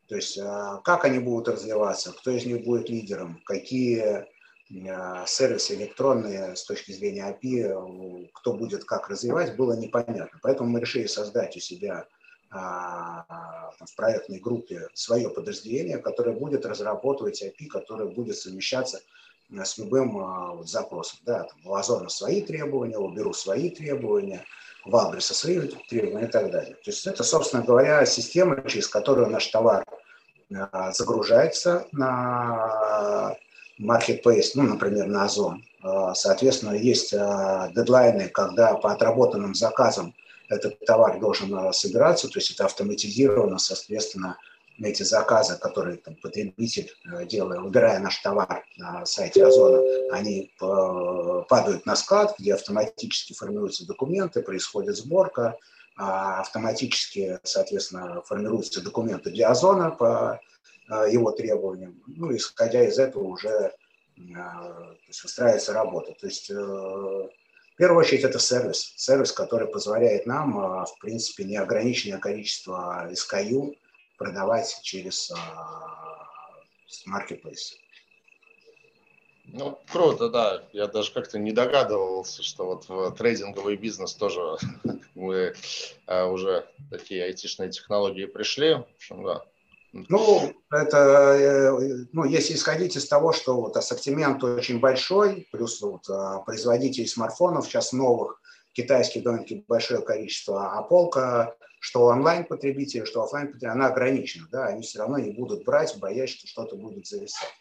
То 0.07 0.15
есть, 0.15 0.39
а, 0.39 0.77
как 0.77 1.03
они 1.03 1.19
будут 1.19 1.49
развиваться, 1.49 2.13
кто 2.13 2.31
из 2.31 2.45
них 2.45 2.63
будет 2.63 2.87
лидером, 2.89 3.41
какие 3.45 3.99
а, 3.99 4.27
сервисы 4.69 5.75
электронные 5.75 6.55
с 6.55 6.63
точки 6.65 6.91
зрения 6.91 7.37
API, 7.41 8.29
кто 8.33 8.53
будет 8.53 8.83
как 8.83 9.09
развивать, 9.09 9.55
было 9.55 9.73
непонятно. 9.73 10.39
Поэтому 10.41 10.69
мы 10.69 10.81
решили 10.81 11.07
создать 11.07 11.55
у 11.55 11.59
себя 11.59 12.05
в 12.49 13.95
проектной 13.95 14.39
группе 14.39 14.87
свое 14.93 15.29
подразделение, 15.29 15.97
которое 15.97 16.33
будет 16.35 16.65
разрабатывать 16.65 17.41
API, 17.43 17.67
которое 17.67 18.09
будет 18.09 18.37
совмещаться 18.37 19.01
с 19.49 19.77
любым 19.77 20.17
а, 20.17 20.63
запросом. 20.63 21.19
Да, 21.23 21.43
там, 21.43 21.57
у 21.65 21.75
Озона 21.75 22.09
свои 22.09 22.41
требования, 22.41 22.97
у 22.97 23.09
Беру 23.09 23.33
свои 23.33 23.69
требования, 23.69 24.43
у 24.85 24.91
Валбриса 24.91 25.33
свои 25.33 25.59
требования 25.89 26.27
и 26.27 26.31
так 26.31 26.51
далее. 26.51 26.75
То 26.75 26.91
есть 26.91 27.07
это, 27.07 27.23
собственно 27.23 27.63
говоря, 27.63 28.05
система, 28.05 28.67
через 28.67 28.87
которую 28.87 29.29
наш 29.29 29.47
товар 29.47 29.85
а, 30.71 30.91
загружается 30.91 31.87
на 31.91 33.37
marketplace, 33.79 34.51
ну, 34.55 34.63
например, 34.63 35.07
на 35.07 35.25
Озон. 35.25 35.63
А, 35.81 36.13
соответственно, 36.13 36.73
есть 36.73 37.11
дедлайны, 37.11 38.29
когда 38.29 38.75
по 38.75 38.91
отработанным 38.91 39.55
заказам 39.55 40.13
этот 40.49 40.79
товар 40.85 41.19
должен 41.19 41.73
собираться, 41.73 42.27
то 42.29 42.39
есть 42.39 42.51
это 42.51 42.65
автоматизировано, 42.65 43.57
соответственно, 43.59 44.37
эти 44.79 45.03
заказы, 45.03 45.57
которые 45.57 45.97
там, 45.97 46.15
потребитель 46.15 46.93
делает, 47.25 47.61
убирая 47.61 47.99
наш 47.99 48.17
товар 48.19 48.63
на 48.77 49.05
сайте 49.05 49.45
Озона, 49.45 49.81
они 50.11 50.51
падают 50.59 51.85
на 51.85 51.95
склад, 51.95 52.35
где 52.37 52.53
автоматически 52.53 53.33
формируются 53.33 53.87
документы, 53.87 54.41
происходит 54.41 54.95
сборка, 54.95 55.57
а 55.97 56.41
автоматически, 56.41 57.39
соответственно, 57.43 58.21
формируются 58.21 58.83
документы 58.83 59.31
для 59.31 59.49
Озона 59.49 59.89
по 59.89 60.39
его 60.89 61.31
требованиям. 61.31 62.01
Ну, 62.07 62.35
исходя 62.35 62.83
из 62.83 62.99
этого 62.99 63.23
уже 63.23 63.73
то 64.17 64.97
есть 65.07 65.23
выстраивается 65.23 65.73
работа. 65.73 66.13
То 66.13 66.27
есть 66.27 66.49
в 66.49 67.29
первую 67.77 67.99
очередь 67.99 68.23
это 68.23 68.39
сервис. 68.39 68.93
Сервис, 68.95 69.31
который 69.31 69.67
позволяет 69.67 70.25
нам, 70.25 70.85
в 70.85 70.97
принципе, 70.99 71.43
неограниченное 71.43 72.17
количество 72.17 73.09
SKU 73.11 73.77
продавать 74.17 74.79
через 74.81 75.31
маркетплейс. 77.05 77.77
Ну, 79.45 79.79
круто, 79.91 80.29
да. 80.29 80.63
Я 80.73 80.87
даже 80.87 81.13
как-то 81.13 81.39
не 81.39 81.51
догадывался, 81.51 82.43
что 82.43 82.65
вот 82.65 82.89
в 82.89 83.11
трейдинговый 83.15 83.77
бизнес 83.77 84.13
тоже 84.13 84.57
мы 85.15 85.53
уже 86.07 86.65
такие 86.91 87.23
айтишные 87.23 87.69
технологии 87.69 88.25
пришли. 88.25 88.73
В 88.73 88.87
общем, 88.95 89.23
да. 89.23 89.43
Ну, 89.93 90.53
это, 90.69 90.97
э, 90.97 92.05
ну, 92.11 92.25
если 92.25 92.53
исходить 92.53 92.95
из 92.95 93.07
того, 93.07 93.31
что 93.31 93.59
вот 93.59 93.77
ассортимент 93.77 94.43
очень 94.43 94.79
большой, 94.79 95.47
плюс 95.51 95.81
вот 95.81 96.09
а, 96.09 96.39
производителей 96.39 97.07
смартфонов 97.07 97.65
сейчас 97.65 97.93
новых, 97.93 98.41
китайских 98.73 99.23
довольно-таки 99.23 99.65
большое 99.67 100.01
количество, 100.01 100.77
а 100.77 100.83
полка 100.83 101.55
что 101.79 102.05
онлайн-потребители, 102.05 103.05
что 103.05 103.23
офлайн 103.23 103.47
потребители, 103.47 103.69
она 103.69 103.87
ограничена, 103.87 104.47
да, 104.51 104.65
они 104.65 104.81
все 104.81 104.99
равно 104.99 105.19
не 105.19 105.31
будут 105.31 105.63
брать, 105.63 105.97
боясь, 105.99 106.31
что 106.31 106.47
что-то 106.47 106.75
будет 106.75 107.05
зависать. 107.05 107.53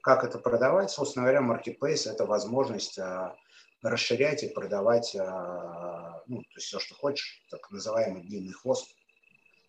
Как 0.00 0.24
это 0.24 0.38
продавать? 0.38 0.90
Собственно 0.90 1.24
говоря, 1.24 1.42
marketplace– 1.42 2.08
это 2.10 2.24
возможность 2.24 2.98
а, 2.98 3.36
расширять 3.82 4.42
и 4.42 4.48
продавать, 4.48 5.14
ну, 5.14 6.38
то 6.38 6.56
есть 6.56 6.66
все, 6.66 6.78
что 6.78 6.94
хочешь, 6.94 7.42
так 7.50 7.70
называемый 7.70 8.22
длинный 8.22 8.52
хвост, 8.52 8.88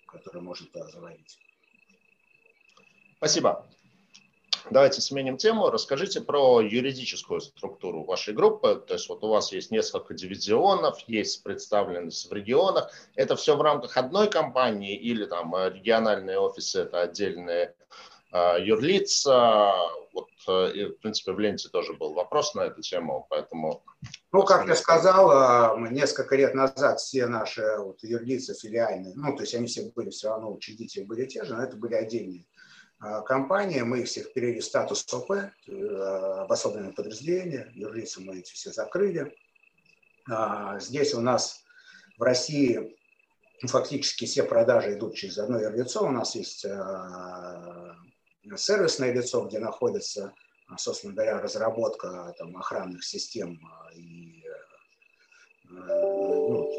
который 0.07 0.41
можно 0.41 0.67
туда 0.67 0.87
заводить. 0.87 1.37
Спасибо. 3.25 3.65
Давайте 4.69 5.01
сменим 5.01 5.37
тему. 5.37 5.71
Расскажите 5.71 6.21
про 6.21 6.61
юридическую 6.61 7.41
структуру 7.41 8.03
вашей 8.03 8.35
группы. 8.35 8.75
То 8.87 8.93
есть 8.93 9.09
вот 9.09 9.23
у 9.23 9.29
вас 9.29 9.51
есть 9.51 9.71
несколько 9.71 10.13
дивизионов, 10.13 10.99
есть 11.07 11.41
представленность 11.41 12.29
в 12.29 12.33
регионах. 12.33 12.91
Это 13.15 13.35
все 13.35 13.57
в 13.57 13.61
рамках 13.63 13.97
одной 13.97 14.29
компании 14.29 14.95
или 14.95 15.25
там 15.25 15.55
э, 15.55 15.71
региональные 15.71 16.37
офисы, 16.37 16.81
это 16.81 17.01
отдельные 17.01 17.73
э, 18.31 18.57
юрлица. 18.59 19.73
Вот, 20.13 20.29
э, 20.47 20.71
и, 20.75 20.85
в 20.85 20.99
принципе, 20.99 21.31
в 21.31 21.39
ленте 21.39 21.69
тоже 21.69 21.93
был 21.93 22.13
вопрос 22.13 22.53
на 22.53 22.61
эту 22.61 22.83
тему, 22.83 23.25
поэтому... 23.31 23.83
Ну, 24.31 24.43
как 24.43 24.67
я 24.67 24.75
сказал, 24.75 25.79
несколько 25.79 26.35
лет 26.35 26.53
назад 26.53 26.99
все 26.99 27.25
наши 27.25 27.63
вот, 27.79 28.03
юрлицы 28.03 28.53
филиальные, 28.53 29.15
ну, 29.15 29.35
то 29.35 29.41
есть 29.41 29.55
они 29.55 29.65
все 29.65 29.91
были 29.95 30.11
все 30.11 30.29
равно, 30.29 30.53
учредители 30.53 31.03
были 31.03 31.25
те 31.25 31.43
же, 31.43 31.55
но 31.55 31.63
это 31.63 31.75
были 31.75 31.95
отдельные 31.95 32.45
а, 33.05 33.21
компания, 33.21 33.83
мы 33.83 34.03
всех 34.03 34.33
перевели 34.33 34.59
в 34.59 34.65
статус 34.65 35.05
ОП, 35.13 35.31
э, 35.31 35.51
обособленное 36.41 36.91
подразделение, 36.91 37.71
юрлицы 37.75 38.19
мы 38.19 38.39
эти 38.39 38.51
все 38.51 38.71
закрыли. 38.71 39.35
А, 40.27 40.79
здесь 40.79 41.13
у 41.13 41.21
нас 41.21 41.63
в 42.17 42.23
России 42.23 42.97
фактически 43.61 44.25
все 44.25 44.41
продажи 44.43 44.95
идут 44.95 45.13
через 45.13 45.37
одно 45.37 45.59
юрлицо. 45.59 46.03
У 46.03 46.09
нас 46.09 46.33
есть 46.33 46.65
а, 46.65 47.95
сервисное 48.57 49.13
лицо, 49.13 49.45
где 49.45 49.59
находится, 49.59 50.33
собственно 50.75 51.13
говоря, 51.13 51.39
разработка 51.39 52.33
там, 52.39 52.57
охранных 52.57 53.03
систем 53.03 53.61
и 53.93 54.43
э, 55.69 55.73
ну, 55.75 56.71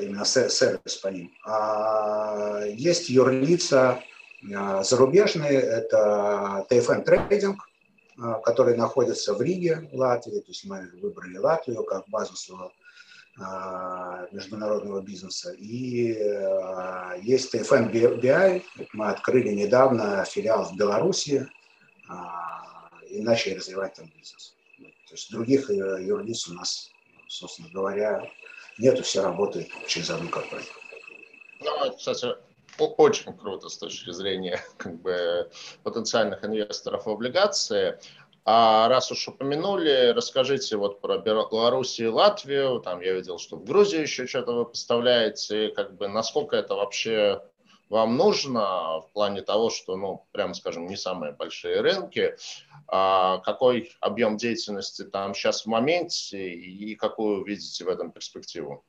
именно 0.00 0.24
сервис 0.24 0.96
по 0.96 1.06
ним. 1.08 1.32
А 1.44 2.64
есть 2.64 3.08
юрлица, 3.10 3.90
а, 3.90 4.02
зарубежные– 4.40 5.52
это 5.52 6.66
TFN 6.70 7.04
Trading, 7.04 7.56
а, 8.20 8.34
который 8.40 8.76
находится 8.76 9.34
в 9.34 9.42
Риге, 9.42 9.88
Латвии. 9.92 10.40
То 10.40 10.48
есть 10.48 10.64
мы 10.64 10.90
выбрали 11.00 11.38
Латвию 11.38 11.84
как 11.84 12.08
базу 12.08 12.36
своего 12.36 12.72
а, 13.38 14.26
международного 14.32 15.00
бизнеса. 15.00 15.52
И 15.58 16.16
есть 17.22 17.54
TFN 17.54 17.92
BI, 17.92 18.62
мы 18.92 19.08
открыли 19.08 19.50
недавно 19.50 20.24
филиал 20.24 20.64
в 20.64 20.76
Беларуси 20.76 21.48
и 23.08 23.22
начали 23.22 23.54
развивать 23.54 23.94
там 23.94 24.06
бизнес. 24.16 24.54
То 25.08 25.14
есть 25.14 25.30
других 25.30 25.70
э, 25.70 25.74
юрлиц 25.74 26.48
у 26.48 26.54
нас, 26.54 26.90
собственно 27.28 27.68
говоря, 27.70 28.30
нету, 28.76 29.02
все 29.02 29.22
работает 29.22 29.70
через 29.86 30.10
одну 30.10 30.28
компанию. 30.28 30.68
Ну, 31.60 31.96
кстати, 31.96 32.26
очень 32.86 33.32
круто 33.36 33.68
с 33.68 33.78
точки 33.78 34.10
зрения 34.10 34.60
как 34.76 35.00
бы, 35.00 35.50
потенциальных 35.82 36.44
инвесторов 36.44 37.06
в 37.06 37.10
облигации. 37.10 37.98
А 38.44 38.88
раз 38.88 39.12
уж 39.12 39.28
упомянули, 39.28 40.12
расскажите 40.16 40.76
вот 40.76 41.02
про 41.02 41.18
Беларусь 41.18 42.00
и 42.00 42.06
Латвию. 42.06 42.80
Там 42.80 43.00
я 43.00 43.12
видел, 43.12 43.38
что 43.38 43.56
в 43.56 43.64
Грузию 43.64 44.02
еще 44.02 44.26
что-то 44.26 44.52
вы 44.52 44.64
поставляете. 44.64 45.68
Как 45.68 45.94
бы 45.96 46.08
насколько 46.08 46.56
это 46.56 46.74
вообще 46.74 47.42
вам 47.90 48.16
нужно 48.16 49.00
в 49.00 49.10
плане 49.12 49.42
того, 49.42 49.70
что, 49.70 49.96
ну, 49.96 50.26
прямо 50.32 50.54
скажем, 50.54 50.86
не 50.86 50.96
самые 50.96 51.32
большие 51.32 51.80
рынки, 51.80 52.36
а 52.86 53.38
какой 53.38 53.92
объем 54.00 54.36
деятельности 54.36 55.04
там 55.04 55.34
сейчас 55.34 55.62
в 55.62 55.66
моменте 55.66 56.50
и 56.50 56.94
какую 56.94 57.44
видите 57.44 57.84
в 57.84 57.88
этом 57.88 58.12
перспективу? 58.12 58.84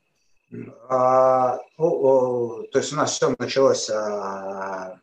А, 0.88 1.60
ну, 1.78 2.66
то 2.72 2.80
есть 2.80 2.92
у 2.94 2.96
нас 2.96 3.12
все 3.12 3.36
началось 3.38 3.90
а, 3.90 5.00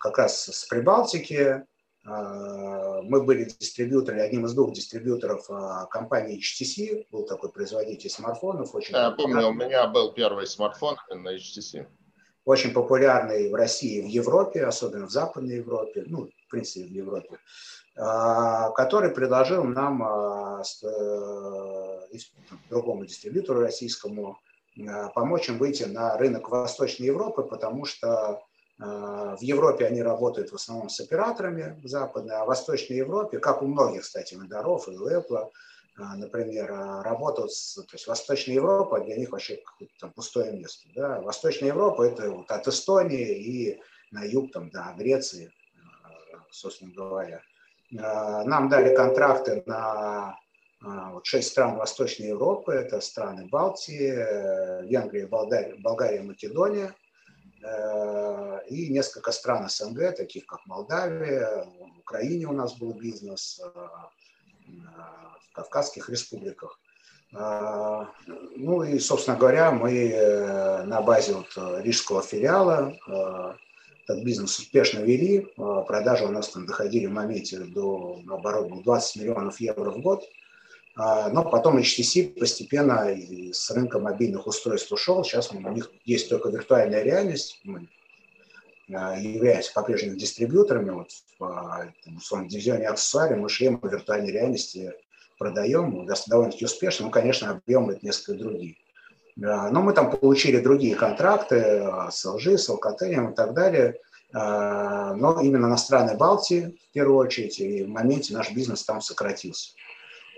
как 0.00 0.18
раз 0.18 0.48
с 0.48 0.66
Прибалтики. 0.66 1.64
А, 2.04 3.02
мы 3.02 3.22
были 3.22 3.44
дистрибьюторами, 3.44 4.20
одним 4.20 4.44
из 4.46 4.54
двух 4.54 4.74
дистрибьюторов 4.74 5.48
компании 5.88 6.38
HTC, 6.38 7.06
был 7.10 7.24
такой 7.24 7.50
производитель 7.50 8.10
смартфонов. 8.10 8.74
Очень 8.74 8.94
Я 8.94 9.10
помню, 9.12 9.48
у 9.48 9.52
меня 9.52 9.86
был 9.86 10.12
первый 10.12 10.46
смартфон 10.46 10.96
на 11.10 11.34
HTC. 11.36 11.86
Очень 12.44 12.72
популярный 12.72 13.50
в 13.50 13.54
России 13.54 13.98
и 13.98 14.02
в 14.02 14.06
Европе, 14.06 14.64
особенно 14.64 15.06
в 15.06 15.10
Западной 15.10 15.56
Европе, 15.56 16.02
ну, 16.06 16.28
в 16.46 16.50
принципе, 16.50 16.86
в 16.86 16.90
Европе, 16.90 17.38
который 17.94 19.10
предложил 19.10 19.62
нам, 19.62 20.02
э, 20.02 20.62
другому 22.68 23.04
дистрибьютору 23.04 23.60
российскому, 23.60 24.38
помочь 25.14 25.48
им 25.48 25.58
выйти 25.58 25.84
на 25.84 26.16
рынок 26.16 26.48
Восточной 26.48 27.06
Европы, 27.06 27.42
потому 27.42 27.84
что 27.84 28.42
В 28.82 29.38
Европе 29.40 29.86
они 29.86 30.02
работают 30.02 30.50
в 30.50 30.56
основном 30.56 30.88
с 30.88 30.98
операторами 30.98 31.80
западной, 31.84 32.36
а 32.36 32.44
в 32.44 32.48
Восточной 32.48 32.96
Европе, 32.96 33.38
как 33.38 33.62
у 33.62 33.66
многих, 33.66 34.02
кстати, 34.02 34.34
вендоров 34.34 34.88
и 34.88 34.96
у 34.96 35.08
Apple, 35.08 35.50
например, 35.96 36.68
работают 37.02 37.52
с... 37.52 37.74
То 37.74 37.92
есть 37.94 38.08
Восточная 38.08 38.56
Европа 38.56 39.00
для 39.00 39.16
них 39.16 39.30
вообще 39.30 39.62
там 40.00 40.12
пустое 40.12 40.52
место. 40.52 40.88
Да? 40.96 41.20
Восточная 41.20 41.68
Европа– 41.68 42.02
это 42.02 42.30
вот 42.30 42.50
от 42.50 42.66
Эстонии 42.66 43.38
и 43.38 43.80
на 44.10 44.24
юг 44.24 44.50
там, 44.52 44.70
до 44.70 44.94
Греции, 44.98 45.52
собственно 46.50 46.92
говоря. 46.92 47.40
Нам 47.90 48.68
дали 48.68 48.96
контракты 48.96 49.62
на 49.66 50.38
вот 50.82 51.26
шесть 51.26 51.50
стран 51.50 51.76
Восточной 51.76 52.28
Европы, 52.28 52.72
это 52.72 53.00
страны 53.00 53.46
Балтии, 53.46 54.12
э, 54.12 54.84
Венгрия, 54.86 55.26
Болгария, 55.26 56.22
Македония, 56.22 56.94
э, 57.62 58.60
и 58.68 58.88
несколько 58.88 59.30
стран 59.30 59.68
СНГ, 59.68 60.16
таких 60.16 60.46
как 60.46 60.66
Молдавия, 60.66 61.64
в 61.64 62.00
Украине 62.00 62.46
у 62.46 62.52
нас 62.52 62.76
был 62.76 62.94
бизнес, 62.94 63.60
э, 63.60 63.68
в 64.66 65.52
Кавказских 65.52 66.08
республиках. 66.08 66.78
Ну 67.32 68.82
и, 68.84 68.98
собственно 68.98 69.36
говоря, 69.38 69.70
мы 69.70 70.84
на 70.86 71.00
базе 71.00 71.34
вот 71.34 71.82
рижского 71.82 72.22
филиала 72.22 72.94
этот 74.04 74.24
бизнес 74.24 74.58
успешно 74.58 75.00
вели. 75.00 75.46
Продажи 75.56 76.26
у 76.26 76.30
нас 76.30 76.50
там 76.50 76.66
доходили 76.66 77.06
в 77.06 77.12
моменте 77.12 77.58
до, 77.58 78.20
наоборот, 78.24 78.82
20 78.82 79.16
миллионов 79.16 79.60
евро 79.60 79.90
в 79.90 80.00
год– 80.00 80.24
а, 80.34 80.41
но 80.94 81.42
потом 81.44 81.78
HTC 81.78 82.38
постепенно 82.38 83.08
с 83.52 83.70
рынка 83.70 83.98
мобильных 83.98 84.46
устройств 84.46 84.92
ушел. 84.92 85.24
Сейчас 85.24 85.50
у 85.50 85.58
них 85.58 85.90
есть 86.04 86.28
только 86.28 86.50
виртуальная 86.50 87.02
реальность. 87.02 87.60
Мы 87.64 87.88
а, 88.94 89.16
являемся 89.18 89.72
по-прежнему 89.72 90.16
дистрибьюторами. 90.16 90.90
Вот 90.90 91.10
в, 91.38 91.44
а, 91.44 91.92
своем 92.22 92.48
дивизионе 92.48 92.88
аксессуары 92.88 93.36
мы 93.36 93.48
шлемы 93.48 93.80
виртуальной 93.82 94.32
реальности 94.32 94.92
продаем 95.38 96.06
довольно-таки 96.26 96.64
успешно. 96.64 97.06
Ну, 97.06 97.10
конечно, 97.10 97.50
объемы 97.50 97.94
это 97.94 98.04
несколько 98.04 98.34
другие. 98.34 98.76
Но 99.34 99.80
мы 99.80 99.94
там 99.94 100.10
получили 100.10 100.60
другие 100.60 100.94
контракты 100.94 101.56
с 102.10 102.26
LG, 102.26 102.58
с 102.58 102.68
Alcatel 102.68 103.32
и 103.32 103.34
так 103.34 103.54
далее. 103.54 103.98
Но 104.30 105.40
именно 105.40 105.68
на 105.68 105.78
страны 105.78 106.16
Балтии, 106.18 106.78
в 106.90 106.92
первую 106.92 107.16
очередь, 107.16 107.58
и 107.58 107.82
в 107.82 107.88
моменте 107.88 108.34
наш 108.34 108.52
бизнес 108.52 108.84
там 108.84 109.00
сократился. 109.00 109.72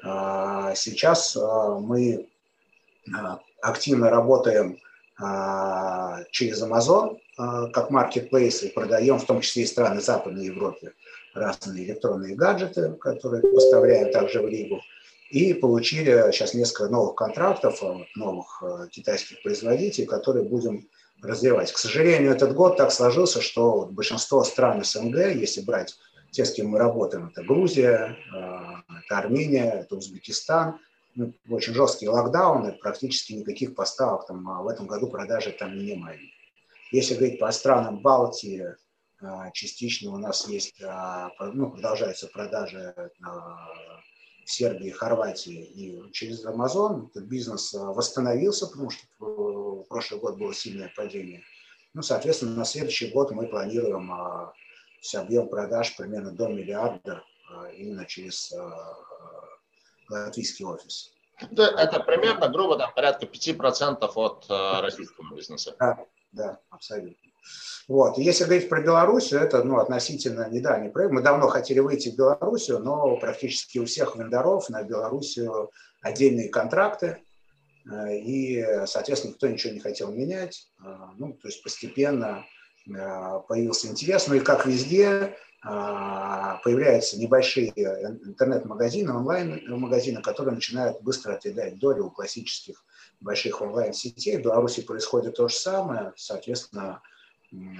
А, 0.05 0.74
сейчас 0.74 1.36
а, 1.36 1.78
мы 1.78 2.28
а, 3.14 3.40
активно 3.62 4.11
работаем 4.11 4.78
через 6.32 6.61
Amazon 6.61 7.20
как 7.36 7.92
marketplace 7.92 8.66
и 8.66 8.68
продаем 8.68 9.20
в 9.20 9.24
том 9.24 9.42
числе 9.42 9.62
и 9.62 9.66
страны 9.66 10.00
Западной 10.00 10.46
Европы 10.46 10.92
разные 11.34 11.84
электронные 11.84 12.34
гаджеты, 12.34 12.94
которые 12.94 13.40
поставляем 13.42 14.11
также 14.11 14.42
в 14.42 14.48
Ригу. 14.48 14.80
И 15.30 15.55
получили 15.55 16.32
сейчас 16.32 16.52
несколько 16.55 16.88
новых 16.88 17.14
контрактов, 17.14 17.80
новых 18.16 18.61
китайских 18.90 19.40
производителей, 19.44 20.09
которые 20.09 20.48
будем 20.48 20.88
развивать. 21.22 21.70
К 21.70 21.78
сожалению, 21.78 22.32
этот 22.32 22.52
год 22.52 22.76
так 22.76 22.90
сложился, 22.90 23.40
что 23.40 23.86
большинство 23.86 24.42
стран 24.42 24.84
СНГ, 24.84 25.36
если 25.36 25.61
брать 25.61 25.94
те, 26.35 26.45
с 26.45 26.53
кем 26.53 26.68
мы 26.68 26.78
работаем, 26.78 27.28
это 27.28 27.45
Грузия, 27.45 28.16
это 28.28 29.18
Армения, 29.18 29.70
это 29.70 29.95
Узбекистан. 29.97 30.80
Ну, 31.14 31.32
очень 31.49 31.74
жесткие 31.74 32.11
локдауны, 32.11 32.72
практически 32.72 33.35
никаких 33.35 33.76
поставок 33.76 34.26
там, 34.26 34.49
а 34.49 34.62
в 34.62 34.68
этом 34.68 34.89
году 34.89 35.07
продажи 35.07 35.53
там 35.53 35.76
не 35.76 35.93
немали. 35.93 36.18
Если 36.91 37.14
говорить 37.14 37.39
по 37.39 37.53
странам 37.53 38.01
Балтии, 38.01 38.74
а, 39.20 39.53
частично 39.53 40.12
у 40.12 40.16
нас 40.16 40.49
есть, 40.49 40.82
а, 40.82 41.30
ну, 41.53 41.70
продолжаются 41.70 42.26
продажи 42.26 42.93
в 44.45 44.51
Сербии, 44.51 44.91
Хорватии 44.91 45.62
и 45.62 46.11
через 46.11 46.45
Amazon. 46.45 47.11
Этот 47.11 47.24
бизнес 47.28 47.72
восстановился, 47.72 48.66
потому 48.66 48.91
что 48.91 49.87
прошлый 49.89 50.18
год 50.18 50.37
было 50.37 50.53
сильное 50.53 50.93
падение. 50.97 51.45
Ну, 51.95 52.03
соответственно, 52.03 52.57
на 52.57 52.64
следующий 52.64 53.12
год 53.12 53.30
мы 53.30 53.47
планируем 53.47 54.11
объем 55.14 55.48
продаж 55.48 55.96
примерно 55.96 56.30
до 56.30 56.48
миллиарда 56.48 57.22
а, 57.50 57.68
именно 57.70 58.07
через 58.07 58.52
а, 58.52 58.96
латвийский 60.09 60.64
офис. 60.64 61.12
Это, 61.38 61.62
это 61.62 62.00
примерно, 62.00 62.48
грубо, 62.48 62.78
там, 62.78 62.94
порядка 62.94 63.26
5% 63.26 64.05
от 64.14 64.46
э, 64.48 64.80
российского 64.80 65.34
бизнеса. 65.34 65.74
Да, 65.80 65.98
да, 66.30 66.61
абсолютно. 66.70 67.30
Вот. 67.88 68.18
Если 68.18 68.44
говорить 68.44 68.68
про 68.68 68.80
Белоруссию, 68.80 69.40
это 69.40 69.64
ну, 69.64 69.78
относительно 69.78 70.48
недавний 70.48 70.90
проект. 70.90 71.12
Мы 71.12 71.22
давно 71.22 71.48
хотели 71.48 71.80
выйти 71.80 72.11
в 72.11 72.16
Белоруссию, 72.16 72.78
но 72.78 73.16
практически 73.16 73.78
у 73.78 73.84
всех 73.84 74.14
вендоров 74.14 74.70
на 74.70 74.84
Белоруссию 74.84 75.72
отдельные 76.02 76.48
контракты, 76.50 77.22
и, 78.11 78.64
соответственно, 78.86 79.32
никто 79.32 79.48
ничего 79.48 79.74
не 79.74 79.80
хотел 79.80 80.11
менять. 80.12 80.68
Ну, 81.18 81.34
то 81.34 81.48
есть 81.48 81.62
постепенно 81.62 82.46
появился 82.87 83.89
интерес. 83.89 84.26
Ну 84.28 84.35
и 84.35 84.41
как 84.41 84.66
везде, 84.66 85.37
а, 85.66 86.57
появляются 86.59 87.18
небольшие 87.18 87.70
интернет-магазины, 87.70 89.12
онлайн-магазины, 89.12 90.20
которые 90.20 90.55
начинают 90.55 91.01
быстро 91.01 91.32
отъедать 91.32 91.78
долю 91.78 92.07
у 92.07 92.11
классических 92.11 92.85
больших 93.20 93.62
онлайн-сетей. 93.62 94.37
В 94.37 94.43
Беларуси 94.43 94.82
происходит 94.82 95.37
то 95.37 95.49
же 95.49 95.55
самое, 95.55 96.12
соответственно, 96.16 97.01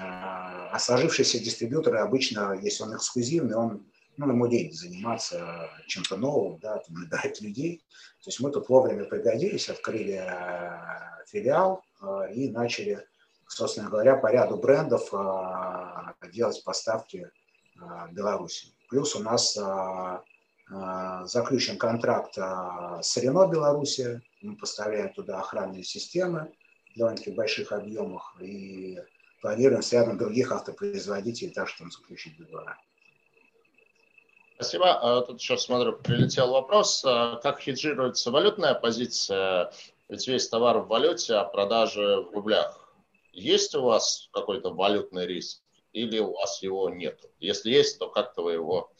а 0.01 0.79
сложившиеся 0.79 1.41
дистрибьюторы 1.41 1.99
обычно, 1.99 2.59
если 2.63 2.85
он 2.85 2.97
эксклюзивный, 2.97 3.57
он, 3.57 3.87
ну, 4.17 4.29
ему 4.29 4.47
лень 4.47 4.73
заниматься 4.73 5.69
чем-то 5.87 6.17
новым, 6.17 6.59
да, 6.61 6.79
там, 6.79 6.97
людей. 7.41 7.85
То 8.23 8.31
есть 8.31 8.41
мы 8.41 8.51
тут 8.51 8.69
вовремя 8.71 9.05
пригодились, 9.05 9.69
открыли 9.69 10.25
филиал 11.27 11.85
и 12.33 12.49
начали, 12.51 13.05
собственно 13.49 13.89
говоря, 13.89 14.17
по 14.17 14.31
ряду 14.33 14.57
брендов 14.57 15.11
делать 16.33 16.63
поставки 16.65 17.31
а, 17.81 18.09
Беларуси. 18.09 18.69
Плюс 18.89 19.15
у 19.17 19.21
нас 19.21 19.57
а, 19.57 20.23
а, 20.71 21.25
заключен 21.25 21.79
контракт 21.79 22.37
с 22.37 23.17
Рено 23.17 23.47
Беларуси. 23.49 24.23
Мы 24.43 24.57
поставляем 24.57 25.13
туда 25.13 25.41
охранные 25.41 25.85
системы 25.85 26.53
в 26.95 26.99
довольно-таки 26.99 27.33
больших 27.33 27.73
объемах 27.73 28.37
и 28.41 28.99
планируем 29.41 29.83
с 29.83 29.93
рядом 29.93 30.19
других 30.19 30.53
автопроизводителей 30.53 31.53
также 31.53 31.77
там 31.79 31.91
заключить 31.91 32.39
договора. 32.39 32.79
Спасибо. 34.55 35.25
Тут 35.27 35.41
еще 35.41 35.59
смотрю, 35.59 35.95
прилетел 35.95 36.53
вопрос. 36.53 37.03
Как 37.03 37.59
хеджируется 37.59 38.31
валютная 38.31 38.75
позиция? 38.75 39.73
Ведь 40.09 40.29
весь 40.29 40.49
товар 40.49 40.79
в 40.79 40.87
валюте, 40.87 41.35
а 41.35 41.45
продажи 41.45 42.21
в 42.21 42.33
рублях. 42.33 42.84
Есть 43.35 43.75
у 43.75 43.83
вас 43.83 44.29
какой-то 44.33 44.73
валютный 44.73 45.27
риск? 45.27 45.65
или 45.95 46.19
у 46.19 46.33
вас 46.33 46.63
его 46.63 46.91
нет? 46.91 47.19
Если 47.41 47.71
есть, 47.71 47.99
то 47.99 48.11
как-то 48.11 48.43
вы 48.43 48.53
его 48.53 48.93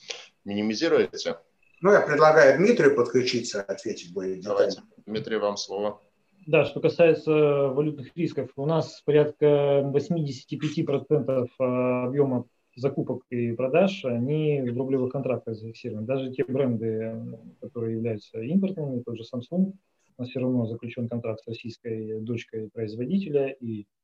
минимизируете? 0.45 1.39
Ну, 1.83 1.93
я 1.93 2.01
предлагаю 2.01 2.57
Дмитрию 2.57 2.97
подключиться, 2.97 3.63
ответить 3.63 4.15
будет 4.15 4.43
Давайте, 4.43 4.81
Дмитрий, 5.05 5.37
вам 5.37 5.59
слово. 5.59 6.01
Да, 6.47 6.65
что 6.65 6.81
касается 6.81 7.33
валютных 7.33 8.17
рисков, 8.17 8.51
у 8.57 8.65
нас 8.65 9.03
порядка 9.05 9.83
85% 9.93 11.49
а, 11.59 12.07
объема 12.07 12.47
закупок 12.77 13.23
и 13.31 13.53
продаж, 13.53 14.05
они 14.05 14.61
в 14.63 14.77
рублевых 14.77 15.13
контрактах 15.13 15.57
зафиксированы. 15.57 16.07
Даже 16.07 16.33
те 16.33 16.45
бренды, 16.45 17.15
которые 17.61 17.97
являются 17.97 18.41
импортными, 18.41 19.03
тот 19.03 19.17
же 19.17 19.23
Samsung, 19.23 19.73
у 20.17 20.23
нас 20.23 20.29
все 20.29 20.41
равно 20.41 20.67
заключен 20.67 21.09
контракт 21.09 21.43
с 21.43 21.49
российской 21.49 22.21
дочкой 22.21 22.69
производителя, 22.71 23.49
и 23.49 23.87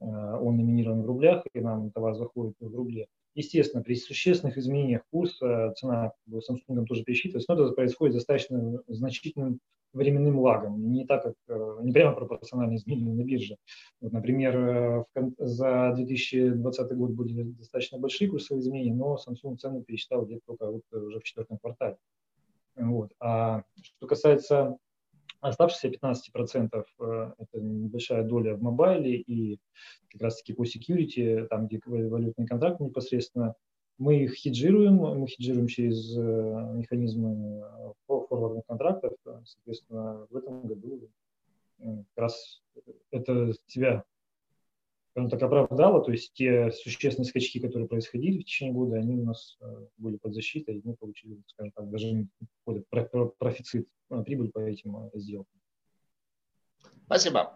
он 0.00 0.56
номинирован 0.56 1.02
в 1.02 1.06
рублях, 1.06 1.44
и 1.52 1.60
нам 1.60 1.90
товар 1.90 2.14
заходит 2.14 2.54
в 2.60 2.74
рубле. 2.74 3.06
Естественно, 3.34 3.82
при 3.82 3.94
существенных 3.94 4.58
изменениях 4.58 5.02
курса 5.10 5.72
цена 5.76 6.12
Samsung 6.28 6.84
тоже 6.86 7.04
пересчитывается, 7.04 7.54
но 7.54 7.64
это 7.64 7.74
происходит 7.74 8.14
достаточно 8.14 8.82
значительным 8.88 9.60
временным 9.92 10.38
лагом, 10.38 10.92
не 10.92 11.04
так 11.04 11.22
как 11.22 11.34
э, 11.48 11.78
не 11.82 11.92
прямо 11.92 12.14
пропорционально 12.14 12.76
изменению 12.76 13.14
на 13.14 13.24
бирже. 13.24 13.56
Вот, 14.00 14.12
например, 14.12 14.56
э, 14.56 15.04
за 15.38 15.92
2020 15.96 16.96
год 16.96 17.10
были 17.10 17.42
достаточно 17.42 17.98
большие 17.98 18.30
курсовые 18.30 18.62
изменения, 18.62 18.94
но 18.94 19.16
Samsung 19.16 19.56
цену 19.56 19.82
пересчитал 19.82 20.24
где-то 20.24 20.42
только 20.46 20.70
вот 20.70 20.82
уже 20.92 21.18
в 21.18 21.24
четвертом 21.24 21.58
квартале. 21.58 21.96
Вот. 22.76 23.12
А 23.20 23.64
что 23.82 24.06
касается 24.06 24.76
Оставшиеся 25.40 25.88
15% 25.88 26.68
э, 26.72 27.32
это 27.38 27.60
небольшая 27.60 28.22
доля 28.24 28.54
в 28.54 28.62
мобайле 28.62 29.16
и 29.16 29.58
как 30.10 30.22
раз-таки 30.22 30.52
по 30.52 30.64
security, 30.64 31.46
там, 31.46 31.66
где 31.66 31.80
валютный 31.86 32.46
контракт 32.46 32.80
непосредственно, 32.80 33.54
мы 33.96 34.24
их 34.24 34.34
хеджируем, 34.34 34.96
мы 34.96 35.26
хеджируем 35.26 35.66
через 35.66 36.16
э, 36.16 36.20
механизмы 36.20 37.64
форвардных 38.06 38.66
контрактов. 38.66 39.12
Соответственно, 39.44 40.26
в 40.30 40.36
этом 40.36 40.62
году 40.66 41.08
э, 41.78 41.84
как 42.14 42.22
раз 42.22 42.62
это 43.10 43.52
тебя 43.66 44.04
скажем 45.10 45.30
так, 45.30 45.42
оправдало, 45.42 46.04
то 46.04 46.12
есть 46.12 46.32
те 46.34 46.70
существенные 46.70 47.28
скачки, 47.28 47.60
которые 47.60 47.88
происходили 47.88 48.38
в 48.38 48.44
течение 48.44 48.74
года, 48.74 48.96
они 48.96 49.16
у 49.16 49.24
нас 49.24 49.58
были 49.96 50.16
под 50.16 50.34
защитой, 50.34 50.76
и 50.76 50.82
мы 50.84 50.94
получили, 50.94 51.42
скажем 51.46 51.72
так, 51.72 51.90
даже 51.90 52.26
какой-то 52.64 53.32
профицит, 53.38 53.88
прибыль 54.24 54.50
по 54.50 54.60
этим 54.60 55.10
сделкам. 55.14 55.60
Спасибо. 57.06 57.54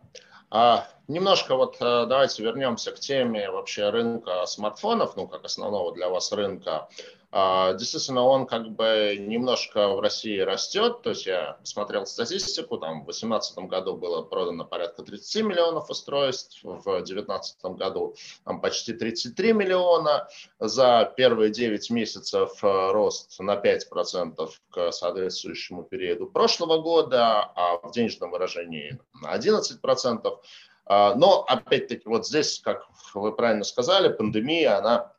А, 0.50 0.88
немножко 1.08 1.56
вот 1.56 1.76
давайте 1.80 2.42
вернемся 2.42 2.92
к 2.92 2.98
теме 2.98 3.50
вообще 3.50 3.90
рынка 3.90 4.46
смартфонов, 4.46 5.16
ну, 5.16 5.28
как 5.28 5.44
основного 5.44 5.94
для 5.94 6.08
вас 6.08 6.32
рынка. 6.32 6.88
А, 7.36 7.72
действительно, 7.72 8.22
он 8.22 8.46
как 8.46 8.70
бы 8.70 9.16
немножко 9.18 9.88
в 9.88 9.98
России 9.98 10.38
растет. 10.38 11.02
То 11.02 11.10
есть 11.10 11.26
я 11.26 11.58
смотрел 11.64 12.06
статистику, 12.06 12.78
там 12.78 13.00
в 13.00 13.06
2018 13.06 13.58
году 13.58 13.96
было 13.96 14.22
продано 14.22 14.64
порядка 14.64 15.02
30 15.02 15.42
миллионов 15.42 15.90
устройств, 15.90 16.60
в 16.62 16.84
2019 16.84 17.64
году 17.76 18.14
там 18.44 18.60
почти 18.60 18.92
33 18.92 19.52
миллиона. 19.52 20.28
За 20.60 21.12
первые 21.16 21.50
9 21.50 21.90
месяцев 21.90 22.62
э, 22.62 22.92
рост 22.92 23.40
на 23.40 23.56
5% 23.56 24.50
к 24.70 24.92
соответствующему 24.92 25.82
периоду 25.82 26.28
прошлого 26.28 26.80
года, 26.80 27.50
а 27.56 27.78
в 27.82 27.90
денежном 27.90 28.30
выражении 28.30 29.00
на 29.20 29.36
11%. 29.36 30.38
А, 30.86 31.14
но, 31.16 31.42
опять-таки, 31.48 32.08
вот 32.08 32.28
здесь, 32.28 32.60
как 32.60 32.86
вы 33.12 33.34
правильно 33.34 33.64
сказали, 33.64 34.06
пандемия, 34.06 34.78
она, 34.78 35.12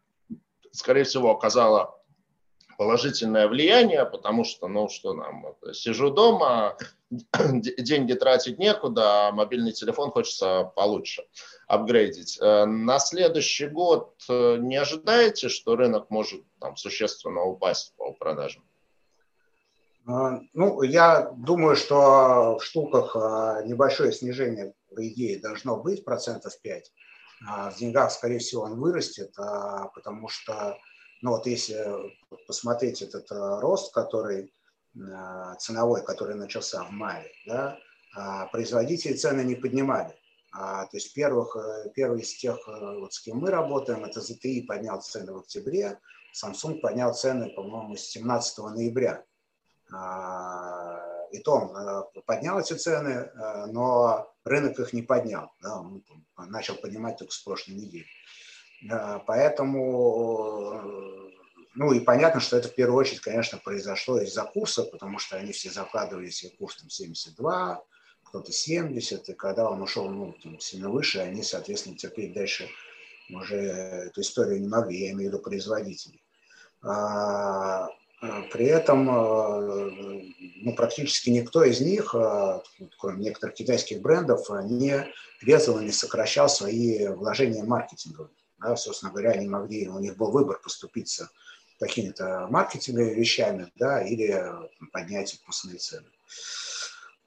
скорее 0.72 1.04
всего, 1.04 1.32
оказала 1.32 1.96
положительное 2.78 3.48
влияние, 3.48 4.06
потому 4.06 4.44
что, 4.44 4.68
ну 4.68 4.90
что 4.90 5.14
нам, 5.14 5.46
сижу 5.74 6.10
дома, 6.10 6.78
деньги 7.10 8.14
тратить 8.14 8.60
некуда, 8.60 9.28
а 9.28 9.32
мобильный 9.32 9.72
телефон 9.72 10.12
хочется 10.12 10.72
получше 10.76 11.24
апгрейдить. 11.68 12.38
Э, 12.42 12.66
на 12.66 13.00
следующий 13.00 13.68
год 13.68 14.16
э, 14.30 14.58
не 14.58 14.76
ожидаете, 14.78 15.50
что 15.50 15.76
рынок 15.76 16.10
может 16.10 16.44
там 16.60 16.76
существенно 16.76 17.44
упасть 17.44 17.94
по 17.98 18.12
продажам? 18.14 18.64
А, 20.08 20.40
ну, 20.54 20.82
я 20.84 21.32
думаю, 21.36 21.76
что 21.76 22.58
в 22.60 22.64
штуках 22.64 23.16
а, 23.16 23.64
небольшое 23.64 24.12
снижение, 24.12 24.74
по 24.94 25.08
идее, 25.08 25.40
должно 25.40 25.78
быть, 25.78 26.06
процентов 26.06 26.60
5. 26.62 26.92
В 27.42 27.78
деньгах, 27.78 28.12
скорее 28.12 28.40
всего, 28.40 28.64
он 28.64 28.80
вырастет, 28.80 29.36
потому 29.94 30.30
что 30.30 30.78
ну 31.22 31.32
вот 31.32 31.48
если 31.48 31.84
посмотреть 32.48 33.02
этот 33.02 33.32
э, 33.32 33.60
рост, 33.60 33.94
который 33.94 34.54
э, 34.96 35.56
ценовой, 35.60 36.04
который 36.04 36.36
начался 36.36 36.84
в 36.84 36.92
мае, 36.92 37.32
да, 37.46 37.78
а, 38.16 38.46
производители 38.48 39.14
цены 39.14 39.42
не 39.42 39.56
поднимали. 39.56 40.16
А, 40.54 40.86
то 40.86 40.98
есть 40.98 41.14
первых, 41.14 41.56
э, 41.58 41.90
первый 41.94 42.22
из 42.22 42.34
тех, 42.36 42.58
вот 42.68 43.14
с 43.14 43.20
кем 43.20 43.38
мы 43.38 43.50
работаем, 43.50 44.06
это 44.06 44.22
ZTE 44.22 44.66
поднял 44.66 45.02
цены 45.02 45.34
в 45.34 45.40
октябре, 45.40 46.00
Samsung 46.34 46.80
поднял 46.80 47.14
цены, 47.14 47.50
по-моему, 47.50 47.96
с 47.96 48.02
17 48.02 48.58
ноября. 48.70 49.24
А, 49.92 51.02
и 51.32 51.40
то 51.40 51.54
он 51.54 52.24
поднял 52.26 52.60
эти 52.60 52.74
цены, 52.74 53.30
но 53.68 54.34
рынок 54.46 54.80
их 54.80 54.94
не 54.94 55.02
поднял. 55.02 55.52
Да, 55.62 55.80
он 55.80 56.04
начал 56.38 56.76
поднимать 56.76 57.18
только 57.18 57.34
с 57.34 57.40
прошлой 57.40 57.76
недели. 57.76 58.06
Поэтому 59.26 60.82
ну 61.76 61.92
и 61.92 62.00
понятно, 62.00 62.40
что 62.40 62.56
это 62.56 62.70
в 62.70 62.74
первую 62.74 62.98
очередь, 62.98 63.20
конечно, 63.20 63.58
произошло 63.58 64.20
из-за 64.22 64.44
курса, 64.44 64.84
потому 64.84 65.20
что 65.20 65.36
они 65.36 65.52
все 65.52 65.70
закладывали 65.70 66.30
себе 66.30 66.54
курс 66.58 66.78
там 66.78 66.90
72, 66.90 67.84
кто-то 68.24 68.52
70, 68.52 69.30
и 69.30 69.34
когда 69.34 69.70
он 69.70 69.82
ушел 69.82 70.10
ну, 70.10 70.34
там, 70.42 70.60
сильно 70.60 70.90
выше, 70.90 71.20
они, 71.20 71.44
соответственно, 71.44 71.98
терпеть 71.98 72.34
дальше 72.34 72.70
уже 73.30 73.58
эту 73.58 74.22
историю 74.22 74.62
не 74.62 74.68
могли, 74.70 75.06
я 75.06 75.12
имею 75.12 75.30
в 75.30 75.34
виду 75.34 75.44
производителей. 75.44 76.24
А, 76.82 77.90
а 78.22 78.42
при 78.54 78.68
этом 78.68 79.10
а, 79.10 79.60
ну, 79.60 80.76
практически 80.76 81.30
никто 81.30 81.66
из 81.66 81.82
них, 81.82 82.16
кроме 82.98 83.26
некоторых 83.26 83.56
китайских 83.56 84.02
брендов, 84.02 84.48
не 84.64 85.06
резал 85.42 85.82
не 85.82 85.92
сокращал 85.92 86.48
свои 86.48 87.08
вложения 87.10 87.64
маркетинговые. 87.66 88.32
Да, 88.66 88.76
собственно 88.76 89.12
говоря, 89.12 89.32
они 89.32 89.48
могли, 89.48 89.88
у 89.88 90.00
них 90.00 90.18
был 90.18 90.32
выбор 90.32 90.60
поступиться– 90.62 91.30
какими-то 91.80 92.48
маркетинговыми 92.50 93.14
вещами, 93.14 93.72
да, 93.76 94.02
или 94.02 94.44
поднять 94.92 95.34
вкусные 95.34 95.78
цены. 95.78 96.08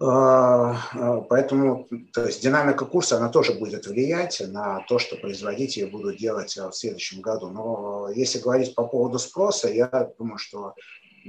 А, 0.00 0.80
а, 0.92 1.20
поэтому 1.22 1.88
то 2.12 2.26
есть 2.26 2.40
динамика 2.40 2.84
курса, 2.84 3.16
она 3.16 3.28
тоже 3.28 3.54
будет 3.54 3.86
влиять 3.86 4.40
на 4.46 4.84
то, 4.88 4.98
что 4.98 5.16
производители 5.16 5.86
будут 5.86 6.18
делать 6.18 6.56
в 6.56 6.72
следующем 6.72 7.20
году. 7.20 7.48
Но 7.48 8.08
если 8.14 8.38
говорить 8.38 8.74
по 8.74 8.86
поводу 8.86 9.18
спроса, 9.18 9.68
я 9.68 9.88
думаю, 10.18 10.38
что 10.38 10.74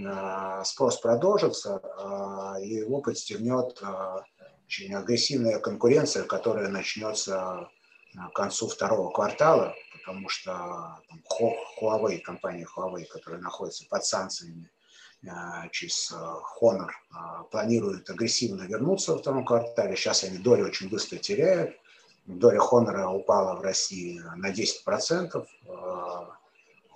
а, 0.06 0.64
спрос 0.64 0.98
продолжится, 0.98 1.82
и 2.62 2.70
его 2.70 3.02
подстегнет 3.02 3.82
очень 4.68 4.94
агрессивная 4.94 5.58
конкуренция, 5.60 6.24
которая 6.24 6.70
начнется 6.70 7.70
к 8.16 8.34
концу 8.34 8.68
второго 8.68 9.12
квартала, 9.12 9.76
потому 9.94 10.30
что 10.30 11.02
там, 11.08 11.24
Huawei, 11.80 12.20
компания 12.20 12.66
Huawei, 12.76 13.06
которая 13.06 13.42
находится 13.42 13.86
под 13.88 14.04
санкциями 14.04 14.70
э, 15.24 15.30
через 15.72 16.12
э, 16.12 16.16
Honor, 16.62 16.90
э, 16.90 17.44
планирует 17.52 18.10
агрессивно 18.10 18.64
вернуться 18.64 19.14
во 19.14 19.20
втором 19.20 19.46
квартале. 19.46 19.96
Сейчас 19.96 20.24
они 20.24 20.40
доли 20.40 20.64
очень 20.64 20.90
быстро 20.90 21.18
теряют. 21.18 21.76
Доля 22.26 22.60
Honor 22.60 23.06
упала 23.14 23.56
в 23.56 23.62
России 23.62 24.20
на 24.36 24.52
10%. 24.52 25.46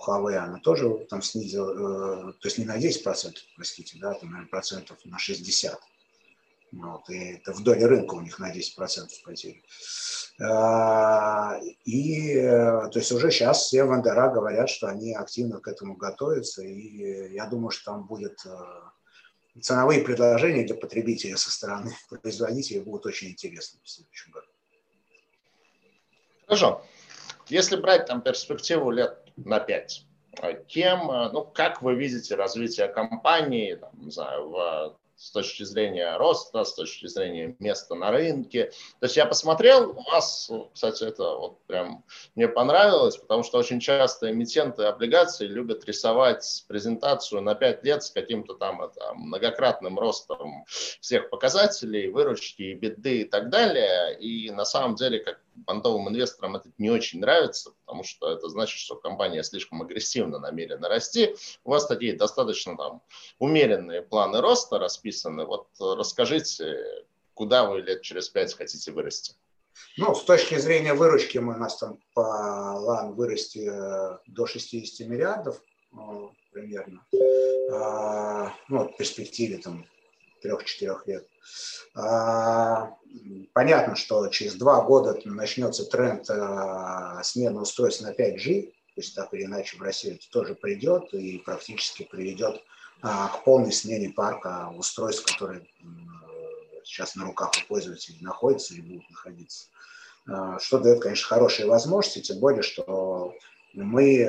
Huawei 0.05 0.35
она 0.35 0.59
тоже 0.59 0.89
там 1.09 1.21
снизила, 1.21 2.33
то 2.33 2.47
есть 2.47 2.57
не 2.57 2.65
на 2.65 2.77
10%, 2.77 3.35
простите, 3.55 3.97
да, 3.99 4.13
там, 4.15 4.31
наверное, 4.31 4.49
процентов 4.49 4.97
на 5.05 5.15
60%. 5.15 5.77
Вот, 6.73 7.07
и 7.09 7.33
это 7.35 7.53
в 7.53 7.63
доле 7.63 7.85
рынка 7.85 8.15
у 8.15 8.21
них 8.21 8.39
на 8.39 8.51
10% 8.51 9.07
потери. 9.23 9.63
А, 10.41 11.59
и 11.85 12.41
то 12.41 12.91
есть 12.95 13.11
уже 13.11 13.29
сейчас 13.29 13.65
все 13.65 13.85
вендора 13.85 14.31
говорят, 14.33 14.69
что 14.69 14.87
они 14.87 15.13
активно 15.13 15.59
к 15.59 15.67
этому 15.67 15.95
готовятся, 15.95 16.63
и 16.63 17.33
я 17.33 17.45
думаю, 17.45 17.69
что 17.69 17.91
там 17.91 18.07
будет 18.07 18.39
э, 18.45 19.59
ценовые 19.61 20.01
предложения 20.01 20.65
для 20.65 20.75
потребителя 20.75 21.37
со 21.37 21.51
стороны 21.51 21.91
производителей 22.09 22.81
будут 22.81 23.05
очень 23.05 23.29
интересны 23.29 23.79
в 23.83 23.89
следующем 23.89 24.31
году. 24.31 24.47
Хорошо. 26.47 26.83
Если 27.49 27.75
брать 27.75 28.07
там 28.07 28.21
перспективу 28.21 28.89
лет 28.89 29.19
на 29.35 29.59
пять, 29.59 30.07
кем, 30.67 31.11
э, 31.11 31.29
ну, 31.31 31.43
как 31.43 31.83
вы 31.83 31.93
видите 31.93 32.33
развитие 32.33 32.87
компании, 32.87 33.75
там, 33.75 33.91
не 33.93 34.09
знаю, 34.09 34.49
в 34.49 34.97
с 35.23 35.31
точки 35.31 35.63
зрения 35.63 36.17
роста, 36.17 36.65
с 36.65 36.73
точки 36.73 37.07
зрения 37.07 37.55
места 37.59 37.95
на 37.95 38.11
рынке. 38.11 38.73
То 38.99 39.05
есть 39.05 39.15
я 39.15 39.25
посмотрел, 39.25 39.91
у 39.91 40.03
вас, 40.11 40.51
кстати, 40.73 41.05
это 41.05 41.23
вот 41.37 41.63
прям 41.65 42.03
мне 42.35 42.49
понравилось, 42.49 43.15
потому 43.15 43.43
что 43.43 43.57
очень 43.57 43.79
часто 43.79 44.31
эмитенты 44.31 44.83
облигаций 44.83 45.47
любят 45.47 45.85
рисовать 45.85 46.65
презентацию 46.67 47.41
на 47.41 47.55
5 47.55 47.85
лет 47.85 48.03
с 48.03 48.11
каким-то 48.11 48.55
там 48.55 48.81
это, 48.81 49.13
многократным 49.13 49.97
ростом 49.97 50.65
всех 50.99 51.29
показателей, 51.29 52.09
выручки, 52.09 52.73
беды 52.73 53.21
и 53.21 53.23
так 53.23 53.49
далее. 53.49 54.19
И 54.19 54.51
на 54.51 54.65
самом 54.65 54.95
деле, 54.95 55.19
как 55.19 55.39
бандовым 55.55 56.09
инвесторам 56.09 56.55
это 56.55 56.69
не 56.77 56.89
очень 56.89 57.19
нравится, 57.19 57.71
потому 57.85 58.03
что 58.03 58.31
это 58.31 58.49
значит, 58.49 58.77
что 58.79 58.95
компания 58.95 59.43
слишком 59.43 59.81
агрессивно 59.81 60.39
намерена 60.39 60.87
расти. 60.87 61.35
У 61.63 61.71
вас 61.71 61.87
такие 61.87 62.13
достаточно 62.13 62.77
там 62.77 63.01
умеренные 63.39 64.01
планы 64.01 64.41
роста 64.41 64.79
расписаны. 64.79 65.45
Вот 65.45 65.67
расскажите, 65.79 67.05
куда 67.33 67.65
вы 67.65 67.81
лет 67.81 68.01
через 68.01 68.29
пять 68.29 68.53
хотите 68.53 68.91
вырасти? 68.91 69.35
Ну, 69.97 70.13
с 70.13 70.23
точки 70.23 70.57
зрения 70.57 70.93
выручки 70.93 71.39
мы 71.39 71.55
у 71.55 71.57
нас 71.57 71.77
там 71.77 71.99
по 72.13 72.21
лан 72.21 73.13
вырасти 73.15 73.67
э, 73.67 74.17
до 74.27 74.45
60 74.45 75.07
миллиардов 75.07 75.59
ну, 75.93 76.33
примерно. 76.51 77.05
А, 77.71 78.53
ну, 78.67 78.89
в 78.89 78.97
перспективе 78.97 79.57
там 79.57 79.85
трех-четырех 80.41 81.07
лет. 81.07 81.27
А, 81.95 82.95
понятно, 83.53 83.95
что 83.95 84.27
через 84.27 84.55
два 84.55 84.81
года 84.81 85.19
начнется 85.25 85.85
тренд 85.85 86.27
а, 86.29 87.21
смены 87.23 87.61
устройств 87.61 88.01
на 88.01 88.11
5G, 88.11 88.63
то 88.63 89.01
есть 89.01 89.15
так 89.15 89.33
или 89.33 89.45
иначе 89.45 89.77
в 89.77 89.81
Россию 89.81 90.15
это 90.15 90.29
тоже 90.31 90.55
придет 90.55 91.13
и 91.13 91.39
практически 91.39 92.03
приведет 92.03 92.63
а, 93.01 93.27
к 93.27 93.43
полной 93.43 93.71
смене 93.71 94.09
парка 94.09 94.71
устройств, 94.75 95.31
которые 95.31 95.67
сейчас 96.83 97.15
на 97.15 97.25
руках 97.25 97.51
у 97.63 97.67
пользователей 97.67 98.17
находятся 98.21 98.73
и 98.73 98.81
будут 98.81 99.09
находиться. 99.09 99.67
Что 100.59 100.79
дает, 100.79 101.01
конечно, 101.01 101.27
хорошие 101.27 101.67
возможности, 101.67 102.21
тем 102.21 102.39
более, 102.39 102.61
что 102.61 103.33
мы, 103.73 104.25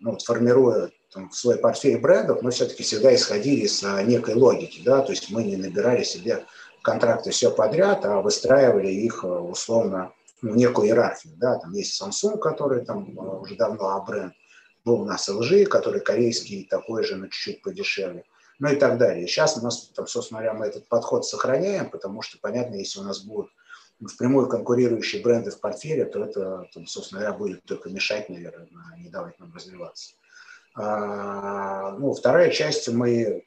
ну, 0.00 0.18
формируя 0.18 0.90
там, 1.12 1.30
в 1.30 1.36
свой 1.36 1.58
портфель 1.58 1.98
брендов, 1.98 2.42
мы 2.42 2.50
все-таки 2.50 2.82
всегда 2.82 3.14
исходили 3.14 3.66
из 3.66 3.82
некой 3.82 4.34
логики, 4.34 4.82
да, 4.84 5.02
то 5.02 5.12
есть 5.12 5.30
мы 5.30 5.44
не 5.44 5.56
набирали 5.56 6.04
себе 6.04 6.44
контракты 6.82 7.30
все 7.30 7.50
подряд, 7.50 8.04
а 8.04 8.20
выстраивали 8.20 8.88
их 8.88 9.22
э, 9.22 9.28
условно 9.28 10.12
ну, 10.40 10.54
некую 10.54 10.88
иерархию. 10.88 11.34
Да? 11.36 11.56
Там 11.58 11.72
есть 11.74 12.00
Samsung, 12.00 12.38
который 12.38 12.84
там 12.84 13.16
уже 13.40 13.54
давно 13.54 14.04
бренд, 14.04 14.34
был 14.84 15.02
у 15.02 15.04
нас 15.04 15.28
LG, 15.28 15.66
который 15.66 16.00
корейский, 16.00 16.66
такой 16.68 17.04
же, 17.04 17.16
но 17.16 17.26
чуть-чуть 17.26 17.62
подешевле 17.62 18.24
ну 18.62 18.68
и 18.70 18.76
так 18.76 18.96
далее. 18.96 19.26
Сейчас 19.26 19.58
у 19.58 19.60
нас, 19.60 19.88
там, 19.88 20.06
собственно 20.06 20.40
говоря, 20.40 20.56
мы 20.56 20.66
этот 20.66 20.86
подход 20.86 21.26
сохраняем, 21.26 21.90
потому 21.90 22.22
что, 22.22 22.38
понятно, 22.40 22.76
если 22.76 23.00
у 23.00 23.02
нас 23.02 23.24
будут 23.24 23.50
впрямую 24.06 24.48
конкурирующие 24.48 25.20
бренды 25.20 25.50
в 25.50 25.58
портфеле, 25.58 26.04
то 26.04 26.24
это, 26.24 26.68
там, 26.72 26.86
собственно 26.86 27.22
говоря, 27.22 27.36
будет 27.36 27.64
только 27.64 27.90
мешать, 27.90 28.28
наверное, 28.28 28.68
не 28.98 29.10
давать 29.10 29.40
нам 29.40 29.52
развиваться. 29.52 30.14
А, 30.74 31.90
ну, 31.92 32.12
вторая 32.14 32.50
часть 32.50 32.88
мы, 32.88 33.44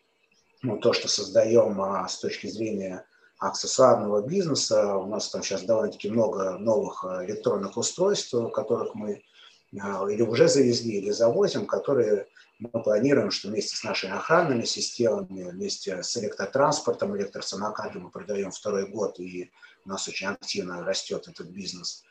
ну, 0.62 0.78
то, 0.78 0.94
что 0.94 1.08
создаем 1.08 1.82
а, 1.82 2.08
с 2.08 2.20
точки 2.20 2.48
зрения 2.48 3.06
аксессуарного 3.40 4.22
бизнеса, 4.22 4.96
у 4.96 5.08
нас 5.08 5.30
там 5.30 5.42
сейчас 5.44 5.64
довольно-таки 5.64 6.10
много 6.10 6.58
новых 6.58 7.04
а, 7.04 7.26
электронных 7.26 7.78
устройств, 7.78 8.34
которых 8.54 8.96
мы 8.96 9.24
или 9.74 10.22
уже 10.22 10.48
завезли, 10.48 11.00
или 11.00 11.10
завозим, 11.10 11.66
которые 11.66 12.28
мы 12.60 12.70
планируем, 12.82 13.32
что 13.32 13.50
вместе 13.50 13.76
с 13.76 13.84
нашими 13.84 14.14
охранными 14.14 14.64
системами, 14.64 15.50
вместе 15.50 16.02
с 16.02 16.16
электротранспортом, 16.16 17.18
электросамокатом 17.18 18.04
мы 18.04 18.10
продаем 18.10 18.52
второй 18.52 18.88
год, 18.88 19.20
и 19.20 19.52
у 19.84 19.90
нас 19.90 20.08
очень 20.08 20.28
активно 20.28 20.84
растет 20.86 21.28
этот 21.28 21.48
бизнес, 21.48 22.06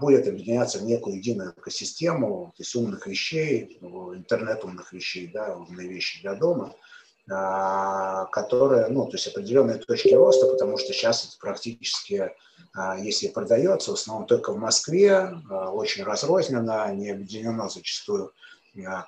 будет 0.00 0.28
объединяться 0.28 0.78
в 0.78 0.84
некую 0.84 1.16
единую 1.16 1.52
экосистему, 1.56 2.52
то 2.56 2.62
есть 2.62 2.74
умных 2.76 3.06
вещей, 3.06 3.78
интернет 3.80 4.64
умных 4.64 4.92
вещей, 4.92 5.28
да, 5.32 5.56
умные 5.56 5.88
вещи 5.88 6.20
для 6.22 6.34
дома, 6.34 6.74
а, 7.28 8.26
которые, 8.26 8.86
ну, 8.86 9.06
то 9.06 9.16
есть 9.16 9.26
определенные 9.26 9.78
точки 9.78 10.14
роста, 10.14 10.46
потому 10.46 10.78
что 10.78 10.92
сейчас 10.92 11.24
это 11.24 11.36
практически, 11.40 12.30
а, 12.72 12.96
если 12.96 13.26
продается, 13.26 13.90
в 13.90 13.94
основном 13.94 14.28
только 14.28 14.52
в 14.52 14.58
Москве, 14.58 15.34
очень 15.50 16.04
разрозненно, 16.04 16.94
не 16.94 17.10
объединено 17.10 17.68
зачастую 17.68 18.32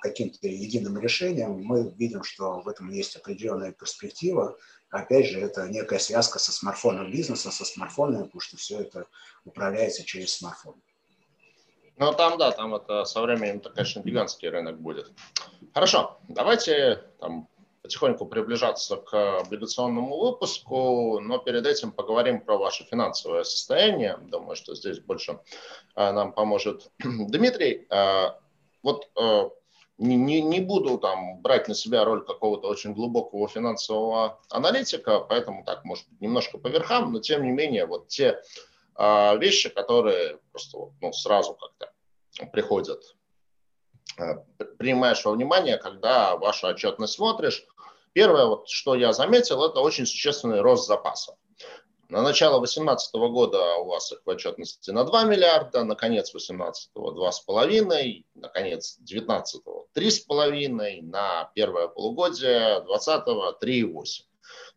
каким-то 0.01 0.47
единым 0.47 0.97
решением, 0.99 1.61
мы 1.61 1.93
видим, 1.97 2.23
что 2.23 2.59
в 2.59 2.67
этом 2.67 2.89
есть 2.89 3.15
определенная 3.15 3.71
перспектива. 3.71 4.57
Опять 4.89 5.27
же, 5.27 5.39
это 5.39 5.67
некая 5.67 5.99
связка 5.99 6.39
со 6.39 6.51
смартфоном 6.51 7.11
бизнеса, 7.11 7.51
со 7.51 7.63
смартфонами, 7.63 8.23
потому 8.23 8.41
что 8.41 8.57
все 8.57 8.79
это 8.79 9.05
управляется 9.45 10.03
через 10.03 10.33
смартфон. 10.33 10.75
Ну, 11.97 12.13
там, 12.13 12.37
да, 12.37 12.51
там 12.51 12.73
это 12.75 13.03
со 13.03 13.21
временем, 13.21 13.57
это, 13.57 13.69
конечно, 13.69 13.99
гигантский 13.99 14.49
рынок 14.49 14.79
будет. 14.79 15.11
Хорошо, 15.73 16.17
давайте 16.29 17.03
там, 17.19 17.49
потихоньку 17.81 18.25
приближаться 18.25 18.97
к 18.97 19.39
облигационному 19.39 20.17
выпуску, 20.17 21.19
но 21.19 21.39
перед 21.39 21.65
этим 21.65 21.91
поговорим 21.91 22.41
про 22.41 22.57
ваше 22.57 22.83
финансовое 22.85 23.43
состояние. 23.43 24.17
Думаю, 24.21 24.55
что 24.55 24.75
здесь 24.75 24.99
больше 24.99 25.39
э, 25.95 26.11
нам 26.11 26.31
поможет 26.33 26.89
Дмитрий. 26.99 27.85
Э, 27.89 28.31
вот 28.81 29.09
э, 29.19 29.49
не, 29.99 30.15
не, 30.15 30.41
не 30.41 30.61
буду 30.61 30.97
там 30.97 31.39
брать 31.41 31.67
на 31.67 31.75
себя 31.75 32.05
роль 32.05 32.25
какого-то 32.25 32.67
очень 32.69 32.93
глубокого 32.93 33.47
финансового 33.47 34.39
аналитика, 34.49 35.19
поэтому 35.19 35.63
так, 35.65 35.83
может 35.83 36.07
быть, 36.09 36.21
немножко 36.21 36.57
по 36.57 36.67
верхам, 36.67 37.11
но 37.11 37.19
тем 37.19 37.43
не 37.43 37.51
менее 37.51 37.85
вот 37.85 38.07
те 38.07 38.41
э, 38.97 39.37
вещи, 39.37 39.69
которые 39.69 40.39
просто 40.51 40.77
ну, 41.01 41.11
сразу 41.11 41.53
как-то 41.55 41.91
приходят, 42.51 43.15
э, 44.17 44.37
принимаешь 44.77 45.23
во 45.25 45.33
внимание, 45.33 45.77
когда 45.77 46.37
вашу 46.37 46.67
отчетность 46.67 47.13
смотришь. 47.13 47.65
Первое, 48.13 48.45
вот, 48.45 48.69
что 48.69 48.95
я 48.95 49.11
заметил, 49.11 49.63
это 49.63 49.81
очень 49.81 50.05
существенный 50.05 50.61
рост 50.61 50.87
запасов. 50.87 51.35
На 52.09 52.23
начало 52.23 52.57
2018 52.57 53.13
года 53.13 53.75
у 53.75 53.85
вас 53.85 54.11
их 54.11 54.21
в 54.25 54.29
отчетности 54.29 54.89
на 54.89 55.03
2 55.03 55.25
миллиарда, 55.25 55.83
на 55.83 55.93
конец 55.93 56.31
2018 56.31 56.89
2,5, 56.95 58.25
на 58.33 58.49
конец 58.49 58.97
2019 58.97 59.61
3,5, 59.95 61.01
на 61.03 61.51
первое 61.53 61.87
полугодие 61.87 62.81
2020 62.81 63.27
3,8. 63.61 64.23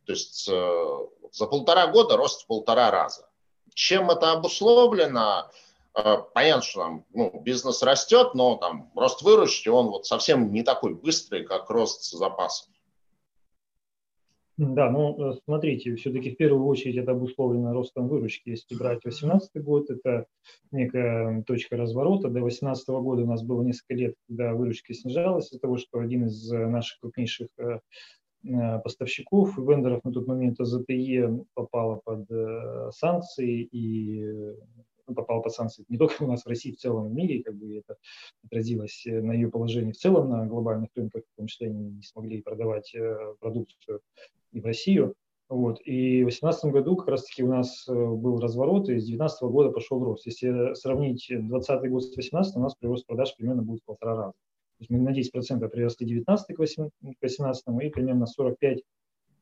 То 0.05 0.13
есть 0.13 0.47
э, 0.47 0.99
за 1.33 1.47
полтора 1.47 1.87
года 1.87 2.19
рост 2.19 2.43
в 2.43 2.47
полтора 2.47 2.91
раза. 2.91 3.27
Чем 3.73 4.11
это 4.11 4.33
обусловлено? 4.33 5.51
Э, 5.95 6.19
понятно, 6.35 6.63
что 6.63 6.81
там 6.81 7.07
ну, 7.15 7.41
бизнес 7.41 7.83
растет, 7.83 8.35
но 8.35 8.57
там 8.57 8.93
рост 8.95 9.23
выручки, 9.23 9.71
он 9.71 9.87
вот 9.87 10.05
совсем 10.05 10.53
не 10.53 10.63
такой 10.63 10.93
быстрый, 10.95 11.45
как 11.45 11.71
рост 11.71 12.11
запасов. 12.11 12.69
Да, 14.59 14.91
ну 14.91 15.33
смотрите, 15.45 15.95
все-таки 15.97 16.31
в 16.31 16.37
первую 16.37 16.67
очередь 16.67 16.97
это 16.97 17.13
обусловлено 17.13 17.73
ростом 17.73 18.09
выручки. 18.09 18.51
Если 18.51 18.77
брать 18.77 19.01
2018 19.03 19.63
год, 19.63 19.91
это 19.91 20.27
некая 20.71 21.43
точка 21.45 21.77
разворота. 21.77 22.29
До 22.29 22.41
2018 22.41 22.89
года 22.89 23.23
у 23.23 23.27
нас 23.27 23.43
было 23.43 23.63
несколько 23.63 23.95
лет, 23.95 24.15
когда 24.29 24.53
выручка 24.53 24.93
снижалась 24.93 25.49
из-за 25.49 25.61
того, 25.61 25.79
что 25.79 26.01
один 26.01 26.27
из 26.27 26.51
наших 26.51 27.01
крупнейших 27.01 27.49
э, 27.59 27.81
э, 28.45 28.79
поставщиков 28.81 29.59
и 29.59 29.63
вендоров 29.63 30.05
на 30.05 30.13
тот 30.13 30.27
момент 30.27 30.61
АЗТЕ 30.61 31.31
попала 31.55 32.01
под 32.05 32.31
э, 32.31 32.91
санкции 32.95 33.63
и 33.63 34.55
ну, 35.13 35.23
попала 35.23 35.41
под 35.41 35.53
санкции 35.53 35.85
не 35.89 35.99
только 35.99 36.23
у 36.23 36.27
нас 36.27 36.45
в 36.45 36.49
России, 36.49 36.73
в 36.73 36.79
целом 36.79 37.09
в 37.09 37.13
мире, 37.13 37.43
как 37.43 37.55
бы 37.55 37.77
это 37.77 37.97
отразилось 38.45 39.03
на 39.07 39.33
ее 39.33 39.51
положении 39.51 39.93
в 39.93 39.97
целом 39.97 40.29
на 40.29 40.47
глобальных 40.47 40.91
рынках, 40.95 41.23
в 41.33 41.37
том 41.37 41.47
числе 41.47 41.69
они 41.69 41.91
не 41.91 42.03
смогли 42.03 42.43
продавать 42.43 42.95
продукцию 43.41 44.01
и 44.53 44.61
в 44.61 44.65
Россию. 44.65 45.15
Вот. 45.53 45.83
И 45.85 46.23
в 46.23 46.33
2018 46.33 46.73
году 46.73 46.97
как 46.97 47.09
раз-таки 47.09 47.43
у 47.43 47.49
нас 47.49 47.87
э, 47.87 47.93
был 47.93 48.41
разворот, 48.41 48.89
и 48.89 48.99
с 48.99 49.05
2019 49.05 49.43
года 49.43 49.71
пошел 49.71 50.03
рост. 50.03 50.25
Если 50.25 50.73
сравнить 50.73 51.27
2020 51.29 51.91
год 51.91 52.03
с 52.05 52.07
2018, 52.07 52.57
у 52.57 52.61
нас 52.61 52.75
прирост 52.75 53.07
продаж 53.07 53.37
примерно 53.37 53.63
будет 53.63 53.83
в 53.83 53.85
полтора 53.85 54.17
раза. 54.17 54.33
То 54.33 54.77
есть 54.79 54.91
мы 54.91 54.99
на 54.99 55.11
10% 55.11 55.69
приросли 55.69 56.07
19 56.07 56.57
к 56.57 56.57
2018, 56.57 57.65
и 57.83 57.91
примерно 57.91 58.25
45, 58.25 58.83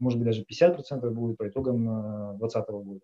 может 0.00 0.18
быть 0.18 0.26
даже 0.26 0.42
50% 0.42 1.10
будет 1.10 1.36
по 1.36 1.48
итогам 1.48 1.84
2020 2.38 2.56
э, 2.56 2.72
года. 2.72 3.00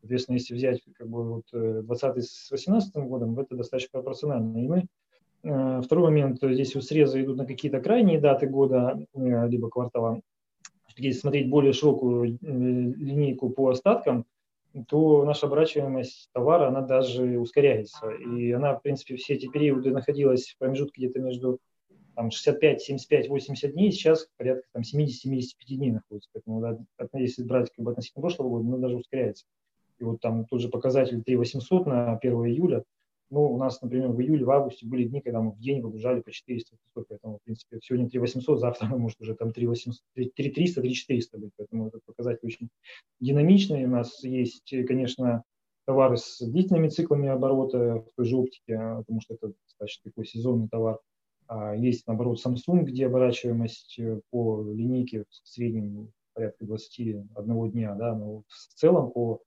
Соответственно, 0.00 0.36
если 0.36 0.54
взять 0.54 0.80
как 0.94 1.08
бы 1.08 1.24
вот 1.24 1.44
20 1.52 2.16
э, 2.16 2.20
с 2.22 2.50
18 2.50 2.94
годом, 2.96 3.38
это 3.38 3.56
достаточно 3.56 4.00
пропорционально. 4.00 4.58
И 4.58 4.68
мы 4.68 4.86
Второй 5.40 6.06
момент, 6.06 6.38
здесь 6.42 6.74
вот 6.74 6.84
срезы 6.84 7.22
идут 7.22 7.36
на 7.36 7.46
какие-то 7.46 7.80
крайние 7.80 8.20
даты 8.20 8.48
года, 8.48 8.98
либо 9.14 9.70
квартала, 9.70 10.20
если 10.98 11.20
смотреть 11.20 11.48
более 11.48 11.72
широкую 11.72 12.34
э, 12.34 12.36
линейку 12.42 13.50
по 13.50 13.68
остаткам, 13.68 14.24
то 14.88 15.24
наша 15.24 15.46
оборачиваемость 15.46 16.28
товара, 16.32 16.68
она 16.68 16.82
даже 16.82 17.38
ускоряется. 17.38 18.10
И 18.10 18.52
она, 18.52 18.74
в 18.74 18.82
принципе, 18.82 19.16
все 19.16 19.34
эти 19.34 19.48
периоды 19.48 19.90
находилась 19.90 20.48
в 20.48 20.58
промежутке 20.58 21.02
где-то 21.02 21.20
между 21.20 21.58
там, 22.14 22.30
65, 22.30 22.82
75, 22.82 23.28
80 23.28 23.72
дней, 23.72 23.92
сейчас 23.92 24.28
порядка 24.36 24.66
там, 24.72 24.82
70-75 24.82 25.46
дней 25.68 25.92
находится. 25.92 26.30
Поэтому 26.32 26.60
да, 26.60 26.78
если 27.14 27.44
брать 27.44 27.70
как 27.74 27.84
бы, 27.84 27.92
относительно 27.92 28.22
прошлого 28.22 28.48
года, 28.48 28.68
она 28.68 28.78
даже 28.78 28.96
ускоряется. 28.96 29.46
И 29.98 30.04
вот 30.04 30.20
там 30.20 30.44
тот 30.46 30.60
же 30.60 30.68
показатель 30.68 31.22
3 31.22 31.36
800 31.36 31.86
на 31.86 32.16
1 32.16 32.32
июля– 32.46 32.84
ну, 33.30 33.52
у 33.52 33.58
нас, 33.58 33.82
например, 33.82 34.08
в 34.08 34.20
июле, 34.20 34.44
в 34.44 34.50
августе 34.50 34.86
были 34.86 35.04
дни, 35.04 35.20
когда 35.20 35.40
мы 35.42 35.50
в 35.50 35.58
день 35.58 35.82
выгружали 35.82 36.20
по 36.20 36.30
400 36.30 36.76
500, 36.94 37.08
поэтому, 37.08 37.38
в 37.38 37.42
принципе, 37.42 37.78
сегодня 37.82 38.08
3 38.08 38.20
800, 38.20 38.58
завтра 38.58 38.86
может 38.96 39.20
уже 39.20 39.34
там 39.34 39.52
3 39.52 39.66
800, 39.66 40.02
3 40.14 40.30
300, 40.30 40.80
3 40.80 40.94
400 40.94 41.38
быть, 41.38 41.52
поэтому 41.56 41.88
этот 41.88 42.02
показатель 42.04 42.46
очень 42.46 42.70
динамичный. 43.20 43.84
У 43.84 43.90
нас 43.90 44.24
есть, 44.24 44.72
конечно, 44.86 45.44
товары 45.84 46.16
с 46.16 46.40
длительными 46.40 46.88
циклами 46.88 47.28
оборота 47.28 48.00
в 48.00 48.12
той 48.16 48.24
же 48.24 48.36
оптике, 48.36 48.78
потому 48.78 49.20
что 49.20 49.34
это 49.34 49.52
достаточно 49.66 50.10
такой 50.10 50.26
сезонный 50.26 50.68
товар. 50.68 50.98
А 51.48 51.74
есть, 51.74 52.06
наоборот, 52.06 52.40
Samsung, 52.44 52.82
где 52.82 53.06
оборачиваемость 53.06 53.98
э, 53.98 54.20
по 54.30 54.62
линейке 54.62 55.24
в 55.24 55.48
среднем 55.48 56.12
порядка 56.34 56.64
21 56.66 57.70
дня, 57.70 57.94
да, 57.94 58.14
но 58.14 58.42
в 58.48 58.74
целом 58.74 59.10
по 59.10 59.42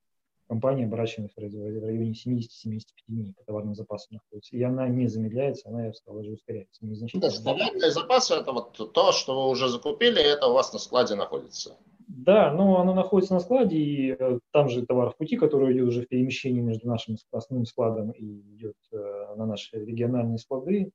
компания 0.52 0.84
оборачивается 0.84 1.40
в 1.40 1.44
районе 1.46 2.12
70-75 2.12 2.82
дней 3.08 3.34
по 3.38 3.44
товарным 3.46 3.74
запасам 3.74 4.16
находится. 4.16 4.54
И 4.54 4.62
она 4.62 4.90
не 4.90 5.08
замедляется, 5.08 5.70
она, 5.70 5.84
я 5.84 5.88
бы 5.92 5.96
сказал, 5.96 6.20
даже 6.20 6.34
ускоряется. 6.34 6.86
Незначительно. 6.86 7.32
Да, 7.32 7.54
товарные 7.54 7.92
запасы– 7.92 8.34
это 8.36 8.52
вот 8.52 8.94
то, 8.94 9.12
что 9.14 9.44
вы 9.46 9.50
уже 9.50 9.70
закупили, 9.70 10.22
это 10.22 10.48
у 10.48 10.54
вас 10.54 10.74
на 10.74 10.80
складе 10.80 11.16
находится. 11.16 11.78
Да, 12.06 12.52
но 12.52 12.82
оно 12.82 12.94
находится 12.94 13.34
на 13.34 13.40
складе, 13.40 13.78
и 13.78 14.12
э, 14.12 14.40
там 14.52 14.68
же 14.68 14.86
товар 14.86 15.12
в 15.12 15.16
пути, 15.16 15.38
который 15.38 15.72
идет 15.74 15.88
уже 15.88 16.02
в 16.02 16.10
перемещении 16.10 16.60
между 16.60 16.86
нашим 16.86 17.16
основным 17.32 17.66
складом 17.66 18.12
и 18.12 18.42
идет 18.56 18.76
э, 18.92 19.36
на 19.38 19.46
наши 19.46 19.78
региональные 19.78 20.38
склады, 20.38 20.92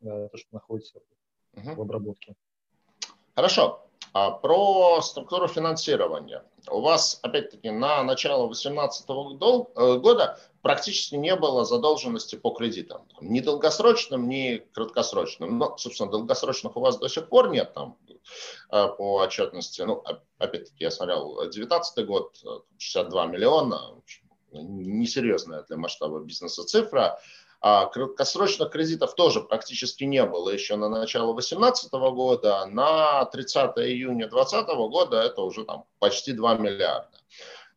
то, 0.00 0.30
что 0.34 0.48
находится 0.52 1.00
угу. 1.56 1.74
в 1.74 1.80
обработке. 1.82 2.36
Хорошо. 3.34 3.84
А 4.14 4.30
про 4.30 5.02
структуру 5.02 5.46
финансирования. 5.46 6.42
У 6.70 6.80
вас, 6.80 7.18
опять-таки, 7.22 7.70
на 7.70 8.02
начало 8.02 8.46
2018 8.46 9.04
э, 9.08 9.98
года 9.98 10.38
практически 10.62 11.14
не 11.14 11.34
было 11.36 11.64
задолженности 11.64 12.36
по 12.36 12.50
кредитам. 12.50 13.06
Ни 13.20 13.40
долгосрочным, 13.40 14.28
ни 14.28 14.58
краткосрочным. 14.72 15.58
Но, 15.58 15.76
собственно, 15.76 16.10
долгосрочных 16.10 16.76
у 16.76 16.80
вас 16.80 16.98
до 16.98 17.08
сих 17.08 17.28
пор 17.28 17.50
нет 17.50 17.72
там 17.74 17.96
э, 18.70 18.88
по 18.96 19.16
отчетности. 19.16 19.82
Ну, 19.82 20.02
опять-таки, 20.38 20.84
я 20.84 20.90
смотрел 20.90 21.36
2019 21.36 22.06
год, 22.06 22.42
62 22.78 23.26
миллиона. 23.26 23.94
несерьезная 24.52 25.62
для 25.62 25.76
масштаба 25.76 26.20
бизнеса 26.20 26.64
цифра. 26.64 27.20
А 27.60 27.86
краткосрочных 27.86 28.70
кредитов 28.70 29.14
тоже 29.14 29.40
практически 29.40 30.04
не 30.04 30.24
было 30.24 30.50
еще 30.50 30.76
на 30.76 30.88
начало 30.88 31.34
2018 31.34 31.90
года. 31.92 32.66
На 32.66 33.24
30 33.24 33.78
июня 33.78 34.28
2020 34.28 34.76
года 34.90 35.20
это 35.20 35.42
уже 35.42 35.64
там 35.64 35.84
почти 35.98 36.32
2 36.32 36.54
миллиарда. 36.56 37.18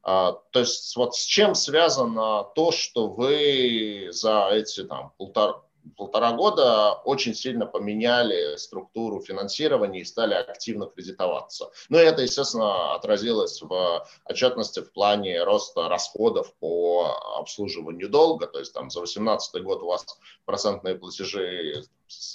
А, 0.03 0.33
то 0.51 0.59
есть 0.59 0.95
вот 0.95 1.15
с 1.15 1.23
чем 1.25 1.55
связано 1.55 2.43
то, 2.55 2.71
что 2.71 3.07
вы 3.07 4.09
за 4.11 4.49
эти 4.51 4.83
там 4.83 5.13
полтора, 5.17 5.61
полтора 5.97 6.33
года 6.33 6.93
очень 6.93 7.33
сильно 7.33 7.65
поменяли 7.65 8.55
структуру 8.57 9.21
финансирования 9.21 10.01
и 10.01 10.05
стали 10.05 10.33
активно 10.33 10.87
кредитоваться. 10.87 11.71
Ну 11.89 11.97
и 11.97 12.01
это, 12.01 12.21
естественно, 12.21 12.95
отразилось 12.95 13.61
в 13.61 14.07
отчетности 14.25 14.79
в 14.81 14.91
плане 14.91 15.43
роста 15.43 15.89
расходов 15.89 16.53
по 16.59 17.15
обслуживанию 17.37 18.09
долга. 18.09 18.47
То 18.47 18.59
есть 18.59 18.73
там 18.73 18.89
за 18.89 18.99
2018 18.99 19.63
год 19.63 19.83
у 19.83 19.87
вас 19.87 20.05
процентные 20.45 20.95
платежи 20.95 21.83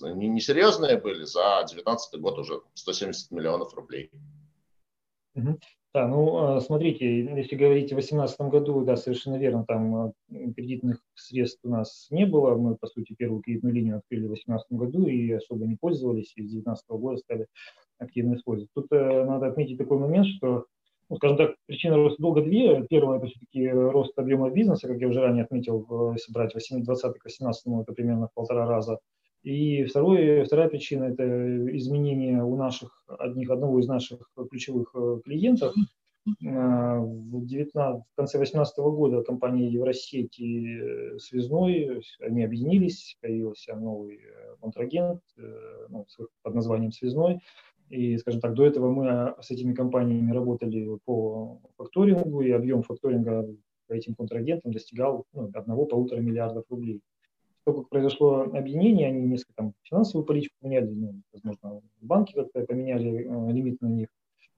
несерьезные 0.01 0.97
были, 0.99 1.25
за 1.25 1.59
2019 1.67 2.21
год 2.21 2.39
уже 2.39 2.63
170 2.75 3.31
миллионов 3.31 3.75
рублей. 3.75 4.11
Да, 5.97 6.07
ну, 6.07 6.37
а, 6.37 6.61
смотрите, 6.61 7.25
если 7.25 7.57
говорить 7.57 7.87
о 7.87 7.97
2018 7.97 8.41
году, 8.51 8.85
да, 8.85 8.97
совершенно 8.97 9.37
верно, 9.37 9.65
там 9.67 9.97
а, 9.97 10.13
кредитных 10.29 11.01
средств 11.15 11.61
у 11.65 11.71
нас 11.71 12.09
не 12.11 12.27
было. 12.27 12.55
Мы, 12.55 12.77
по 12.77 12.87
сути, 12.87 13.15
первую 13.15 13.41
кредитную 13.41 13.75
линию 13.75 13.97
открыли 13.97 14.25
в 14.25 14.27
2018 14.27 14.73
году 14.73 15.07
и 15.07 15.33
особо 15.33 15.65
не 15.65 15.77
пользовались, 15.77 16.35
и 16.37 16.43
с 16.43 16.51
2019 16.53 16.85
года 16.91 17.17
стали 17.17 17.47
активно 17.99 18.35
использовать. 18.35 18.71
Тут 18.75 18.89
э, 18.91 19.25
надо 19.25 19.47
отметить 19.47 19.79
такой 19.79 19.99
момент, 19.99 20.27
что, 20.27 20.67
ну, 21.09 21.17
скажем 21.17 21.39
так, 21.39 21.55
причина 21.65 21.97
роста 21.97 22.21
долга 22.21 22.43
две. 22.43 22.87
Первая– 22.91 23.17
это 23.21 23.29
все-таки 23.29 23.67
рост 23.67 24.19
объема 24.19 24.51
бизнеса, 24.51 24.89
как 24.89 25.01
я 25.01 25.09
уже 25.09 25.23
ранее 25.23 25.45
отметил, 25.45 26.13
если 26.13 26.31
брать 26.31 26.53
2020 26.53 27.03
к 27.05 27.23
2018, 27.23 27.67
это 27.81 27.93
примерно 27.95 28.29
в 28.29 28.35
полтора 28.35 28.67
раза– 28.67 28.99
и 29.47 29.85
второе, 29.85 30.45
вторая 30.45 30.69
причина– 30.69 31.05
это 31.05 31.23
изменение 31.77 32.43
у 32.43 32.57
наших, 32.57 33.05
одних, 33.07 33.49
одного 33.49 33.79
из 33.79 33.87
наших 33.87 34.29
ключевых 34.51 34.91
э, 34.97 35.21
клиентов. 35.25 35.73
Э, 36.45 36.99
в, 36.99 37.47
19, 37.47 37.73
в 37.73 38.17
конце 38.17 38.39
2018 38.39 38.79
года 38.79 39.23
компания 39.23 39.69
Евросеть 39.69 40.41
и 40.41 40.81
э, 40.81 41.19
Связной, 41.21 42.03
они 42.19 42.43
объединились, 42.43 43.17
появился 43.21 43.77
новый 43.77 44.19
контрагент 44.61 45.21
ну, 45.91 46.07
под 46.43 46.55
названием 46.55 46.91
Связной. 46.91 47.39
И, 47.89 48.19
скажем 48.19 48.41
так, 48.41 48.55
до 48.55 48.67
этого 48.67 48.91
мы 48.91 49.37
с 49.41 49.53
этими 49.53 49.75
компаниями 49.75 50.33
работали 50.33 50.99
по 51.05 51.61
факторингу, 51.77 52.41
и 52.41 52.51
объем 52.51 52.83
факторинга 52.83 53.49
по 53.87 53.93
этим 53.93 54.17
контрагентам 54.17 54.73
достигал 54.73 55.25
ну, 55.33 55.49
1-1,5 55.51 56.21
миллиардов 56.21 56.65
рублей 56.69 57.01
только 57.67 57.83
произошло 57.83 58.43
объединение, 58.43 59.09
они 59.09 59.23
несколько 59.23 59.55
там 59.55 59.75
финансовую 59.83 60.25
политику 60.25 60.55
поменяли, 60.61 60.87
ну, 60.87 61.21
возможно, 61.33 61.83
банки 62.01 62.33
как-то 62.33 62.65
поменяли 62.65 63.27
э, 63.27 63.53
лимит 63.53 63.81
на 63.81 63.89
них, 63.89 64.09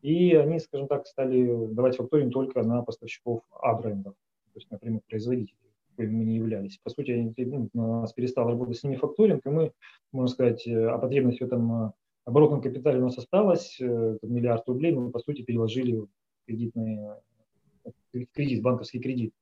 и 0.03 0.35
они, 0.35 0.59
скажем 0.59 0.89
так, 0.89 1.07
стали 1.07 1.67
давать 1.73 1.97
факторинг 1.97 2.35
только 2.35 2.63
на 2.63 2.83
поставщиков 2.83 3.41
А-брендов, 3.51 4.13
то 4.53 4.59
есть, 4.59 4.71
например, 4.71 5.01
производителей, 5.09 5.57
мы 5.97 6.25
не 6.27 6.37
являлись. 6.37 6.79
По 6.85 6.91
сути, 6.91 7.35
ну, 7.39 7.71
у 7.73 8.01
нас 8.03 8.13
перестал 8.13 8.47
работать 8.47 8.77
с 8.77 8.85
ними 8.85 8.97
факторинг, 8.97 9.45
и 9.47 9.49
мы, 9.49 9.73
можно 10.13 10.29
сказать, 10.29 10.67
э, 10.67 10.89
о 10.89 10.99
потребности 10.99 11.43
в 11.43 11.47
этом 11.47 11.87
э, 11.87 11.93
оборотном 12.27 12.61
капитале 12.61 13.01
у 13.01 13.05
нас 13.05 13.17
осталось, 13.17 13.79
э, 13.81 14.19
миллиард 14.21 14.69
рублей 14.69 14.93
мы, 14.93 15.11
по 15.11 15.19
сути, 15.19 15.41
переложили 15.41 15.97
в 15.97 16.09
кредитный 16.47 16.99
кредит, 18.35 18.63
банковский 18.63 19.01
кредит. 19.01 19.33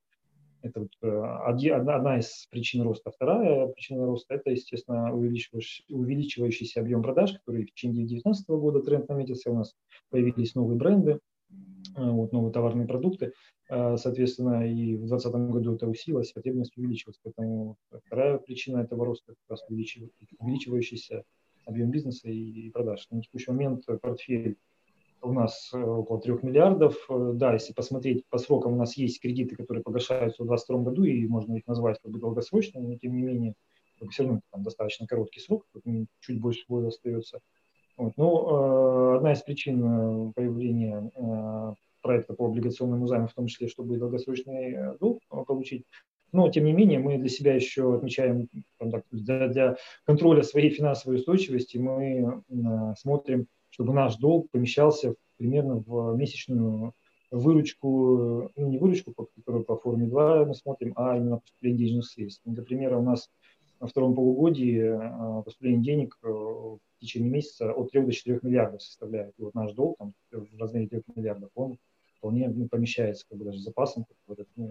Это 0.62 0.80
вот 0.80 0.90
э, 1.02 1.70
одна 1.70 2.18
из 2.18 2.46
причин 2.50 2.82
роста. 2.82 3.10
Вторая 3.10 3.68
причина 3.68 4.06
роста– 4.06 4.34
это, 4.36 4.50
естественно, 4.50 5.14
увеличивающийся, 5.14 5.94
увеличивающийся 5.94 6.80
объем 6.80 7.02
продаж, 7.02 7.32
который 7.32 7.64
в 7.64 7.70
течение 7.70 8.06
2019 8.06 8.48
года 8.48 8.80
тренд 8.80 9.08
наметился. 9.08 9.50
У 9.50 9.56
нас 9.56 9.74
появились 10.10 10.54
новые 10.54 10.78
бренды, 10.78 11.20
э, 11.96 12.10
вот, 12.10 12.32
новые 12.32 12.52
товарные 12.52 12.86
продукты. 12.86 13.32
Э, 13.68 13.96
соответственно, 13.96 14.66
и 14.66 14.96
в 14.96 15.06
2020 15.06 15.32
году 15.52 15.74
это 15.74 15.86
усилилось, 15.86 16.32
потребность 16.32 16.76
увеличилась. 16.76 17.18
Поэтому 17.22 17.76
вторая 18.06 18.38
причина 18.38 18.78
этого 18.78 19.04
роста– 19.04 19.34
как 19.46 19.50
раз 19.50 19.64
увеличивающийся 19.68 21.24
объем 21.66 21.90
бизнеса 21.90 22.28
и 22.28 22.70
продаж. 22.70 23.06
На 23.10 23.20
текущий 23.20 23.50
момент 23.50 23.84
портфель 24.00 24.56
у 25.26 25.32
нас 25.32 25.70
э, 25.72 25.78
около 25.82 26.20
3 26.20 26.38
миллиардов. 26.42 26.94
Э, 27.08 27.32
да, 27.34 27.52
если 27.52 27.72
посмотреть 27.72 28.24
по 28.28 28.38
срокам, 28.38 28.74
у 28.74 28.76
нас 28.76 28.96
есть 28.96 29.20
кредиты, 29.20 29.56
которые 29.56 29.82
погашаются 29.82 30.42
в 30.42 30.46
2022 30.46 30.90
году, 30.90 31.04
и 31.04 31.26
можно 31.26 31.54
их 31.56 31.66
назвать 31.66 31.98
как 32.00 32.12
бы 32.12 32.18
долгосрочными, 32.18 32.86
но 32.86 32.96
тем 32.96 33.16
не 33.16 33.22
менее 33.22 33.54
все 34.10 34.24
равно 34.24 34.40
там 34.52 34.62
достаточно 34.62 35.06
короткий 35.06 35.40
срок, 35.40 35.66
чуть 36.20 36.40
больше 36.40 36.64
года 36.68 36.88
остается. 36.88 37.40
Вот. 37.96 38.12
Ну, 38.16 39.14
э, 39.14 39.16
одна 39.16 39.32
из 39.32 39.42
причин 39.42 40.32
появления 40.34 41.10
проекта 42.02 42.34
по 42.34 42.46
облигационному 42.46 43.06
займу, 43.06 43.26
в 43.26 43.34
том 43.34 43.46
числе, 43.46 43.68
чтобы 43.68 43.96
долгосрочный 43.96 44.96
долг 45.00 45.22
получить. 45.46 45.84
Но, 46.32 46.48
тем 46.50 46.64
не 46.64 46.72
менее, 46.72 46.98
мы 46.98 47.18
для 47.18 47.28
себя 47.28 47.54
еще 47.54 47.96
отмечаем, 47.96 48.48
для, 49.10 49.48
для 49.48 49.76
контроля 50.04 50.42
своей 50.42 50.70
финансовой 50.70 51.16
устойчивости, 51.16 51.78
мы 51.78 52.42
смотрим 52.98 53.46
чтобы 53.76 53.92
наш 53.92 54.16
долг 54.16 54.50
помещался 54.50 55.16
примерно 55.36 55.84
в 55.86 56.16
месячную 56.16 56.94
выручку, 57.30 58.50
ну 58.56 58.68
не 58.68 58.78
выручку, 58.78 59.12
которую 59.12 59.64
по 59.64 59.76
форме 59.76 60.06
2 60.06 60.46
мы 60.46 60.54
смотрим, 60.54 60.94
а 60.96 61.14
именно 61.14 61.38
поступление 61.38 61.80
денежных 61.80 62.06
средств. 62.06 62.40
Для 62.46 62.62
примера, 62.62 62.96
у 62.96 63.02
нас 63.02 63.28
на 63.78 63.86
втором 63.86 64.14
полугодии 64.14 64.80
а, 64.80 65.42
поступление 65.42 65.82
денег 65.82 66.16
э, 66.22 66.28
в 66.28 66.80
течение 66.98 67.30
месяца 67.30 67.70
от 67.70 67.90
3 67.90 68.06
до 68.06 68.12
4 68.12 68.40
миллиардов 68.42 68.82
составляет. 68.82 69.34
И 69.38 69.42
вот 69.42 69.54
наш 69.54 69.72
долг 69.74 69.98
там, 69.98 70.14
в 70.32 70.58
размере 70.58 70.88
3 70.88 71.02
миллиардов, 71.14 71.50
он 71.54 71.76
вполне 72.16 72.48
ну, 72.48 72.68
помещается 72.68 73.26
как 73.28 73.36
бы 73.36 73.44
даже 73.44 73.58
запасом 73.58 74.06
в 74.26 74.32
этот, 74.32 74.48
ну, 74.56 74.70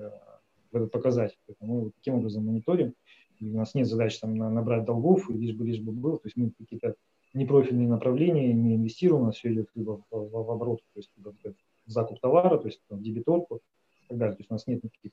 в 0.72 0.76
этот 0.76 0.92
показатель. 0.92 1.38
Поэтому 1.46 1.74
мы 1.76 1.82
вот 1.82 1.96
таким 1.96 2.16
образом 2.16 2.44
мониторим. 2.44 2.96
И 3.40 3.52
у 3.52 3.56
нас 3.56 3.76
нет 3.76 3.86
задачи 3.86 4.20
там 4.20 4.36
набрать 4.36 4.86
долгов, 4.86 5.30
и 5.30 5.34
лишь 5.34 5.56
бы, 5.56 5.68
лишь 5.68 5.80
бы 5.80 5.92
был. 5.92 6.18
То 6.18 6.26
есть 6.26 6.38
мы 6.38 6.50
какие-то 6.58 6.96
непрофильные 7.36 7.88
направления, 7.88 8.54
не 8.54 8.76
инвестируем, 8.76 9.24
у 9.24 9.26
нас 9.26 9.36
все 9.36 9.54
идет 9.54 9.70
либо 9.76 10.02
в, 10.10 10.30
в, 10.30 10.52
оборот, 10.52 10.82
то 10.94 11.00
есть 11.00 11.12
либо 11.18 11.34
в 11.86 11.92
закуп 11.92 12.20
товара, 12.20 12.58
то 12.58 12.68
есть 12.68 12.82
в 12.90 13.02
дебиторку 13.02 13.58
и 13.58 14.08
так 14.10 14.18
далее. 14.18 14.36
То 14.36 14.42
есть 14.42 14.52
у 14.52 14.54
нас 14.54 14.68
нет 14.68 14.84
никаких 14.84 15.12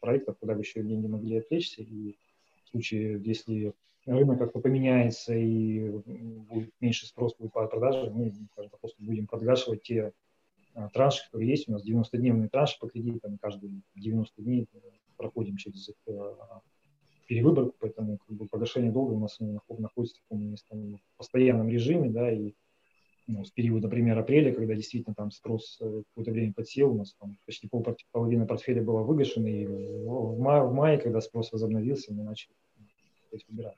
проектов, 0.00 0.36
куда 0.38 0.54
бы 0.54 0.60
еще 0.60 0.82
деньги 0.82 1.06
могли 1.06 1.38
отвлечься. 1.38 1.82
И 1.82 2.16
в 2.64 2.68
случае, 2.70 3.20
если 3.24 3.72
рынок 4.06 4.38
как-то 4.38 4.60
поменяется 4.60 5.34
и 5.34 5.90
будет 6.48 6.72
меньше 6.80 7.06
спрос 7.06 7.34
будет 7.38 7.52
по 7.52 7.66
продаже, 7.66 8.10
мы 8.10 8.32
скажем, 8.52 8.70
просто 8.80 9.02
будем 9.02 9.26
подгашивать 9.26 9.82
те 9.82 10.12
а, 10.74 10.88
транши, 10.88 11.24
которые 11.26 11.50
есть. 11.50 11.68
У 11.68 11.72
нас 11.72 11.84
90-дневные 11.86 12.48
транши 12.48 12.78
по 12.78 12.88
кредитам, 12.88 13.38
каждые 13.38 13.72
90 13.94 14.42
дней 14.42 14.66
проходим 15.16 15.56
через 15.56 15.88
их 15.88 15.96
а, 16.08 16.60
перевыборку, 17.30 17.76
поэтому 17.78 18.18
как 18.18 18.36
бы, 18.36 18.46
погашение 18.48 18.90
долга 18.90 19.12
у 19.12 19.20
нас 19.20 19.38
находится 19.38 20.16
в 20.16 20.28
таком 20.28 20.56
в 20.56 21.16
постоянном 21.16 21.68
режиме, 21.68 22.10
да, 22.10 22.28
и 22.28 22.54
ну, 23.28 23.44
с 23.44 23.52
периода, 23.52 23.86
например, 23.86 24.18
апреля, 24.18 24.52
когда 24.52 24.74
действительно 24.74 25.14
там 25.14 25.30
спрос 25.30 25.78
э, 25.80 26.02
какое-то 26.08 26.32
время 26.32 26.52
подсел, 26.52 26.90
у 26.90 26.98
нас 26.98 27.14
там 27.20 27.36
почти 27.46 27.68
пол, 27.68 27.86
половина 28.10 28.46
портфеля 28.46 28.82
была 28.82 29.02
выгашена, 29.02 29.46
и 29.46 29.64
в, 29.64 30.40
мае, 30.40 30.64
в 30.64 30.74
мае, 30.74 30.98
когда 30.98 31.20
спрос 31.20 31.52
возобновился, 31.52 32.12
мы 32.12 32.24
начали 32.24 32.52
выбирать. 33.48 33.76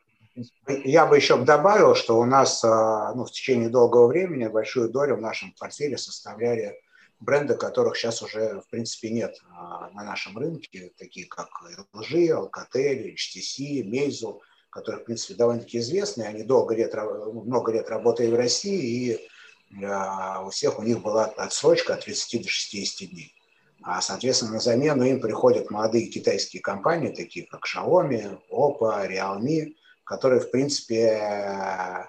Я 0.84 1.04
бы 1.04 1.16
еще 1.16 1.44
добавил, 1.44 1.94
что 1.94 2.18
у 2.18 2.24
нас 2.24 2.64
а, 2.64 3.14
ну, 3.14 3.26
в 3.26 3.30
течение 3.32 3.68
долгого 3.68 4.06
времени 4.06 4.48
большую 4.48 4.88
долю 4.88 5.16
в 5.16 5.20
нашем 5.20 5.52
портфеле 5.58 5.98
составляли 5.98 6.78
бренды, 7.22 7.54
которых 7.54 7.96
сейчас 7.96 8.22
уже, 8.22 8.60
в 8.60 8.68
принципе, 8.68 9.10
нет 9.10 9.40
а, 9.50 9.90
на 9.90 10.04
нашем 10.04 10.36
рынке, 10.36 10.92
такие 10.98 11.26
как 11.26 11.48
LG, 11.94 12.28
Alcatel, 12.28 13.14
HTC, 13.14 13.82
Meizu, 13.82 14.40
которые, 14.70 15.02
в 15.02 15.04
принципе, 15.04 15.34
довольно-таки 15.34 15.78
известны. 15.78 16.22
Они 16.22 16.42
долго 16.42 16.74
лет, 16.74 16.94
много 16.94 17.72
лет 17.72 17.88
работали 17.88 18.28
в 18.28 18.34
России, 18.34 19.20
и 19.70 19.84
а, 19.84 20.44
у 20.44 20.50
всех 20.50 20.78
у 20.78 20.82
них 20.82 21.00
была 21.00 21.26
отсрочка 21.26 21.94
от 21.94 22.04
30 22.04 22.42
до 22.42 22.48
60 22.48 23.10
дней. 23.10 23.34
А, 23.82 24.00
соответственно, 24.00 24.52
на 24.52 24.60
замену 24.60 25.04
им 25.04 25.20
приходят 25.20 25.70
молодые 25.70 26.06
китайские 26.06 26.62
компании, 26.62 27.14
такие 27.14 27.46
как 27.46 27.64
Xiaomi, 27.66 28.38
Oppo, 28.50 29.08
Realme, 29.08 29.74
которые, 30.04 30.40
в 30.40 30.50
принципе, 30.50 32.08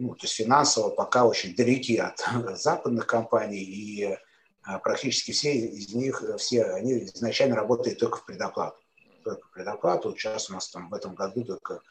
ну, 0.00 0.14
то 0.14 0.24
есть 0.24 0.34
финансово 0.34 0.88
пока 0.90 1.26
очень 1.26 1.54
далеки 1.54 1.98
от 1.98 2.18
западных 2.56 3.06
компаний, 3.06 3.62
и 3.62 4.18
а, 4.62 4.78
практически 4.78 5.32
все 5.32 5.54
из 5.54 5.94
них, 5.94 6.22
все 6.38 6.64
они 6.64 7.04
изначально 7.04 7.56
работают 7.56 7.98
только 7.98 8.18
в 8.18 8.24
предоплату. 8.24 8.78
Только 9.24 9.46
в 9.46 9.50
предоплату. 9.50 10.16
Сейчас 10.16 10.48
у 10.48 10.54
нас 10.54 10.70
там 10.70 10.88
в 10.88 10.94
этом 10.94 11.14
году 11.14 11.44
только 11.44 11.82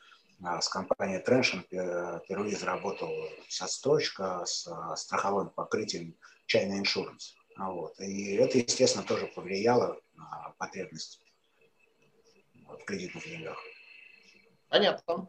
а, 0.44 0.60
с 0.60 0.70
компанией 0.70 1.20
Треншин 1.20 1.62
впервые 1.64 2.58
заработал 2.58 3.12
вся 3.48 3.68
строчка 3.68 4.44
с 4.46 4.68
а, 4.68 4.96
страховым 4.96 5.50
покрытием 5.52 6.16
China 6.52 6.82
Insurance. 6.82 7.36
Вот. 7.58 8.00
И 8.00 8.36
это, 8.36 8.58
естественно, 8.58 9.06
тоже 9.06 9.28
повлияло 9.28 10.00
на 10.14 10.56
потребность 10.58 11.22
в 12.66 12.84
кредитных 12.86 13.24
деньгах. 13.24 13.58
Понятно. 14.70 15.28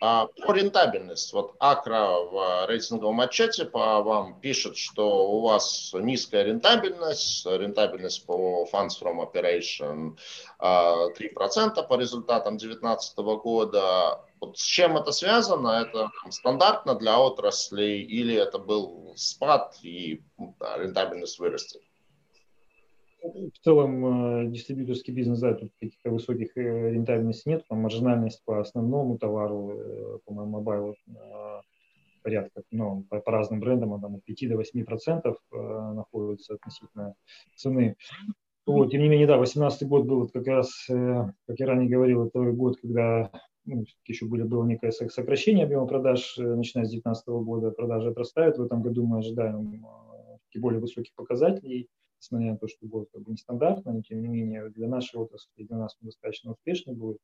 А, 0.00 0.26
по 0.46 0.52
рентабельность. 0.52 1.32
Вот 1.32 1.54
Акра 1.58 2.06
в 2.06 2.66
рейтинговом 2.68 3.20
отчете 3.20 3.64
по 3.64 4.00
вам 4.02 4.40
пишет, 4.40 4.76
что 4.76 5.28
у 5.28 5.40
вас 5.40 5.90
низкая 5.92 6.44
рентабельность, 6.44 7.44
рентабельность 7.46 8.24
по 8.24 8.68
Funds 8.72 8.92
from 9.00 9.20
Operation 9.20 10.16
3% 10.60 10.60
а, 10.60 11.82
по 11.82 11.94
результатам 11.98 12.58
2019 12.58 13.18
года. 13.42 14.24
Вот 14.40 14.56
с 14.56 14.62
чем 14.62 14.96
это 14.96 15.10
связано? 15.10 15.68
Это 15.68 16.10
стандартно 16.30 16.94
для 16.94 17.18
отраслей 17.18 18.02
или 18.02 18.36
это 18.36 18.58
был 18.58 19.14
спад 19.16 19.76
и 19.82 20.22
рентабельность 20.76 21.40
вырастет? 21.40 21.82
В 23.22 23.58
целом 23.64 24.46
э, 24.46 24.50
дистрибьюторский 24.50 25.12
бизнес, 25.12 25.40
да, 25.40 25.54
тут 25.54 25.72
каких-то 25.80 26.10
высоких 26.10 26.56
э, 26.56 26.90
рентабельностей 26.90 27.52
нет, 27.52 27.64
там 27.68 27.80
маржинальность 27.80 28.42
по 28.44 28.60
основному 28.60 29.18
товару, 29.18 29.72
э, 29.76 30.18
по-моему, 30.24 30.52
mobile 30.52 30.96
порядка, 32.22 32.62
ну, 32.70 33.04
по, 33.08 33.20
по 33.20 33.32
разным 33.32 33.60
брендам, 33.60 34.00
там 34.00 34.16
от 34.16 34.24
5 34.24 34.48
до 34.50 34.56
8 34.56 34.84
процентов 34.84 35.36
находится 35.50 36.54
относительно 36.54 37.14
цены. 37.56 37.96
Вот, 38.66 38.90
тем 38.90 39.00
не 39.00 39.08
менее, 39.08 39.26
да, 39.26 39.36
2018 39.36 39.88
год 39.88 40.04
был 40.04 40.28
как 40.28 40.46
раз, 40.46 40.84
как 40.88 41.58
я 41.58 41.66
ранее 41.66 41.88
говорил, 41.88 42.26
это 42.26 42.40
год, 42.52 42.78
когда 42.80 43.30
ну, 43.64 43.84
еще 44.04 44.26
были, 44.26 44.42
было 44.42 44.64
некое 44.66 44.90
сокращение 44.90 45.64
объема 45.64 45.86
продаж, 45.86 46.34
начиная 46.36 46.84
с 46.84 46.90
2019 46.90 47.28
года, 47.28 47.70
продажи 47.70 48.10
отрастают. 48.10 48.58
В 48.58 48.62
этом 48.62 48.82
году 48.82 49.06
мы 49.06 49.18
ожидаем 49.18 49.82
более 50.56 50.80
высоких 50.80 51.14
показателей 51.14 51.88
несмотря 52.20 52.52
на 52.52 52.58
то, 52.58 52.68
что 52.68 52.86
год 52.86 53.08
как 53.12 53.22
бы 53.22 53.32
нестандартный, 53.32 53.92
но 53.92 54.02
тем 54.02 54.20
не 54.20 54.28
менее 54.28 54.70
для 54.70 54.88
нашей 54.88 55.16
отрасли, 55.16 55.64
для 55.64 55.76
нас 55.76 55.96
он 56.00 56.06
достаточно 56.06 56.52
успешный 56.52 56.94
будет. 56.94 57.18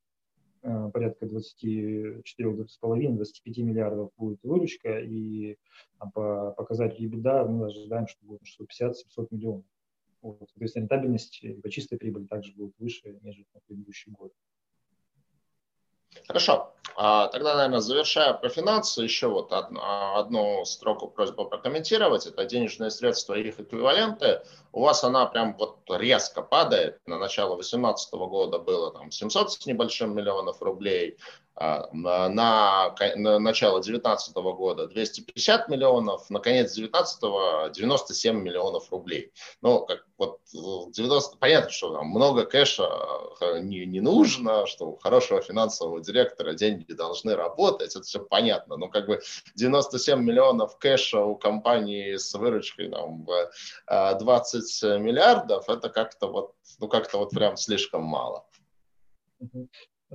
Э, 0.63 0.91
порядка 0.93 1.27
24-25 1.27 2.23
миллиардов 3.63 4.11
будет 4.17 4.43
выручка, 4.43 4.99
и 5.01 5.57
по 6.15 6.53
показателю 6.53 7.11
EBITDA 7.11 7.49
мы 7.49 7.67
ожидаем, 7.67 8.07
что 8.07 8.25
будет 8.25 8.43
650-700 8.43 9.29
миллионов. 9.31 9.65
Вот. 10.23 10.49
Соответственно, 10.49 10.85
рентабельность 10.85 11.45
по 11.63 11.69
чистой 11.69 11.99
прибыли 11.99 12.25
также 12.25 12.55
будет 12.55 12.75
выше, 12.79 13.19
нежели 13.23 13.47
на 13.53 13.61
предыдущий 13.67 14.11
год. 14.13 14.33
Хорошо. 16.27 16.75
А, 16.97 17.27
тогда, 17.29 17.57
наверное, 17.57 17.81
завершая 17.81 18.35
про 18.35 18.49
финансы, 18.49 19.03
еще 19.03 19.27
вот 19.29 19.53
одну, 19.53 19.81
одну 19.83 20.65
строку 20.65 21.09
просьба 21.09 21.45
прокомментировать. 21.45 22.27
Это 22.27 22.45
денежные 22.45 22.91
средства 22.91 23.35
и 23.35 23.49
их 23.49 23.59
эквиваленты. 23.59 24.43
У 24.73 24.83
вас 24.83 25.03
она 25.03 25.27
прям 25.27 25.57
вот 25.57 25.79
резко 25.89 26.43
падает. 26.43 27.01
На 27.07 27.19
начало 27.19 27.57
2018 27.57 28.13
года 28.13 28.59
было 28.59 28.93
там 28.93 29.11
700 29.11 29.53
с 29.53 29.67
небольшим 29.67 30.15
миллионов 30.15 30.63
рублей. 30.63 31.19
А, 31.57 31.89
на, 31.93 32.29
на 32.29 33.39
начало 33.39 33.81
2019 33.81 34.35
года 34.35 34.89
250 34.89 35.69
миллионов, 35.69 36.29
на 36.29 36.41
конец 36.41 36.75
2019 36.75 37.75
97 37.75 38.41
миллионов 38.41 38.91
рублей. 38.91 39.33
Ну, 39.63 39.87
как 39.87 40.05
вот 40.19 40.41
90, 40.53 41.37
понятно, 41.39 41.71
что 41.71 41.95
там 41.95 42.09
много 42.09 42.45
кэша 42.45 42.89
э, 43.41 43.61
не, 43.61 43.87
не 43.87 44.01
нужно, 44.01 44.67
что 44.67 44.87
у 44.87 44.97
хорошего 44.97 45.41
финансового 45.41 46.01
директора 46.01 46.55
деньги 46.55 46.93
должны 46.93 47.37
работать, 47.37 47.95
это 47.95 48.05
все 48.05 48.19
понятно, 48.19 48.77
но 48.77 48.89
как 48.89 49.07
бы 49.07 49.21
97 49.55 50.21
миллионов 50.21 50.77
кэша 50.79 51.21
у 51.21 51.37
компании 51.37 52.17
с 52.17 52.35
выручкой 52.35 52.91
там, 52.91 53.27
20 53.87 54.83
э, 54.83 54.99
миллиардов, 54.99 55.69
это 55.69 55.89
как-то 55.89 56.27
вот, 56.27 56.55
ну 56.81 56.89
как-то 56.89 57.19
вот 57.19 57.31
прям 57.31 57.57
слишком 57.57 58.03
мало. 58.03 58.45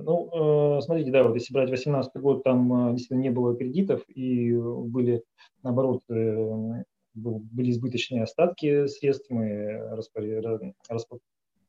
Ну, 0.02 0.78
э, 0.78 0.80
смотрите, 0.82 1.10
да, 1.10 1.22
вот 1.24 1.34
если 1.34 1.52
брать 1.52 1.68
2018 1.68 2.16
год, 2.16 2.42
там 2.44 2.90
э, 2.90 2.92
действительно 2.92 3.20
не 3.20 3.30
было 3.30 3.56
кредитов 3.56 4.02
и 4.08 4.52
были, 4.52 5.22
наоборот, 5.62 6.02
э, 6.08 6.84
были 7.14 7.70
избыточные 7.70 8.22
остатки 8.22 8.86
средств, 8.86 9.30
мы 9.30 9.96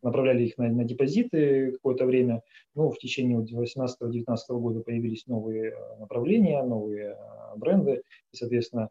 направляли 0.03 0.43
их 0.45 0.57
на, 0.57 0.69
на 0.69 0.83
депозиты 0.83 1.73
какое-то 1.73 2.05
время. 2.05 2.41
Ну, 2.75 2.89
в 2.89 2.97
течение 2.97 3.37
2018-2019 3.39 4.25
года 4.49 4.81
появились 4.81 5.27
новые 5.27 5.75
направления, 5.99 6.63
новые 6.63 7.17
бренды, 7.55 8.01
и, 8.31 8.37
соответственно, 8.37 8.89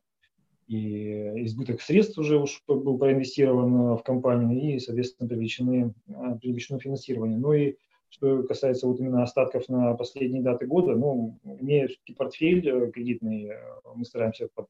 и 0.68 1.44
избыток 1.46 1.80
средств 1.80 2.16
уже 2.18 2.38
уж 2.38 2.62
был 2.68 2.96
проинвестирован 2.96 3.96
в 3.96 4.02
компанию, 4.04 4.60
и, 4.60 4.78
соответственно, 4.78 5.28
привлечены, 5.28 5.94
привлечено 6.40 6.78
финансирование. 6.78 7.38
Ну 7.38 7.52
и 7.52 7.74
что 8.10 8.42
касается 8.42 8.86
вот 8.86 8.98
именно 8.98 9.22
остатков 9.22 9.68
на 9.68 9.94
последние 9.94 10.42
даты 10.42 10.66
года, 10.66 10.94
ну, 10.96 11.38
имея 11.44 11.86
все-таки 11.86 12.12
портфель 12.12 12.68
э, 12.68 12.90
кредитный, 12.90 13.50
э, 13.50 13.58
мы 13.94 14.04
стараемся 14.04 14.48
под 14.52 14.66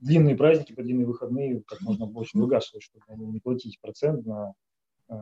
длинные 0.00 0.36
праздники, 0.36 0.74
под 0.74 0.84
длинные 0.84 1.06
выходные 1.06 1.62
как 1.66 1.80
можно 1.80 2.06
больше 2.06 2.36
выгашивать, 2.36 2.82
чтобы 2.82 3.24
не 3.24 3.40
платить 3.40 3.80
процент 3.80 4.26
на 4.26 4.52
э, 5.08 5.14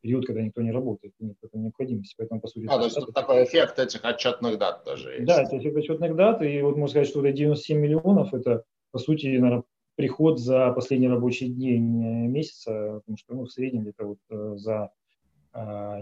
период, 0.00 0.26
когда 0.26 0.40
никто 0.40 0.62
не 0.62 0.72
работает, 0.72 1.12
нет 1.20 1.36
этой 1.42 1.60
необходимости. 1.60 2.14
Поэтому, 2.16 2.40
по 2.40 2.48
сути, 2.48 2.66
а, 2.66 2.78
то 2.78 2.84
есть 2.84 2.98
такой 3.14 3.44
эффект 3.44 3.78
этих 3.78 4.02
отчетных 4.02 4.58
дат 4.58 4.84
тоже 4.84 5.12
есть. 5.12 5.26
Да, 5.26 5.42
это 5.42 5.58
эффект 5.58 5.76
отчетных 5.76 6.16
дат, 6.16 6.42
и 6.42 6.62
вот 6.62 6.76
можно 6.76 6.88
сказать, 6.88 7.08
что 7.08 7.20
это 7.20 7.36
97 7.36 7.78
миллионов, 7.78 8.32
это, 8.32 8.64
по 8.90 8.98
сути, 8.98 9.26
наверное, 9.26 9.64
приход 9.96 10.40
за 10.40 10.72
последний 10.72 11.08
рабочий 11.08 11.48
день 11.48 12.28
месяца, 12.28 13.00
потому 13.00 13.18
что 13.18 13.34
ну, 13.34 13.44
в 13.44 13.52
среднем 13.52 13.82
где-то 13.82 14.06
вот 14.06 14.58
за 14.58 14.90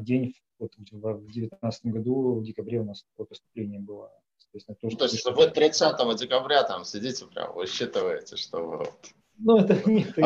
день 0.00 0.32
вот 0.62 0.74
в 0.76 1.24
2019 1.24 1.86
году, 1.86 2.34
в 2.34 2.44
декабре 2.44 2.80
у 2.80 2.84
нас 2.84 3.04
такое 3.10 3.26
поступление 3.26 3.80
было. 3.80 4.10
Соответственно, 4.38 4.76
то, 4.80 4.88
ну, 4.88 4.96
то 4.96 5.04
есть 5.04 5.24
вы 5.24 5.50
30 5.50 6.18
декабря 6.20 6.62
там 6.62 6.84
сидите 6.84 7.26
прям, 7.26 7.54
вы 7.54 7.66
считываете, 7.66 8.36
что 8.36 8.64
вы... 8.64 8.86
Ну, 9.38 9.58
это 9.58 9.74
нет. 9.90 10.16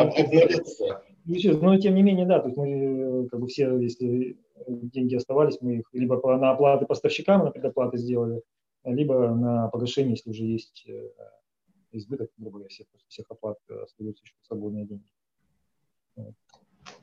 Но 1.61 1.77
тем 1.77 1.95
не 1.95 2.03
менее, 2.03 2.25
да, 2.25 2.39
то 2.39 2.47
есть 2.47 2.57
мы 2.57 3.27
как 3.29 3.39
бы 3.39 3.47
все, 3.47 3.77
если 3.77 4.37
деньги 4.67 5.15
оставались, 5.15 5.57
мы 5.61 5.77
их 5.77 5.89
либо 5.93 6.15
на 6.37 6.51
оплаты 6.51 6.85
поставщикам, 6.85 7.45
на 7.45 7.51
предоплаты 7.51 7.97
сделали, 7.97 8.41
либо 8.83 9.29
на 9.33 9.67
погашение, 9.69 10.11
если 10.11 10.29
уже 10.29 10.43
есть 10.43 10.85
э, 10.87 11.09
избыток, 11.91 12.29
грубо 12.37 12.59
говоря, 12.59 12.69
всех, 12.69 12.87
всех 13.07 13.25
оплат 13.29 13.57
остаются 13.69 14.23
еще 14.23 14.35
свободные 14.41 14.85
деньги. 14.85 15.09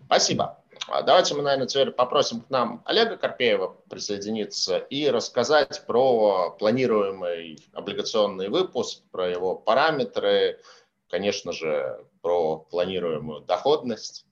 Спасибо. 0.07 0.61
А 0.89 1.03
давайте 1.03 1.35
мы, 1.35 1.43
наверное, 1.43 1.67
теперь 1.67 1.91
попросим 1.91 2.41
к 2.41 2.51
нам 2.51 2.83
Олега 2.85 3.17
Карпеева 3.17 3.69
присоединиться 3.89 4.79
и 4.79 5.09
рассказать 5.09 5.85
про 5.87 6.51
планируемый 6.59 7.59
облигационный 7.73 8.49
выпуск, 8.49 9.03
про 9.11 9.29
его 9.29 9.55
параметры, 9.55 10.61
конечно 11.09 11.53
же, 11.53 12.05
про 12.21 12.59
планируемую 12.59 13.41
доходность. 13.43 14.27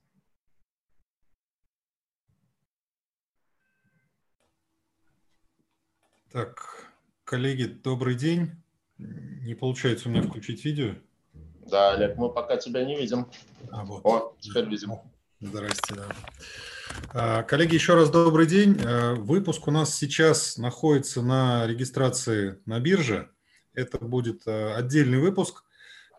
Так, 6.31 6.91
коллеги, 7.23 7.65
добрый 7.65 8.15
день. 8.15 8.51
Не 8.97 9.55
получается 9.55 10.09
у 10.09 10.11
меня 10.11 10.23
включить 10.23 10.63
видео. 10.65 10.95
Да, 11.33 11.93
Олег, 11.93 12.17
мы 12.17 12.29
пока 12.31 12.57
тебя 12.57 12.83
не 12.83 12.95
видим. 12.95 13.27
А, 13.71 13.85
вот. 13.85 14.05
О, 14.05 14.35
теперь 14.39 14.65
видим. 14.65 14.93
Здрасте, 15.43 15.93
да. 15.95 16.07
А, 17.13 17.43
коллеги, 17.43 17.73
еще 17.73 17.95
раз 17.95 18.09
добрый 18.09 18.47
день. 18.47 18.79
А, 18.81 19.13
выпуск 19.13 19.67
у 19.67 19.71
нас 19.71 19.93
сейчас 19.93 20.57
находится 20.57 21.21
на 21.21 21.67
регистрации 21.67 22.61
на 22.65 22.79
бирже. 22.79 23.29
Это 23.73 23.97
будет 23.99 24.43
а, 24.47 24.77
отдельный 24.77 25.19
выпуск 25.19 25.65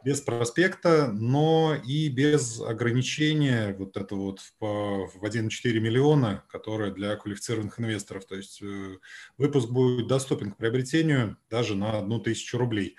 без 0.05 0.21
проспекта, 0.21 1.11
но 1.11 1.75
и 1.75 2.11
без 2.11 2.61
ограничения 2.61 3.75
вот 3.79 3.97
это 3.97 4.15
вот 4.15 4.41
в 4.61 5.25
1,4 5.25 5.81
миллиона, 5.81 6.45
которое 6.51 6.91
для 6.91 7.17
квалифицированных 7.17 7.81
инвесторов. 7.81 8.27
То 8.27 8.37
есть 8.37 8.61
э, 8.61 8.99
выпуск 9.39 9.71
будет 9.71 10.07
доступен 10.07 10.53
к 10.53 10.59
приобретению 10.59 11.39
даже 11.49 11.75
на 11.75 11.99
одну 11.99 12.21
тысячу 12.21 12.59
рублей. 12.59 12.97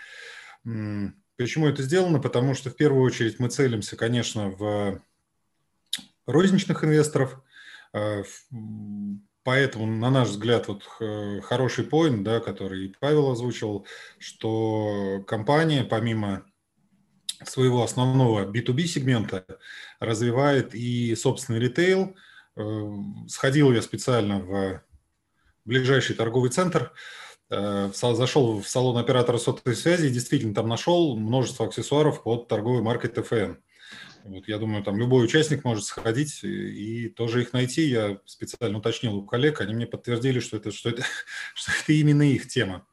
Почему 0.63 1.67
это 1.67 1.83
сделано? 1.83 2.19
Потому 2.19 2.55
что 2.55 2.71
в 2.71 2.75
первую 2.75 3.03
очередь 3.03 3.37
мы 3.37 3.49
целимся, 3.49 3.95
конечно, 3.95 4.49
в 4.49 5.03
розничных 6.25 6.83
инвесторов. 6.83 7.41
Э, 7.93 8.23
поэтому, 9.43 9.85
на 9.85 10.09
наш 10.09 10.29
взгляд, 10.29 10.67
вот 10.67 10.83
хороший 11.43 11.83
поинт, 11.85 12.23
да, 12.23 12.39
который 12.39 12.95
Павел 12.99 13.31
озвучил, 13.31 13.85
что 14.19 15.23
компания, 15.27 15.83
помимо 15.83 16.45
своего 17.43 17.83
основного 17.83 18.45
B2B 18.45 18.85
сегмента, 18.85 19.45
развивает 19.99 20.73
и 20.73 21.15
собственный 21.15 21.59
ритейл. 21.59 22.15
Э, 22.55 22.89
сходил 23.27 23.71
я 23.71 23.81
специально 23.81 24.39
в 24.39 24.81
ближайший 25.65 26.15
торговый 26.15 26.51
центр, 26.51 26.93
э, 27.49 27.91
зашел 27.93 28.61
в 28.61 28.67
салон 28.67 28.97
оператора 28.97 29.37
сотовой 29.37 29.75
связи 29.75 30.07
и 30.07 30.11
действительно 30.11 30.53
там 30.53 30.67
нашел 30.67 31.17
множество 31.17 31.65
аксессуаров 31.65 32.23
под 32.23 32.47
торговой 32.47 32.81
маркой 32.81 33.09
ТФН. 33.09 33.55
Вот, 34.25 34.47
я 34.47 34.57
думаю, 34.57 34.83
там 34.83 34.97
любой 34.97 35.23
участник 35.23 35.63
может 35.63 35.83
сходить 35.85 36.43
и, 36.43 36.47
и 37.05 37.09
тоже 37.09 37.43
их 37.43 37.53
найти. 37.53 37.83
Я 37.83 38.19
специально 38.25 38.79
уточнил 38.79 39.15
у 39.15 39.23
коллег, 39.23 39.61
они 39.61 39.75
мне 39.75 39.85
подтвердили, 39.85 40.39
что 40.39 40.57
это, 40.57 40.71
что 40.71 40.89
это, 40.89 41.03
что 41.53 41.71
это 41.71 41.93
именно 41.93 42.23
их 42.23 42.47
тема. 42.47 42.87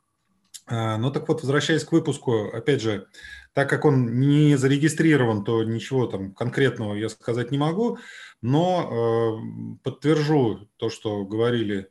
А, 0.66 0.98
ну 0.98 1.10
так 1.10 1.26
вот, 1.28 1.40
возвращаясь 1.40 1.84
к 1.84 1.92
выпуску, 1.92 2.48
опять 2.48 2.82
же, 2.82 3.06
так 3.54 3.70
как 3.70 3.86
он 3.86 4.20
не 4.20 4.56
зарегистрирован, 4.56 5.42
то 5.42 5.64
ничего 5.64 6.06
там 6.06 6.34
конкретного 6.34 6.94
я 6.94 7.08
сказать 7.08 7.50
не 7.50 7.56
могу, 7.56 7.98
но 8.42 9.38
э, 9.40 9.78
подтвержу 9.82 10.68
то, 10.76 10.90
что 10.90 11.24
говорили 11.24 11.88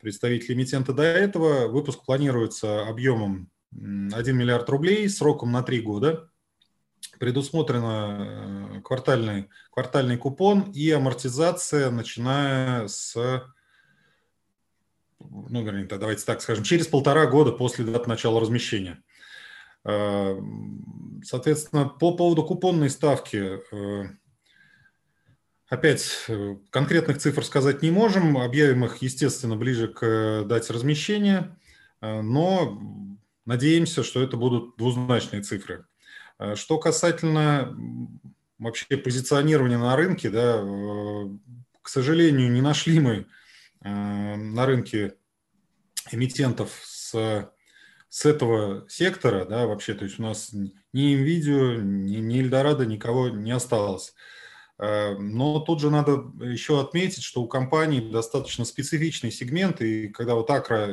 представители 0.00 0.54
эмитента 0.54 0.92
до 0.92 1.02
этого. 1.02 1.66
Выпуск 1.66 2.04
планируется 2.04 2.86
объемом 2.86 3.50
1 3.72 4.14
миллиард 4.36 4.68
рублей, 4.70 5.08
сроком 5.08 5.50
на 5.50 5.64
3 5.64 5.80
года. 5.80 6.30
Предусмотрено 7.18 8.76
э, 8.76 8.80
квартальный, 8.82 9.48
квартальный 9.70 10.18
купон 10.18 10.70
и 10.72 10.90
амортизация, 10.90 11.90
начиная 11.90 12.88
с 12.88 13.16
ну, 15.18 15.64
вернее, 15.64 15.86
давайте 15.86 16.24
так 16.24 16.42
скажем, 16.42 16.62
через 16.62 16.86
полтора 16.88 17.26
года 17.26 17.52
после 17.52 17.84
даты 17.84 18.08
начала 18.08 18.38
размещения. 18.38 19.02
Э, 19.84 20.38
соответственно, 21.24 21.88
по 21.88 22.14
поводу 22.16 22.44
купонной 22.44 22.90
ставки, 22.90 23.60
э, 23.72 24.08
опять 25.68 26.26
конкретных 26.70 27.18
цифр 27.18 27.44
сказать 27.44 27.82
не 27.82 27.90
можем, 27.90 28.36
объявим 28.36 28.84
их, 28.84 28.98
естественно, 28.98 29.56
ближе 29.56 29.88
к 29.88 30.44
дате 30.44 30.72
размещения, 30.72 31.58
но 32.00 32.78
надеемся, 33.46 34.04
что 34.04 34.22
это 34.22 34.36
будут 34.36 34.76
двузначные 34.76 35.42
цифры. 35.42 35.86
Э, 36.38 36.54
что 36.54 36.78
касательно 36.78 37.76
вообще 38.58 38.96
позиционирования 38.96 39.78
на 39.78 39.96
рынке, 39.96 40.30
да, 40.30 40.60
э, 40.60 41.28
к 41.82 41.88
сожалению, 41.88 42.50
не 42.50 42.60
нашли 42.60 43.00
мы 43.00 43.26
э, 43.82 43.88
на 43.88 44.66
рынке 44.66 45.14
эмитентов 46.10 46.70
с, 46.84 47.50
с 48.08 48.24
этого 48.24 48.88
сектора, 48.88 49.44
да, 49.44 49.66
вообще, 49.66 49.94
то 49.94 50.04
есть 50.04 50.18
у 50.18 50.22
нас 50.22 50.52
ни 50.92 51.16
NVIDIA, 51.16 51.80
ни, 51.80 52.16
ни 52.16 52.42
Eldorado 52.42 52.84
никого 52.84 53.28
не 53.28 53.52
осталось. 53.52 54.14
Но 54.78 55.60
тут 55.60 55.80
же 55.80 55.90
надо 55.90 56.30
еще 56.38 56.82
отметить, 56.82 57.22
что 57.22 57.40
у 57.40 57.48
компании 57.48 58.12
достаточно 58.12 58.66
специфичный 58.66 59.32
сегмент, 59.32 59.80
и 59.80 60.08
когда 60.08 60.34
вот 60.34 60.50
Акра 60.50 60.90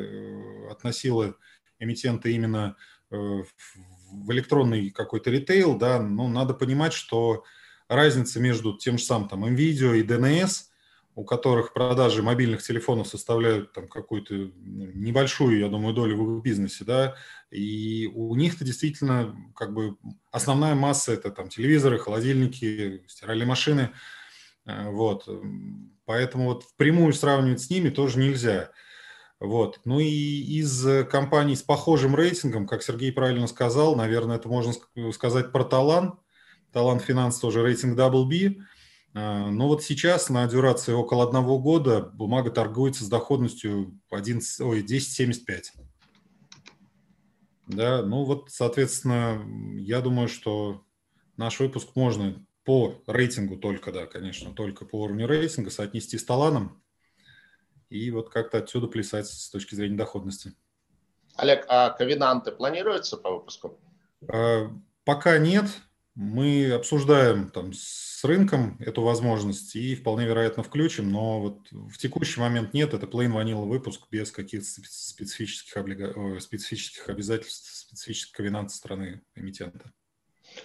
относила 0.72 1.36
эмитенты 1.80 2.32
именно 2.32 2.78
в 3.10 3.46
электронный 4.30 4.90
какой-то 4.90 5.30
ритейл, 5.30 5.78
да, 5.78 6.00
ну, 6.02 6.28
надо 6.28 6.54
понимать, 6.54 6.94
что 6.94 7.44
разница 7.88 8.40
между 8.40 8.78
тем 8.78 8.98
же 8.98 9.04
самым 9.04 9.30
там 9.30 9.46
NVIDIA 9.46 9.98
и 9.98 10.04
DNS, 10.04 10.50
у 11.16 11.26
которых 11.26 11.74
продажи 11.74 12.24
мобильных 12.24 12.64
телефонов 12.64 13.08
составляют 13.08 13.72
там 13.72 13.88
какую-то 13.88 14.34
ну, 14.34 14.52
небольшую, 14.94 15.60
я 15.60 15.68
думаю, 15.68 15.94
долю 15.94 16.18
в 16.18 16.38
их 16.38 16.44
бизнесе, 16.44 16.86
да, 16.86 17.16
и 17.52 18.10
у 18.14 18.34
них-то 18.36 18.66
действительно 18.66 19.36
как 19.56 19.74
бы 19.74 19.96
основная 20.32 20.74
масса 20.74 21.14
это 21.14 21.30
там 21.30 21.50
телевизоры, 21.50 22.00
холодильники, 22.00 23.04
стиральные 23.08 23.46
машины, 23.46 23.92
э, 24.66 24.90
вот, 24.90 25.30
поэтому 26.06 26.46
вот 26.46 26.64
впрямую 26.64 27.14
сравнивать 27.14 27.62
с 27.62 27.70
ними 27.70 27.90
тоже 27.90 28.18
нельзя. 28.18 28.72
Вот. 29.44 29.82
Ну 29.84 30.00
и 30.00 30.08
из 30.08 30.88
компаний 31.10 31.58
с 31.58 31.62
похожим 31.62 32.16
рейтингом, 32.16 32.66
как 32.66 32.82
Сергей 32.82 33.12
правильно 33.12 33.48
сказал, 33.48 33.94
наверное, 33.94 34.38
это 34.38 34.48
можно 34.48 34.74
сказать 35.12 35.52
про 35.52 35.66
Талан. 35.66 36.18
Талан 36.72 37.02
Финанс 37.02 37.40
тоже 37.40 37.62
рейтинг 37.62 38.00
WB. 38.00 38.62
А, 39.16 39.52
но 39.52 39.68
вот 39.68 39.84
сейчас 39.84 40.30
на 40.30 40.48
дюрации 40.48 40.94
около 40.94 41.26
одного 41.26 41.60
года 41.60 42.02
бумага 42.02 42.52
торгуется 42.52 43.04
с 43.04 43.10
доходностью 43.10 44.00
11, 44.12 44.62
ой, 44.62 44.82
10,75. 44.82 45.64
Да, 47.68 48.02
ну 48.02 48.24
вот, 48.24 48.50
соответственно, 48.50 49.46
я 49.78 50.00
думаю, 50.00 50.30
что 50.30 50.86
наш 51.36 51.60
выпуск 51.60 51.90
можно 51.96 52.42
по 52.64 52.96
рейтингу 53.08 53.58
только, 53.58 53.92
да, 53.92 54.06
конечно, 54.06 54.54
только 54.54 54.86
по 54.86 55.02
уровню 55.02 55.28
рейтинга 55.28 55.70
соотнести 55.70 56.18
с 56.18 56.24
Таланом 56.24 56.82
и 57.94 58.10
вот 58.12 58.30
как-то 58.30 58.58
отсюда 58.58 58.88
плясать 58.88 59.28
с 59.28 59.50
точки 59.50 59.76
зрения 59.76 59.98
доходности. 59.98 60.54
Олег, 61.36 61.66
а 61.68 61.92
ковенанты 61.92 62.52
планируются 62.52 63.18
по 63.18 63.32
выпуску? 63.32 63.80
А, 64.28 64.70
пока 65.06 65.38
нет. 65.38 65.66
Мы 66.16 66.72
обсуждаем 66.72 67.50
там 67.50 67.74
с 67.74 68.24
рынком 68.24 68.78
эту 68.80 69.02
возможность 69.02 69.76
и 69.76 69.96
вполне 69.96 70.28
вероятно 70.28 70.62
включим, 70.62 71.12
но 71.12 71.40
вот 71.40 71.58
в 71.72 71.98
текущий 71.98 72.40
момент 72.40 72.74
нет. 72.74 72.94
Это 72.94 73.08
plain 73.08 73.34
vanilla 73.34 73.66
выпуск 73.66 74.02
без 74.12 74.32
каких-то 74.32 74.68
специфических, 74.68 75.76
облига... 75.76 76.40
специфических 76.40 77.10
обязательств, 77.10 77.68
специфических 77.76 78.36
ковенантов 78.36 78.76
страны 78.76 79.24
эмитента. 79.36 79.92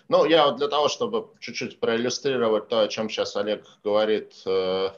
Ну, 0.09 0.26
я 0.26 0.46
вот 0.46 0.56
для 0.56 0.68
того, 0.68 0.88
чтобы 0.88 1.30
чуть-чуть 1.40 1.80
проиллюстрировать 1.80 2.68
то, 2.68 2.80
о 2.80 2.88
чем 2.88 3.09
сейчас 3.09 3.34
Олег 3.36 3.66
говорит, 3.82 4.34
э, 4.44 4.90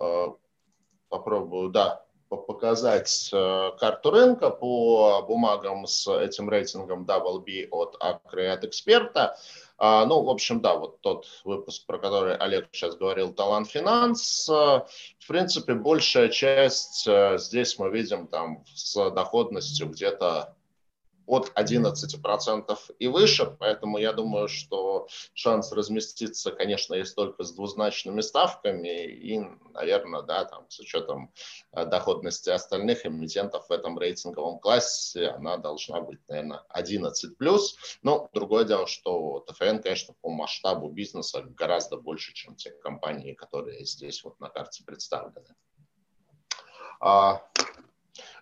э, 0.00 0.26
попробую, 1.08 1.70
да, 1.70 2.04
показать 2.28 3.30
э, 3.32 3.70
карту 3.78 4.10
рынка 4.10 4.50
по 4.50 5.22
бумагам 5.22 5.86
с 5.86 6.06
этим 6.08 6.50
рейтингом 6.50 7.04
WB 7.04 7.68
от 7.70 7.96
Акры 8.00 8.48
от 8.48 8.64
эксперта. 8.64 9.36
Ну, 9.80 10.24
в 10.24 10.28
общем, 10.28 10.60
да, 10.60 10.74
вот 10.74 11.00
тот 11.02 11.26
выпуск, 11.44 11.86
про 11.86 11.98
который 11.98 12.34
Олег 12.36 12.66
сейчас 12.72 12.96
говорил, 12.96 13.32
Талант 13.32 13.70
Финанс, 13.70 14.48
э, 14.48 14.52
в 14.52 15.26
принципе, 15.28 15.74
большая 15.74 16.30
часть 16.30 17.06
э, 17.06 17.38
здесь 17.38 17.78
мы 17.78 17.88
видим 17.88 18.26
там 18.26 18.64
с 18.74 19.10
доходностью 19.10 19.88
где-то 19.88 20.56
от 21.28 21.52
11% 21.54 22.78
и 22.98 23.06
выше, 23.06 23.56
поэтому 23.58 23.98
я 23.98 24.12
думаю, 24.12 24.48
что 24.48 25.06
шанс 25.34 25.72
разместиться, 25.72 26.50
конечно, 26.50 26.94
есть 26.94 27.14
только 27.14 27.44
с 27.44 27.52
двузначными 27.52 28.22
ставками 28.22 29.06
и, 29.06 29.38
наверное, 29.74 30.22
да, 30.22 30.46
там, 30.46 30.64
с 30.70 30.80
учетом 30.80 31.32
э, 31.72 31.84
доходности 31.84 32.48
остальных 32.48 33.04
эмитентов 33.04 33.68
в 33.68 33.72
этом 33.72 33.98
рейтинговом 33.98 34.58
классе 34.58 35.28
она 35.28 35.58
должна 35.58 36.00
быть, 36.00 36.20
наверное, 36.28 36.64
11+. 36.74 37.12
Но 38.02 38.30
другое 38.32 38.64
дело, 38.64 38.86
что 38.86 39.40
ТФН, 39.40 39.78
конечно, 39.82 40.14
по 40.22 40.30
масштабу 40.30 40.88
бизнеса 40.88 41.42
гораздо 41.42 41.98
больше, 41.98 42.32
чем 42.32 42.56
те 42.56 42.70
компании, 42.70 43.34
которые 43.34 43.84
здесь 43.84 44.24
вот 44.24 44.40
на 44.40 44.48
карте 44.48 44.82
представлены. 44.84 45.54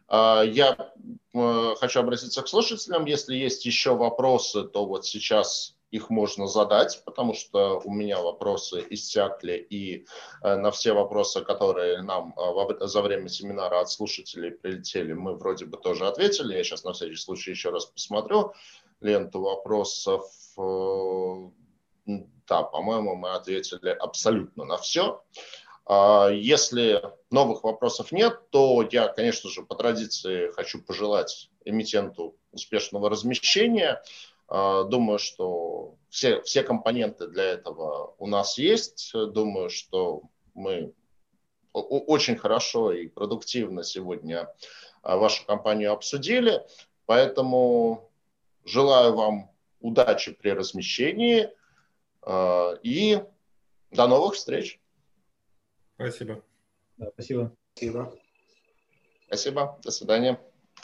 А, 0.08 0.42
я 0.42 0.92
э, 1.34 1.74
хочу 1.78 2.00
обратиться 2.00 2.42
к 2.42 2.48
слушателям. 2.48 3.04
Если 3.06 3.34
есть 3.34 3.66
еще 3.66 3.94
вопросы, 3.94 4.64
то 4.64 4.86
вот 4.86 5.06
сейчас 5.06 5.76
их 5.90 6.10
можно 6.10 6.46
задать, 6.46 7.02
потому 7.04 7.32
что 7.34 7.80
у 7.84 7.92
меня 7.92 8.20
вопросы 8.20 8.84
иссякли, 8.90 9.54
и 9.54 10.06
э, 10.42 10.56
на 10.56 10.70
все 10.70 10.92
вопросы, 10.92 11.42
которые 11.42 12.02
нам 12.02 12.34
э, 12.36 12.86
за 12.86 13.02
время 13.02 13.28
семинара 13.28 13.80
от 13.80 13.90
слушателей 13.90 14.52
прилетели, 14.52 15.12
мы 15.12 15.36
вроде 15.36 15.64
бы 15.66 15.76
тоже 15.76 16.06
ответили. 16.06 16.54
Я 16.54 16.64
сейчас 16.64 16.84
на 16.84 16.92
всякий 16.92 17.16
случай 17.16 17.50
еще 17.50 17.70
раз 17.70 17.86
посмотрю 17.86 18.52
ленту 19.00 19.40
вопросов. 19.40 20.24
Да, 22.48 22.62
по-моему, 22.62 23.16
мы 23.16 23.32
ответили 23.32 23.90
абсолютно 23.90 24.64
на 24.64 24.76
все. 24.76 25.22
А, 25.86 26.28
если 26.30 27.00
новых 27.30 27.62
вопросов 27.62 28.10
нет, 28.10 28.50
то 28.50 28.86
я, 28.90 29.08
конечно 29.08 29.48
же, 29.48 29.62
по 29.62 29.76
традиции 29.76 30.50
хочу 30.50 30.82
пожелать 30.82 31.50
эмитенту 31.64 32.36
успешного 32.50 33.08
размещения. 33.08 34.02
А, 34.48 34.82
думаю, 34.82 35.20
что 35.20 35.94
все, 36.10 36.42
все 36.42 36.64
компоненты 36.64 37.28
для 37.28 37.44
этого 37.44 38.14
у 38.18 38.26
нас 38.26 38.58
есть. 38.58 39.12
Думаю, 39.14 39.70
что 39.70 40.22
мы 40.54 40.92
очень 41.72 42.36
хорошо 42.36 42.92
и 42.92 43.06
продуктивно 43.06 43.84
сегодня 43.84 44.52
а, 45.02 45.16
вашу 45.16 45.46
компанию 45.46 45.92
обсудили. 45.92 46.66
Поэтому 47.04 48.10
желаю 48.64 49.14
вам 49.14 49.52
удачи 49.80 50.32
при 50.32 50.50
размещении 50.50 51.48
и 52.82 53.22
до 53.92 54.06
новых 54.08 54.34
встреч. 54.34 54.80
Спасибо. 55.96 56.42
Да, 56.98 57.10
спасибо. 57.12 57.56
Спасибо. 57.74 58.16
Спасибо. 59.26 59.80
До 59.82 59.90
свидания. 59.90 60.40